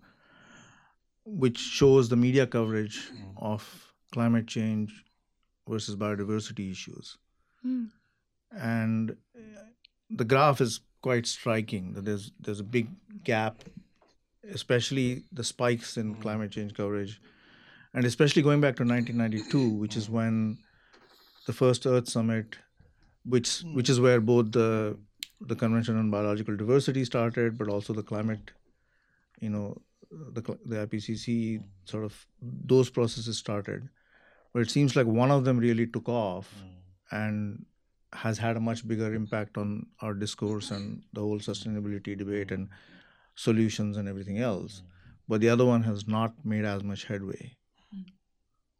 which 1.25 1.57
shows 1.57 2.09
the 2.09 2.15
media 2.15 2.47
coverage 2.47 3.07
hmm. 3.09 3.37
of 3.37 3.93
climate 4.11 4.47
change 4.47 5.03
versus 5.67 5.95
biodiversity 5.95 6.71
issues. 6.71 7.17
Mm. 7.65 7.89
And 8.51 9.17
the 10.09 10.25
graph 10.25 10.61
is 10.61 10.79
quite 11.01 11.27
striking 11.27 11.93
that 11.93 12.05
there's 12.05 12.31
there's 12.39 12.59
a 12.59 12.63
big 12.63 12.87
gap, 13.23 13.63
especially 14.51 15.23
the 15.31 15.43
spikes 15.43 15.97
in 15.97 16.13
hmm. 16.13 16.21
climate 16.21 16.51
change 16.51 16.73
coverage, 16.73 17.21
and 17.97 18.05
especially 18.05 18.43
going 18.43 18.61
back 18.61 18.75
to 18.75 18.83
1992, 18.83 19.69
which 19.69 19.97
is 19.97 20.07
when 20.07 20.59
the 21.47 21.53
first 21.53 21.87
Earth 21.87 22.07
Summit, 22.07 22.57
which 23.25 23.61
hmm. 23.61 23.73
which 23.73 23.89
is 23.89 23.99
where 23.99 24.21
both 24.21 24.51
the 24.51 24.97
the 25.41 25.55
Convention 25.55 25.97
on 25.97 26.11
Biological 26.11 26.55
Diversity 26.55 27.05
started, 27.05 27.57
but 27.57 27.69
also 27.69 27.93
the 27.93 28.03
climate, 28.03 28.51
you 29.39 29.49
know, 29.49 29.81
the 30.11 30.43
the 30.65 30.85
IPCC 30.85 31.63
sort 31.85 32.03
of 32.03 32.23
those 32.75 32.91
processes 32.91 33.39
started. 33.39 33.89
But 34.53 34.61
it 34.61 34.69
seems 34.69 34.95
like 34.95 35.07
one 35.07 35.31
of 35.31 35.43
them 35.43 35.57
really 35.57 35.87
took 35.87 36.07
off, 36.07 36.53
hmm. 36.53 37.17
and 37.17 37.65
has 38.13 38.37
had 38.37 38.57
a 38.57 38.65
much 38.69 38.87
bigger 38.87 39.11
impact 39.15 39.57
on 39.57 39.87
our 40.01 40.13
discourse 40.13 40.69
and 40.69 41.01
the 41.13 41.21
whole 41.21 41.39
sustainability 41.39 42.15
debate 42.15 42.51
and 42.51 42.69
solutions 43.33 43.97
and 43.97 44.07
everything 44.07 44.37
else. 44.37 44.81
Hmm. 44.81 45.13
But 45.29 45.41
the 45.41 45.49
other 45.49 45.65
one 45.65 45.81
has 45.93 46.07
not 46.07 46.45
made 46.45 46.63
as 46.63 46.83
much 46.83 47.05
headway. 47.05 47.56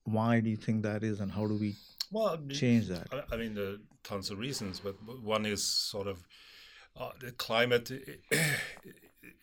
Why 0.08 0.40
do 0.40 0.50
you 0.50 0.56
think 0.56 0.84
that 0.84 1.04
is, 1.04 1.20
and 1.20 1.32
how 1.32 1.46
do 1.48 1.56
we 1.56 1.76
Well, 2.12 2.40
change 2.50 2.88
that? 2.88 3.08
I, 3.12 3.36
I 3.36 3.38
mean, 3.38 3.54
there 3.56 3.72
are 3.74 3.78
tons 4.04 4.32
of 4.32 4.40
reasons, 4.40 4.80
but 4.80 4.96
one 5.22 5.46
is 5.46 5.64
sort 5.64 6.08
of 6.08 6.24
uh, 7.00 7.12
the 7.20 7.32
climate. 7.34 7.92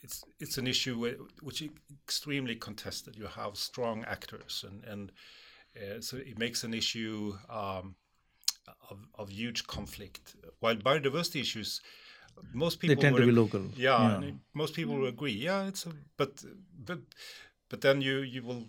It's 0.02 0.24
it's 0.40 0.58
an 0.58 0.66
issue 0.66 1.14
which 1.42 1.62
is 1.62 1.70
extremely 2.04 2.56
contested. 2.56 3.16
You 3.16 3.26
have 3.26 3.56
strong 3.56 4.04
actors, 4.04 4.64
and 4.66 4.84
and 4.84 5.12
uh, 5.76 6.00
so 6.00 6.16
it 6.16 6.38
makes 6.38 6.64
an 6.64 6.74
issue 6.74 7.36
um, 7.50 7.94
of 8.90 8.98
of 9.14 9.28
huge 9.30 9.66
conflict. 9.66 10.36
While 10.60 10.76
biodiversity 10.76 11.40
issues, 11.40 11.80
most 12.52 12.80
They 12.80 12.88
people 12.88 13.04
tend 13.04 13.16
to 13.16 13.26
be 13.26 13.32
local. 13.32 13.62
Yeah, 13.76 14.16
and 14.16 14.24
it- 14.24 14.34
most 14.54 14.74
people 14.74 14.94
Mm. 14.94 15.00
will 15.00 15.08
agree. 15.08 15.32
Yeah, 15.32 15.68
it's 15.68 15.86
a 15.86 15.90
but 16.16 16.44
but 16.86 16.98
but 17.68 17.80
then 17.80 18.00
you 18.00 18.18
you 18.20 18.42
will 18.42 18.64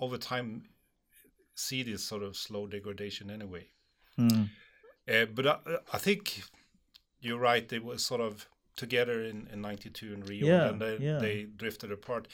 over 0.00 0.18
time 0.18 0.62
see 1.58 1.82
this 1.82 2.04
sort 2.04 2.22
of 2.22 2.36
slow 2.36 2.66
degradation 2.66 3.30
anyway. 3.30 3.66
Mm. 4.18 4.48
Uh, 5.12 5.24
but 5.34 5.46
I, 5.46 5.56
I 5.92 5.98
think 5.98 6.42
you're 7.20 7.38
right. 7.38 7.68
They 7.68 7.78
were 7.80 7.98
sort 7.98 8.20
of 8.20 8.46
together 8.76 9.22
in, 9.24 9.48
in 9.52 9.60
92 9.60 10.12
in 10.14 10.20
Rio, 10.24 10.46
Yeah, 10.46 10.68
and 10.68 10.80
they, 10.80 10.96
yeah. 10.98 11.18
they 11.18 11.42
drifted 11.56 11.90
apart. 11.90 12.28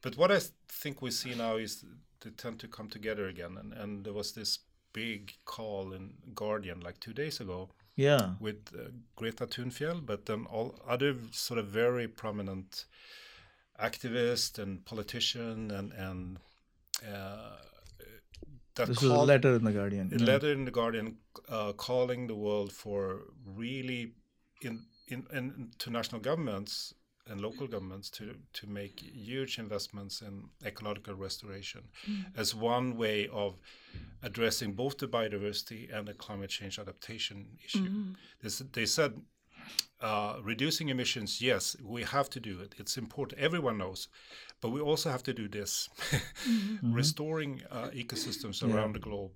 But 0.00 0.16
what 0.16 0.32
I 0.32 0.40
think 0.68 1.02
we 1.02 1.10
see 1.10 1.34
now 1.34 1.56
is 1.56 1.84
they 2.20 2.30
tend 2.30 2.58
to 2.60 2.68
come 2.68 2.88
together 2.88 3.26
again. 3.28 3.56
And, 3.58 3.72
and 3.74 4.04
there 4.04 4.14
was 4.14 4.32
this 4.32 4.60
big 4.92 5.34
call 5.44 5.92
in 5.92 6.14
Guardian 6.34 6.80
like 6.80 6.98
two 7.00 7.12
days 7.12 7.40
ago 7.40 7.70
Yeah. 7.96 8.34
with 8.40 8.70
uh, 8.74 8.90
Greta 9.16 9.46
Thunberg, 9.46 10.06
but 10.06 10.26
then 10.26 10.46
all 10.46 10.74
other 10.88 11.14
sort 11.30 11.58
of 11.58 11.66
very 11.66 12.08
prominent 12.08 12.86
activist 13.80 14.58
and 14.58 14.84
politician 14.84 15.70
and 15.70 15.92
and 15.92 16.38
uh, 17.06 17.56
that 18.76 18.88
This 18.88 19.02
was 19.02 19.10
a 19.10 19.18
letter 19.34 19.54
in 19.56 19.64
the 19.64 19.72
Guardian. 19.72 20.10
a 20.12 20.18
letter 20.18 20.52
in 20.52 20.64
the 20.64 20.70
Guardian 20.70 21.16
uh, 21.48 21.72
calling 21.72 22.26
the 22.26 22.34
world 22.34 22.72
for 22.72 23.00
really 23.44 24.12
in, 24.62 24.84
in, 25.08 25.26
in 25.32 25.70
to 25.78 25.90
national 25.90 26.20
governments 26.20 26.94
and 27.28 27.40
local 27.40 27.68
governments 27.68 28.10
to 28.10 28.34
to 28.52 28.66
make 28.66 29.00
huge 29.00 29.58
investments 29.58 30.22
in 30.22 30.48
ecological 30.66 31.14
restoration 31.14 31.82
as 32.36 32.52
one 32.54 32.96
way 32.96 33.28
of 33.28 33.56
addressing 34.22 34.72
both 34.72 34.98
the 34.98 35.06
biodiversity 35.06 35.82
and 35.94 36.08
the 36.08 36.14
climate 36.14 36.50
change 36.50 36.78
adaptation 36.80 37.46
issue. 37.64 37.88
This, 38.42 38.58
they 38.72 38.86
said 38.86 39.12
uh, 40.00 40.36
reducing 40.42 40.88
emissions, 40.88 41.40
yes, 41.40 41.76
we 41.84 42.02
have 42.02 42.28
to 42.30 42.40
do 42.40 42.60
it. 42.60 42.74
It's 42.78 42.96
important. 42.96 43.40
Everyone 43.40 43.78
knows, 43.78 44.08
but 44.60 44.70
we 44.70 44.80
also 44.80 45.10
have 45.10 45.22
to 45.24 45.32
do 45.32 45.48
this, 45.48 45.88
restoring 46.82 47.62
uh, 47.70 47.88
ecosystems 47.94 48.62
around 48.62 48.94
the 48.94 48.98
globe 48.98 49.32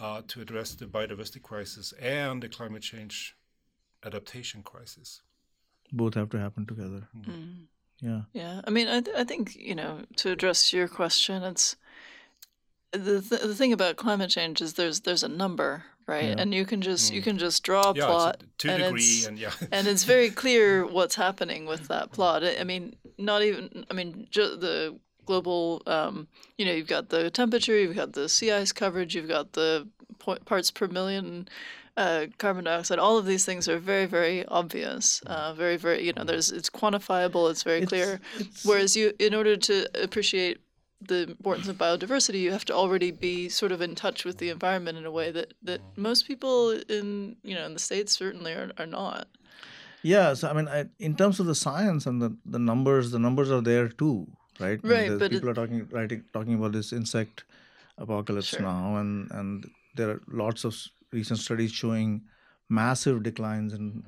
uh, 0.00 0.22
to 0.28 0.40
address 0.40 0.74
the 0.74 0.86
biodiversity 0.86 1.40
crisis 1.42 1.92
and 2.00 2.42
the 2.42 2.48
climate 2.48 2.82
change 2.82 3.36
adaptation 4.04 4.62
crisis. 4.62 5.22
Both 5.92 6.14
have 6.14 6.30
to 6.30 6.38
happen 6.38 6.66
together. 6.66 7.08
Mm. 7.16 7.66
Yeah. 8.00 8.22
Yeah, 8.32 8.60
I 8.66 8.70
mean, 8.70 8.88
I, 8.88 9.00
th- 9.00 9.16
I 9.16 9.24
think 9.24 9.56
you 9.56 9.74
know 9.74 10.00
to 10.16 10.30
address 10.32 10.72
your 10.72 10.88
question, 10.88 11.42
it's 11.42 11.76
the 12.92 13.20
th- 13.22 13.42
the 13.42 13.54
thing 13.54 13.72
about 13.72 13.96
climate 13.96 14.30
change 14.30 14.60
is 14.60 14.74
there's 14.74 15.00
there's 15.00 15.22
a 15.22 15.28
number, 15.28 15.84
right? 16.06 16.24
Yeah. 16.30 16.34
And 16.38 16.54
you 16.54 16.64
can 16.64 16.80
just 16.82 17.12
you 17.12 17.22
can 17.22 17.38
just 17.38 17.62
draw 17.62 17.90
a 17.90 17.94
Yeah, 17.94 18.06
plot, 18.06 18.42
a 18.42 18.46
two 18.58 18.68
and 18.70 18.82
degree, 18.82 19.00
it's 19.02 19.26
and 19.26 19.38
yeah, 19.38 19.52
and 19.72 19.86
it's 19.86 20.04
very 20.04 20.30
clear 20.42 20.86
what's 20.86 21.14
happening 21.14 21.66
with 21.66 21.88
that 21.88 22.12
plot. 22.12 22.44
I 22.44 22.58
I 22.60 22.64
mean, 22.64 22.94
not 23.18 23.42
even. 23.42 23.84
I 23.90 23.94
mean, 23.94 24.26
ju- 24.30 24.56
the 24.56 24.98
global. 25.26 25.82
Um, 25.86 26.28
you 26.58 26.64
know, 26.66 26.72
you've 26.72 26.86
got 26.88 27.08
the 27.08 27.30
temperature, 27.30 27.78
you've 27.78 27.96
got 27.96 28.12
the 28.12 28.28
sea 28.28 28.52
ice 28.52 28.72
coverage, 28.72 29.14
you've 29.14 29.28
got 29.28 29.52
the 29.54 29.88
parts 30.46 30.70
per 30.70 30.86
million 30.86 31.48
uh, 31.96 32.26
carbon 32.38 32.64
dioxide. 32.64 32.98
All 32.98 33.18
of 33.18 33.26
these 33.26 33.44
things 33.44 33.68
are 33.68 33.78
very, 33.78 34.06
very 34.06 34.44
obvious. 34.46 35.20
Uh, 35.26 35.52
very, 35.54 35.76
very. 35.76 36.04
You 36.06 36.12
know, 36.12 36.24
there's 36.24 36.50
it's 36.50 36.70
quantifiable. 36.70 37.50
It's 37.50 37.62
very 37.62 37.82
It's- 37.82 37.88
clear. 37.88 38.20
it's- 38.38 38.64
Whereas 38.64 38.96
you, 38.96 39.12
in 39.18 39.34
order 39.34 39.56
to 39.56 39.86
appreciate 40.02 40.58
the 41.08 41.22
importance 41.28 41.68
of 41.68 41.76
biodiversity, 41.76 42.40
you 42.40 42.52
have 42.52 42.64
to 42.66 42.74
already 42.74 43.10
be 43.10 43.48
sort 43.48 43.72
of 43.72 43.80
in 43.80 43.94
touch 43.94 44.24
with 44.24 44.38
the 44.38 44.50
environment 44.50 44.98
in 44.98 45.04
a 45.04 45.10
way 45.10 45.30
that, 45.30 45.54
that 45.62 45.80
most 45.96 46.26
people 46.26 46.70
in 46.88 47.36
you 47.42 47.54
know 47.54 47.66
in 47.66 47.74
the 47.74 47.78
states 47.80 48.12
certainly 48.12 48.52
are, 48.52 48.70
are 48.78 48.86
not. 48.86 49.26
Yeah, 50.02 50.34
so 50.34 50.48
I 50.50 50.52
mean, 50.52 50.68
I, 50.68 50.84
in 50.98 51.16
terms 51.16 51.40
of 51.40 51.46
the 51.46 51.54
science 51.54 52.04
and 52.06 52.20
the, 52.20 52.36
the 52.44 52.58
numbers, 52.58 53.10
the 53.10 53.18
numbers 53.18 53.50
are 53.50 53.62
there 53.62 53.88
too, 53.88 54.26
right? 54.60 54.78
Right, 54.82 55.10
but 55.18 55.22
it- 55.22 55.32
people 55.32 55.50
are 55.50 55.54
talking 55.54 55.88
writing 55.90 56.24
talking 56.32 56.54
about 56.54 56.72
this 56.72 56.92
insect 56.92 57.44
apocalypse 57.98 58.48
Sure. 58.48 58.60
now, 58.60 58.96
and 58.96 59.30
and 59.30 59.66
there 59.96 60.10
are 60.10 60.20
lots 60.28 60.64
of 60.64 60.76
recent 61.12 61.38
studies 61.40 61.72
showing 61.72 62.22
massive 62.68 63.22
declines 63.22 63.72
in 63.72 64.04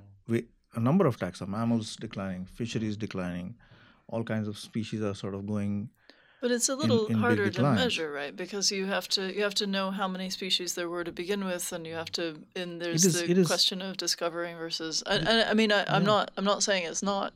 a 0.75 0.81
number 0.81 1.07
of 1.07 1.17
taxa, 1.19 1.49
mammals 1.49 1.97
declining, 1.97 2.45
fisheries 2.45 2.97
declining, 2.97 3.55
all 4.09 4.23
kinds 4.23 4.47
of 4.49 4.59
species 4.59 5.01
are 5.03 5.15
sort 5.15 5.35
of 5.35 5.47
going. 5.47 5.89
But 6.47 6.55
it's 6.55 6.69
a 6.69 6.77
little 6.77 7.07
in 7.07 7.15
big 7.15 7.23
harder 7.25 7.45
to 7.47 7.51
declines. 7.51 7.81
measure, 7.81 8.11
right? 8.21 8.35
Because 8.45 8.71
you 8.71 8.87
have 8.87 9.07
to 9.17 9.23
you 9.37 9.43
have 9.43 9.55
to 9.63 9.67
know 9.67 9.91
how 9.91 10.07
many 10.07 10.29
species 10.31 10.75
there 10.77 10.89
were 10.89 11.03
to 11.03 11.11
begin 11.23 11.45
with, 11.45 11.73
and 11.75 11.83
you 11.89 11.95
have 11.95 12.11
to 12.13 12.25
and 12.55 12.81
there's 12.81 13.05
is- 13.05 13.15
the 13.21 13.29
it 13.33 13.37
is- 13.39 13.49
question 13.49 13.83
of 13.83 13.97
discovering 13.97 14.55
versus. 14.57 15.03
And, 15.13 15.27
and 15.31 15.39
I 15.51 15.55
mean, 15.61 15.73
I, 15.73 15.81
I'm 15.95 16.05
not 16.05 16.31
I'm 16.37 16.45
not 16.53 16.63
saying 16.63 16.83
it's 16.91 17.03
not. 17.15 17.33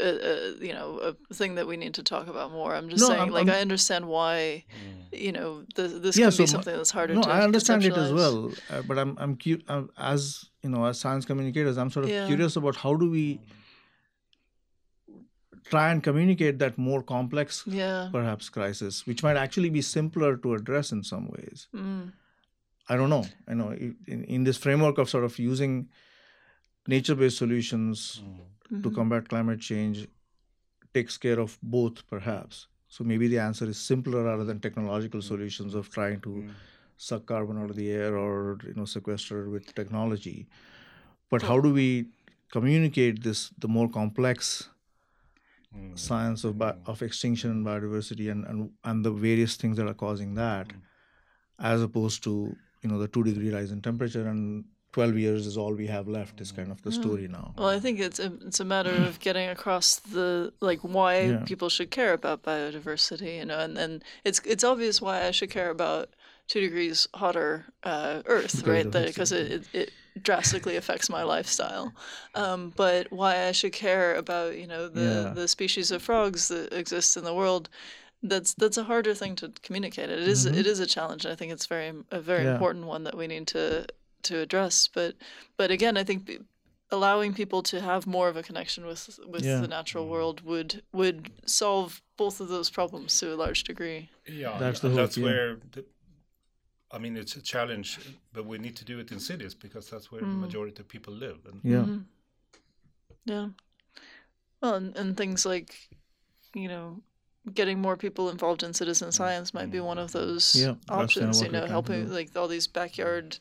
A, 0.00 0.10
a, 0.30 0.34
you 0.68 0.72
know, 0.78 0.88
a 1.08 1.34
thing 1.40 1.54
that 1.54 1.66
we 1.70 1.76
need 1.76 1.94
to 1.94 2.02
talk 2.02 2.26
about 2.26 2.48
more. 2.50 2.74
I'm 2.74 2.88
just 2.88 3.00
No, 3.02 3.08
saying, 3.10 3.20
I'm- 3.20 3.30
like, 3.38 3.46
I'm- 3.46 3.58
I 3.58 3.60
understand 3.60 4.02
why, 4.08 4.64
you 5.12 5.30
know, 5.36 5.62
this, 5.76 5.92
this 6.04 6.16
Yeah, 6.18 6.24
can 6.26 6.32
so 6.32 6.42
be 6.42 6.46
something 6.54 6.76
that's 6.76 6.90
harder 6.90 7.14
No, 7.14 7.22
to. 7.22 7.30
I 7.30 7.42
understand 7.48 7.84
it 7.84 7.96
as 8.04 8.10
well, 8.12 8.36
uh, 8.70 8.82
but 8.88 8.96
I'm 8.98 9.12
I'm 9.22 9.36
cu- 9.36 9.62
uh, 9.68 9.84
as 10.14 10.22
you 10.64 10.70
know, 10.72 10.80
as 10.90 10.98
science 10.98 11.24
communicators, 11.30 11.78
I'm 11.78 11.90
sort 11.96 12.06
of 12.06 12.10
Yeah. 12.10 12.26
curious 12.26 12.56
about 12.56 12.74
how 12.84 12.92
do 13.02 13.08
we 13.18 13.24
try 15.70 15.90
and 15.90 16.02
communicate 16.02 16.58
that 16.58 16.78
more 16.78 17.02
complex 17.02 17.62
Yeah. 17.66 18.08
perhaps 18.12 18.48
crisis, 18.48 19.06
which 19.06 19.22
might 19.22 19.36
actually 19.36 19.70
be 19.70 19.82
simpler 19.82 20.36
to 20.38 20.54
address 20.54 20.92
in 20.92 21.02
some 21.02 21.28
ways. 21.28 21.68
Mm. 21.74 22.12
I 22.88 22.96
don't 22.96 23.10
know. 23.10 23.24
You 23.48 23.54
know, 23.54 23.70
in, 23.72 24.24
in 24.24 24.44
this 24.44 24.56
framework 24.56 24.98
of 24.98 25.08
sort 25.10 25.24
of 25.24 25.38
using 25.38 25.88
nature-based 26.86 27.38
solutions 27.38 28.22
Mm-hmm. 28.70 28.82
to 28.82 28.90
combat 28.90 29.28
climate 29.30 29.60
change 29.60 30.06
takes 30.92 31.16
care 31.16 31.38
of 31.40 31.58
both, 31.62 32.06
perhaps. 32.06 32.66
So 32.88 33.02
maybe 33.02 33.26
the 33.26 33.38
answer 33.38 33.64
is 33.66 33.78
simpler 33.78 34.24
rather 34.24 34.44
than 34.44 34.60
technological 34.60 35.22
solutions 35.22 35.74
of 35.74 35.88
trying 35.88 36.20
to 36.26 36.50
suck 36.98 37.24
carbon 37.24 37.56
out 37.62 37.70
of 37.70 37.76
the 37.76 37.90
air 37.90 38.14
or 38.24 38.58
you 38.66 38.74
know 38.74 38.84
sequester 38.84 39.48
with 39.48 39.74
technology. 39.74 40.48
But 41.30 41.40
how 41.48 41.60
do 41.60 41.72
we 41.72 42.08
communicate 42.52 43.22
this 43.22 43.50
the 43.58 43.68
more 43.68 43.88
complex 43.88 44.68
Hmm. 45.74 45.94
science 45.96 46.44
of 46.44 46.56
bi- 46.58 46.72
hmm. 46.72 46.90
of 46.90 47.02
extinction 47.02 47.50
and 47.50 47.66
biodiversity 47.66 48.30
and, 48.30 48.46
and 48.46 48.70
and 48.84 49.04
the 49.04 49.10
various 49.10 49.56
things 49.56 49.76
that 49.76 49.86
are 49.86 49.94
causing 49.94 50.34
that, 50.34 50.72
hmm. 50.72 50.78
as 51.58 51.82
opposed 51.82 52.22
to 52.24 52.56
you 52.82 52.88
know 52.88 52.98
the 52.98 53.08
two 53.08 53.22
degree 53.22 53.52
rise 53.52 53.70
in 53.70 53.82
temperature 53.82 54.26
and 54.26 54.64
12 54.92 55.18
years 55.18 55.46
is 55.46 55.58
all 55.58 55.74
we 55.74 55.86
have 55.86 56.08
left 56.08 56.40
is 56.40 56.50
kind 56.50 56.72
of 56.72 56.80
the 56.82 56.90
story 56.90 57.28
now. 57.28 57.52
Well, 57.58 57.68
I 57.68 57.78
think 57.78 58.00
it's 58.00 58.18
a, 58.18 58.32
it's 58.46 58.58
a 58.58 58.64
matter 58.64 58.90
of 58.90 59.20
getting 59.26 59.48
across 59.50 59.96
the 59.96 60.52
like 60.60 60.80
why 60.80 61.20
Yeah. 61.20 61.44
people 61.44 61.68
should 61.68 61.90
care 61.90 62.14
about 62.14 62.42
biodiversity, 62.42 63.36
you 63.36 63.44
know, 63.44 63.58
and, 63.58 63.76
then 63.76 64.02
it's 64.24 64.40
it's 64.46 64.64
obvious 64.64 65.02
why 65.02 65.26
I 65.26 65.30
should 65.30 65.50
care 65.50 65.70
about 65.70 66.08
two 66.46 66.60
degrees 66.60 67.06
hotter 67.14 67.66
uh, 67.84 68.22
Earth, 68.24 68.56
Because 68.56 68.62
right? 68.64 68.86
of 68.86 68.92
That 68.92 69.02
this, 69.02 69.14
because 69.14 69.32
it, 69.32 69.52
it, 69.52 69.68
it 69.74 69.90
drastically 70.22 70.76
affects 70.76 71.08
my 71.08 71.22
lifestyle. 71.22 71.92
Um, 72.34 72.72
but 72.76 73.10
why 73.12 73.46
I 73.46 73.52
should 73.52 73.72
care 73.72 74.14
about 74.14 74.56
you 74.58 74.66
know 74.66 74.88
the 74.88 75.00
Yeah. 75.26 75.32
the 75.34 75.48
species 75.48 75.90
of 75.90 76.02
frogs 76.02 76.48
that 76.48 76.72
exist 76.72 77.16
in 77.16 77.24
the 77.24 77.34
world. 77.34 77.68
that's 78.20 78.52
that's 78.54 78.76
a 78.76 78.82
harder 78.82 79.14
thing 79.14 79.36
to 79.36 79.52
communicate. 79.62 80.10
It 80.10 80.18
is- 80.26 80.44
it 80.44 80.66
is 80.66 80.80
a 80.80 80.86
challenge. 80.86 81.24
I 81.24 81.36
think 81.36 81.52
it's 81.52 81.66
very 81.66 81.92
a 82.10 82.20
very 82.20 82.42
Yeah. 82.44 82.54
important 82.54 82.86
one 82.86 83.04
that 83.04 83.16
we 83.16 83.26
need 83.28 83.46
to 83.48 83.86
to 84.24 84.38
address. 84.40 84.88
But 84.92 85.14
but 85.56 85.70
again, 85.70 85.96
I 85.96 86.02
think 86.04 86.24
be- 86.26 86.40
allowing 86.90 87.32
people 87.34 87.62
to 87.62 87.80
have 87.80 88.06
more 88.08 88.28
of 88.28 88.36
a 88.36 88.42
connection 88.42 88.86
with 88.86 89.20
with 89.24 89.44
Yeah. 89.44 89.60
the 89.60 89.68
natural 89.68 90.08
world 90.08 90.40
would 90.40 90.82
would 90.92 91.30
solve 91.46 92.02
both 92.16 92.40
of 92.40 92.48
those 92.48 92.70
problems 92.70 93.16
to 93.20 93.32
a 93.32 93.36
large 93.36 93.62
degree. 93.62 94.10
Yeah, 94.26 94.58
That's 94.58 94.80
the 94.80 94.88
and 94.88 94.96
hope, 94.98 95.04
that's 95.06 95.18
where. 95.18 95.56
The, 95.74 95.84
I 96.90 96.98
mean, 96.98 97.16
it's 97.16 97.36
a 97.36 97.42
challenge, 97.42 97.98
but 98.32 98.46
we 98.46 98.58
need 98.58 98.76
to 98.76 98.84
do 98.84 98.98
it 98.98 99.12
in 99.12 99.20
cities 99.20 99.54
because 99.54 99.90
that's 99.90 100.10
where 100.10 100.22
the 100.22 100.26
majority 100.26 100.80
of 100.80 100.88
people 100.88 101.12
live. 101.12 101.38
And 101.46 101.60
Yeah. 101.62 101.76
Mm-hmm. 101.84 101.98
Yeah. 103.26 103.48
Well, 104.62 104.74
and, 104.74 104.96
and 104.96 105.16
things 105.16 105.44
like, 105.44 105.74
you 106.54 106.68
know, 106.68 107.02
getting 107.54 107.78
more 107.80 107.96
people 107.96 108.30
involved 108.30 108.62
in 108.62 108.72
citizen 108.74 109.12
science 109.12 109.54
might 109.54 109.70
be 109.70 109.80
one 109.80 109.98
of 109.98 110.12
those 110.12 110.54
Yeah, 110.54 110.74
that's 110.88 111.14
kinda 111.14 111.28
options. 111.28 111.42
You 111.42 111.50
know, 111.50 111.66
helping 111.66 112.06
do. 112.06 112.12
like 112.12 112.34
all 112.36 112.48
these 112.48 112.66
backyard 112.66 113.38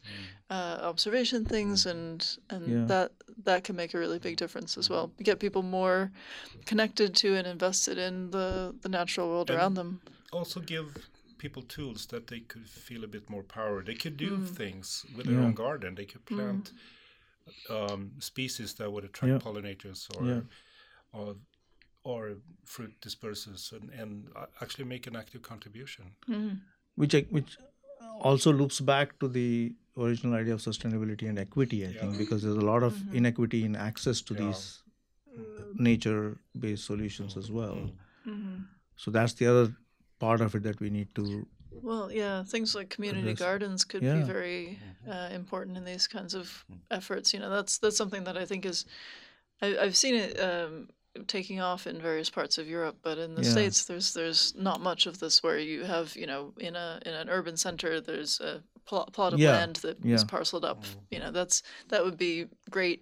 uh, 0.49 0.79
observation 0.81 1.43
things, 1.45 1.85
and 1.85 2.37
and 2.49 2.67
Yeah. 2.67 2.85
that 2.85 3.11
that 3.43 3.63
can 3.63 3.75
make 3.75 3.93
a 3.93 3.97
really 3.99 4.19
big 4.19 4.37
difference 4.37 4.77
as 4.77 4.89
well. 4.89 5.11
Get 5.21 5.39
people 5.39 5.61
more 5.63 6.11
connected 6.65 7.15
to 7.15 7.35
and 7.35 7.47
invested 7.47 7.97
in 7.97 8.31
the 8.31 8.73
the 8.81 8.89
natural 8.89 9.27
world 9.29 9.49
And- 9.49 9.59
around 9.59 9.73
them. 9.75 10.01
also 10.31 10.59
give 10.61 10.87
people 11.37 11.61
tools 11.63 12.05
that 12.07 12.27
they 12.27 12.39
could 12.39 12.67
feel 12.69 13.03
a 13.03 13.07
bit 13.07 13.29
more 13.29 13.43
power. 13.43 13.83
They 13.83 13.95
could 13.95 14.17
do 14.17 14.31
Mm. 14.37 14.47
things 14.61 15.05
with 15.15 15.25
their 15.27 15.35
Yeah. 15.39 15.45
own 15.45 15.53
garden. 15.53 15.95
They 15.95 16.05
could 16.05 16.25
plant 16.25 16.71
um, 17.69 18.11
species 18.19 18.73
that 18.75 18.91
would 18.91 19.05
attract 19.05 19.31
Yeah. 19.31 19.39
pollinators 19.39 19.99
or, 20.17 20.25
Yeah. 20.27 20.41
or 21.13 21.35
or 22.03 22.21
fruit 22.63 22.93
dispersers 23.01 23.71
and, 23.73 23.89
and 24.01 24.29
uh, 24.35 24.45
actually 24.61 24.85
make 24.85 25.07
an 25.07 25.15
active 25.15 25.41
contribution. 25.41 26.05
which 26.95 27.13
I- 27.15 27.27
which 27.37 27.57
also 28.29 28.51
loops 28.59 28.79
back 28.79 29.19
to 29.19 29.27
the 29.27 29.75
original 29.97 30.33
idea 30.41 30.53
of 30.53 30.61
sustainability 30.61 31.27
and 31.29 31.37
equity 31.39 31.79
i 31.87 31.91
think 31.99 32.17
because 32.17 32.41
there's 32.43 32.61
a 32.65 32.69
lot 32.73 32.83
of 32.83 32.93
Mm-hmm. 32.93 33.15
inequity 33.19 33.59
in 33.69 33.75
access 33.75 34.21
to 34.27 34.33
Yeah. 34.33 34.39
these 34.45 34.63
nature 35.89 36.37
based 36.63 36.85
solutions 36.85 37.37
as 37.37 37.51
well 37.51 37.77
Mm-hmm. 38.25 38.55
so 38.95 39.11
that's 39.11 39.33
the 39.39 39.45
other 39.51 39.65
part 40.19 40.41
of 40.41 40.55
it 40.55 40.63
that 40.63 40.79
we 40.79 40.89
need 40.89 41.13
to 41.15 41.47
Well, 41.83 42.11
yeah, 42.11 42.43
things 42.43 42.73
like 42.75 42.89
community 42.89 43.31
Address- 43.31 43.39
gardens 43.47 43.85
could 43.85 44.03
Yeah. 44.03 44.15
be 44.19 44.23
very 44.23 44.79
uh, 45.07 45.29
important 45.31 45.77
in 45.77 45.83
these 45.85 46.07
kinds 46.07 46.33
of 46.33 46.65
efforts. 46.91 47.33
You 47.33 47.39
know, 47.39 47.49
that's 47.49 47.77
that's 47.77 47.97
something 47.97 48.23
that 48.25 48.37
I 48.37 48.45
think 48.45 48.65
is, 48.65 48.85
I, 49.61 49.77
I've 49.83 49.95
seen 49.95 50.15
it 50.15 50.39
um, 50.39 50.89
taking 51.27 51.59
off 51.61 51.87
in 51.87 52.01
various 52.01 52.29
parts 52.29 52.57
of 52.57 52.67
Europe, 52.67 52.97
but 53.03 53.17
in 53.17 53.35
the 53.35 53.43
Yeah. 53.43 53.51
states, 53.51 53.85
there's 53.85 54.13
there's 54.13 54.53
not 54.55 54.81
much 54.81 55.05
of 55.07 55.19
this 55.19 55.43
where 55.43 55.59
you 55.59 55.83
have 55.85 56.15
you 56.15 56.27
know 56.27 56.53
in 56.57 56.75
a 56.75 56.99
in 57.05 57.13
an 57.13 57.29
urban 57.29 57.57
center 57.57 58.01
there's 58.01 58.39
a 58.41 58.63
plot, 58.85 59.13
plot 59.13 59.33
of 59.33 59.39
Yeah, 59.39 59.51
land 59.51 59.75
that 59.77 59.97
is 60.03 60.21
yeah. 60.23 60.27
parceled 60.27 60.65
up. 60.65 60.83
You 61.11 61.19
know, 61.19 61.31
that's 61.31 61.63
that 61.89 62.03
would 62.03 62.17
be 62.17 62.47
great 62.69 62.99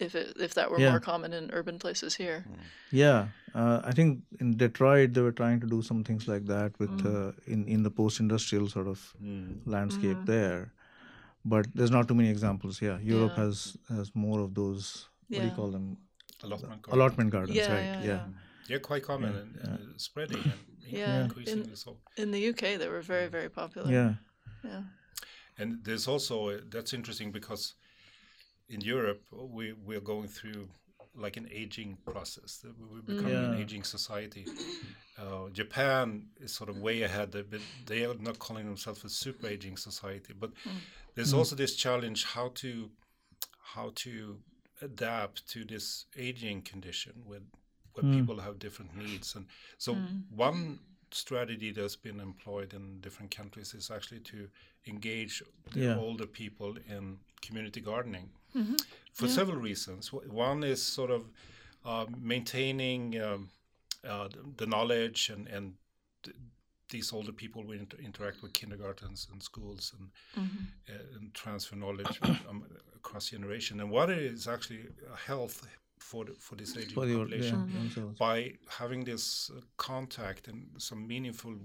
if 0.00 0.14
it 0.14 0.36
if 0.40 0.54
that 0.54 0.70
were 0.70 0.80
Yeah. 0.80 0.90
more 0.90 1.00
common 1.00 1.32
in 1.32 1.50
urban 1.52 1.78
places 1.78 2.14
here. 2.16 2.44
yeah 2.90 3.28
uh, 3.54 3.78
i 3.90 3.92
think 3.98 4.22
in 4.44 4.56
detroit 4.62 5.12
they 5.14 5.22
were 5.26 5.36
trying 5.42 5.60
to 5.64 5.68
do 5.74 5.80
some 5.88 6.02
things 6.08 6.26
like 6.32 6.44
that 6.54 6.78
with 6.84 6.94
Mm. 7.02 7.10
uh, 7.14 7.32
in 7.54 7.60
in 7.76 7.82
the 7.88 7.92
post 8.00 8.20
industrial 8.24 8.68
sort 8.76 8.88
of 8.94 9.02
landscape 9.76 10.16
Mm-hmm. 10.16 10.32
there 10.32 10.72
but 11.52 11.66
there's 11.74 11.90
not 11.96 12.08
too 12.08 12.16
many 12.20 12.30
examples 12.36 12.80
yeah 12.86 12.98
europe 13.14 13.36
Yeah. 13.36 13.44
has 13.44 13.76
has 13.98 14.14
more 14.26 14.40
of 14.46 14.50
those 14.60 14.82
what 15.28 15.40
do 15.42 15.46
you 15.50 15.56
call 15.60 15.70
them 15.76 15.86
Allotment 16.46 16.82
garden. 16.82 16.94
allotment 17.00 17.30
gardens 17.34 17.58
Yeah, 17.58 17.74
right 17.74 17.90
yeah, 17.92 18.06
yeah, 18.08 18.16
yeah. 18.16 18.72
Yeah, 18.72 18.78
quite 18.88 19.02
common 19.06 19.34
and, 19.40 19.50
and 19.68 20.00
spreading 20.08 20.42
and 20.52 20.60
Yeah. 21.02 21.22
increasingly 21.22 21.76
so. 21.76 21.90
In 22.22 22.30
the 22.34 22.40
UK, 22.50 22.62
they 22.80 22.88
were 22.94 23.02
very 23.14 23.28
very 23.36 23.48
popular. 23.60 23.90
yeah. 23.98 24.12
yeah. 24.70 24.82
And 25.58 25.68
there's 25.86 26.06
also 26.08 26.36
uh, 26.50 26.60
that's 26.74 26.92
interesting 26.98 27.32
because 27.32 27.74
in 28.74 28.80
Europe 28.94 29.22
we 29.56 29.64
we're 29.88 30.06
going 30.12 30.28
through 30.38 30.62
like 31.16 31.36
an 31.36 31.48
aging 31.52 31.96
process. 32.04 32.64
Uh, 32.64 32.72
We're 32.90 33.02
becoming 33.02 33.34
an 33.34 33.54
aging 33.60 33.84
society. 33.84 34.46
Uh, 35.18 35.48
Japan 35.52 36.26
is 36.40 36.52
sort 36.52 36.68
of 36.70 36.78
way 36.78 37.02
ahead, 37.02 37.30
but 37.32 37.60
they 37.86 38.04
are 38.04 38.14
not 38.14 38.38
calling 38.38 38.66
themselves 38.66 39.04
a 39.04 39.08
super 39.08 39.46
aging 39.46 39.76
society. 39.76 40.34
But 40.38 40.50
there's 41.14 41.32
also 41.32 41.54
this 41.56 41.76
challenge 41.76 42.24
how 42.24 42.50
to 42.56 42.90
how 43.74 43.92
to 43.96 44.38
adapt 44.82 45.48
to 45.48 45.64
this 45.64 46.06
aging 46.16 46.62
condition 46.62 47.12
with 47.24 47.42
where 47.94 48.12
people 48.12 48.40
have 48.40 48.58
different 48.58 48.96
needs. 48.96 49.34
And 49.36 49.46
so 49.78 49.94
one 50.34 50.80
strategy 51.14 51.70
that's 51.72 51.96
been 51.96 52.20
employed 52.20 52.74
in 52.74 53.00
different 53.00 53.30
countries 53.30 53.74
is 53.74 53.90
actually 53.90 54.20
to 54.20 54.48
engage 54.86 55.42
the 55.72 55.80
Yeah. 55.80 55.96
older 55.98 56.26
people 56.26 56.76
in 56.88 57.18
community 57.46 57.80
gardening 57.80 58.30
for 59.12 59.28
several 59.28 59.58
reasons. 59.58 60.12
One 60.12 60.62
is 60.64 60.82
sort 60.82 61.10
of 61.10 61.22
uh, 61.84 62.06
maintaining 62.18 63.20
um, 63.20 63.50
uh, 64.04 64.28
the- 64.28 64.44
the 64.56 64.66
knowledge 64.66 65.30
and, 65.30 65.46
and 65.48 65.74
th- 66.22 66.36
these 66.88 67.12
older 67.12 67.32
people 67.32 67.62
will 67.64 67.78
inter- 67.78 67.98
interact 67.98 68.42
with 68.42 68.52
kindergartens 68.52 69.28
and 69.32 69.42
schools 69.42 69.92
and, 69.98 70.10
uh, 70.88 71.16
and 71.16 71.34
transfer 71.34 71.76
knowledge 71.76 72.18
um, 72.48 72.64
across 72.96 73.30
generation. 73.30 73.80
And 73.80 73.90
what 73.90 74.08
it 74.10 74.18
is 74.18 74.46
actually 74.48 74.82
uh, 75.10 75.16
health 75.16 75.66
for 76.10 76.24
the, 76.26 76.34
for 76.46 76.54
this 76.56 76.76
aging 76.76 76.94
for 76.98 77.06
the 77.06 77.12
yeah, 77.12 77.18
population 77.18 77.58
themselves. 77.72 78.18
by 78.18 78.52
having 78.80 79.02
this 79.04 79.50
uh, 79.56 79.60
contact 79.76 80.48
and 80.48 80.58
some 80.76 81.00
meaningful 81.14 81.56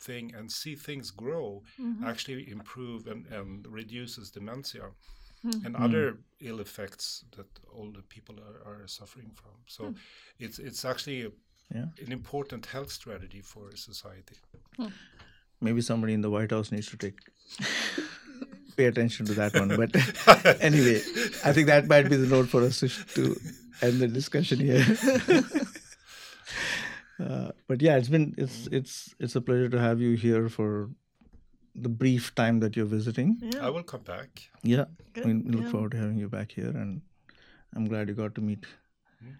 thing 0.00 0.24
and 0.36 0.50
see 0.50 0.74
things 0.74 1.10
grow 1.10 1.62
mm-hmm. 1.80 2.06
actually 2.06 2.50
improve 2.50 3.06
and, 3.06 3.26
and 3.26 3.66
reduces 3.80 4.30
dementia 4.30 4.86
mm-hmm. 5.44 5.66
and 5.66 5.74
mm. 5.74 5.84
other 5.84 6.18
ill 6.40 6.60
effects 6.60 7.24
that 7.36 7.48
older 7.80 8.02
people 8.14 8.36
are, 8.48 8.58
are 8.70 8.86
suffering 8.86 9.30
from. 9.40 9.56
So 9.66 9.82
hmm. 9.84 10.44
it's 10.44 10.58
it's 10.68 10.84
actually 10.90 11.20
a, 11.28 11.30
Yeah. 11.76 11.88
an 12.06 12.12
important 12.20 12.62
health 12.74 12.92
strategy 13.00 13.42
for 13.52 13.62
a 13.74 13.76
society 13.76 14.36
hmm. 14.76 14.92
Maybe 15.66 15.80
somebody 15.90 16.12
in 16.18 16.22
the 16.26 16.32
White 16.36 16.52
House 16.56 16.68
needs 16.74 16.88
to 16.92 16.96
take 17.04 17.18
pay 18.76 18.84
attention 18.86 19.26
to 19.26 19.34
that 19.34 19.54
one. 19.54 19.68
But 19.76 19.94
anyway, 20.62 20.96
I 21.44 21.52
think 21.52 21.66
that 21.68 21.86
might 21.88 22.08
be 22.08 22.16
the 22.16 22.26
note 22.26 22.48
for 22.48 22.62
us 22.62 22.80
to, 22.80 22.88
to 22.88 23.36
end 23.82 24.00
the 24.00 24.08
discussion 24.08 24.58
here. 24.60 24.84
uh, 27.20 27.50
but 27.68 27.80
yeah, 27.82 27.96
it's 27.96 28.08
been 28.08 28.34
it's 28.36 28.66
it's 28.70 29.14
it's 29.18 29.36
a 29.36 29.40
pleasure 29.40 29.68
to 29.68 29.80
have 29.80 30.00
you 30.00 30.16
here 30.16 30.48
for 30.48 30.90
the 31.74 31.88
brief 31.88 32.34
time 32.34 32.60
that 32.60 32.76
you're 32.76 32.86
visiting. 32.86 33.38
Yeah. 33.42 33.66
i 33.66 33.70
will 33.70 33.82
come 33.82 34.02
back 34.02 34.48
Yeah, 34.62 34.86
Good, 35.12 35.24
we 35.26 35.34
we 35.34 35.50
look 35.50 35.64
yeah. 35.64 35.70
forward 35.70 35.90
to 35.92 35.98
having 35.98 36.18
you 36.18 36.28
back 36.28 36.52
here, 36.52 36.68
and 36.68 37.00
I'm 37.74 37.86
glad 37.86 38.08
you 38.08 38.14
got 38.14 38.34
to 38.36 38.40
meet. 38.40 38.64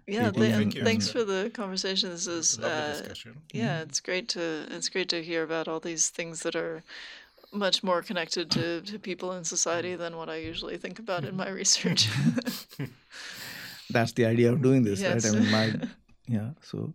Yeah, 0.06 0.30
Thank 0.30 0.36
th- 0.36 0.48
you. 0.48 0.54
and 0.54 0.54
Thank 0.62 0.74
you. 0.74 0.84
thanks 0.84 1.08
for 1.08 1.22
the 1.24 1.50
conversation. 1.54 2.10
This 2.10 2.26
is 2.26 2.58
lovely 2.58 2.76
uh, 2.78 2.92
discussion 2.92 3.36
yeah, 3.52 3.80
it's 3.82 4.00
great 4.00 4.28
to 4.30 4.66
it's 4.70 4.88
great 4.88 5.08
to 5.10 5.22
hear 5.22 5.42
about 5.42 5.68
all 5.68 5.80
these 5.80 6.08
things 6.10 6.40
that 6.42 6.56
are 6.56 6.82
much 7.58 7.82
more 7.82 8.02
connected 8.02 8.50
to, 8.52 8.80
to 8.90 8.98
people 8.98 9.32
in 9.32 9.44
society 9.44 9.96
than 9.96 10.16
what 10.16 10.28
I 10.28 10.36
usually 10.36 10.76
think 10.78 10.98
about 10.98 11.24
in 11.24 11.36
my 11.36 11.48
research. 11.62 12.08
That's 13.90 14.12
the 14.12 14.26
idea 14.26 14.52
of 14.52 14.62
doing 14.62 14.82
this, 14.84 15.00
Yes. 15.00 15.24
right? 15.24 15.34
I 15.36 15.40
mean, 15.40 15.50
my 15.52 15.88
yeah. 16.28 16.50
So, 16.60 16.92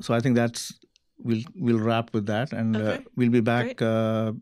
so 0.00 0.12
I 0.14 0.20
think 0.20 0.36
that's 0.36 0.72
we'll 1.18 1.42
we'll 1.56 1.78
wrap 1.80 2.12
with 2.12 2.26
that, 2.26 2.52
and 2.52 2.76
uh, 2.76 2.98
we'll 3.16 3.30
be 3.30 3.40
back 3.40 3.80
uh, 3.80 4.32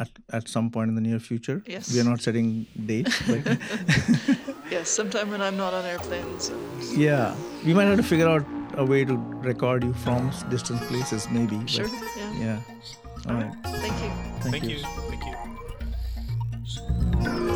at 0.00 0.08
at 0.32 0.48
some 0.48 0.70
point 0.70 0.88
in 0.88 0.94
the 0.94 1.02
near 1.02 1.18
future. 1.20 1.62
Yes. 1.66 1.92
we 1.92 2.00
are 2.00 2.04
not 2.04 2.22
setting 2.22 2.66
dates, 2.86 3.20
but 3.28 3.58
yes, 4.70 4.88
sometime 4.88 5.30
when 5.30 5.42
I'm 5.42 5.58
not 5.58 5.74
on 5.74 5.84
airplanes. 5.84 6.48
And, 6.48 6.98
yeah, 6.98 7.34
we 7.66 7.74
might 7.74 7.84
have 7.84 7.98
to 7.98 8.02
figure 8.02 8.28
out 8.28 8.46
a 8.78 8.84
way 8.84 9.04
to 9.04 9.14
record 9.44 9.84
you 9.84 9.92
from 9.92 10.30
distant 10.48 10.80
places, 10.88 11.28
maybe. 11.30 11.56
but 11.58 11.68
sure. 11.70 11.88
Yeah. 12.16 12.32
yeah. 12.40 12.60
All 13.28 13.34
right. 13.34 13.52
Thank 13.64 14.02
you. 14.02 14.10
Thank, 14.40 14.52
Thank 14.52 14.64
you. 14.64 14.76
you. 14.76 14.84
Thank 15.10 15.24
you. 17.50 17.55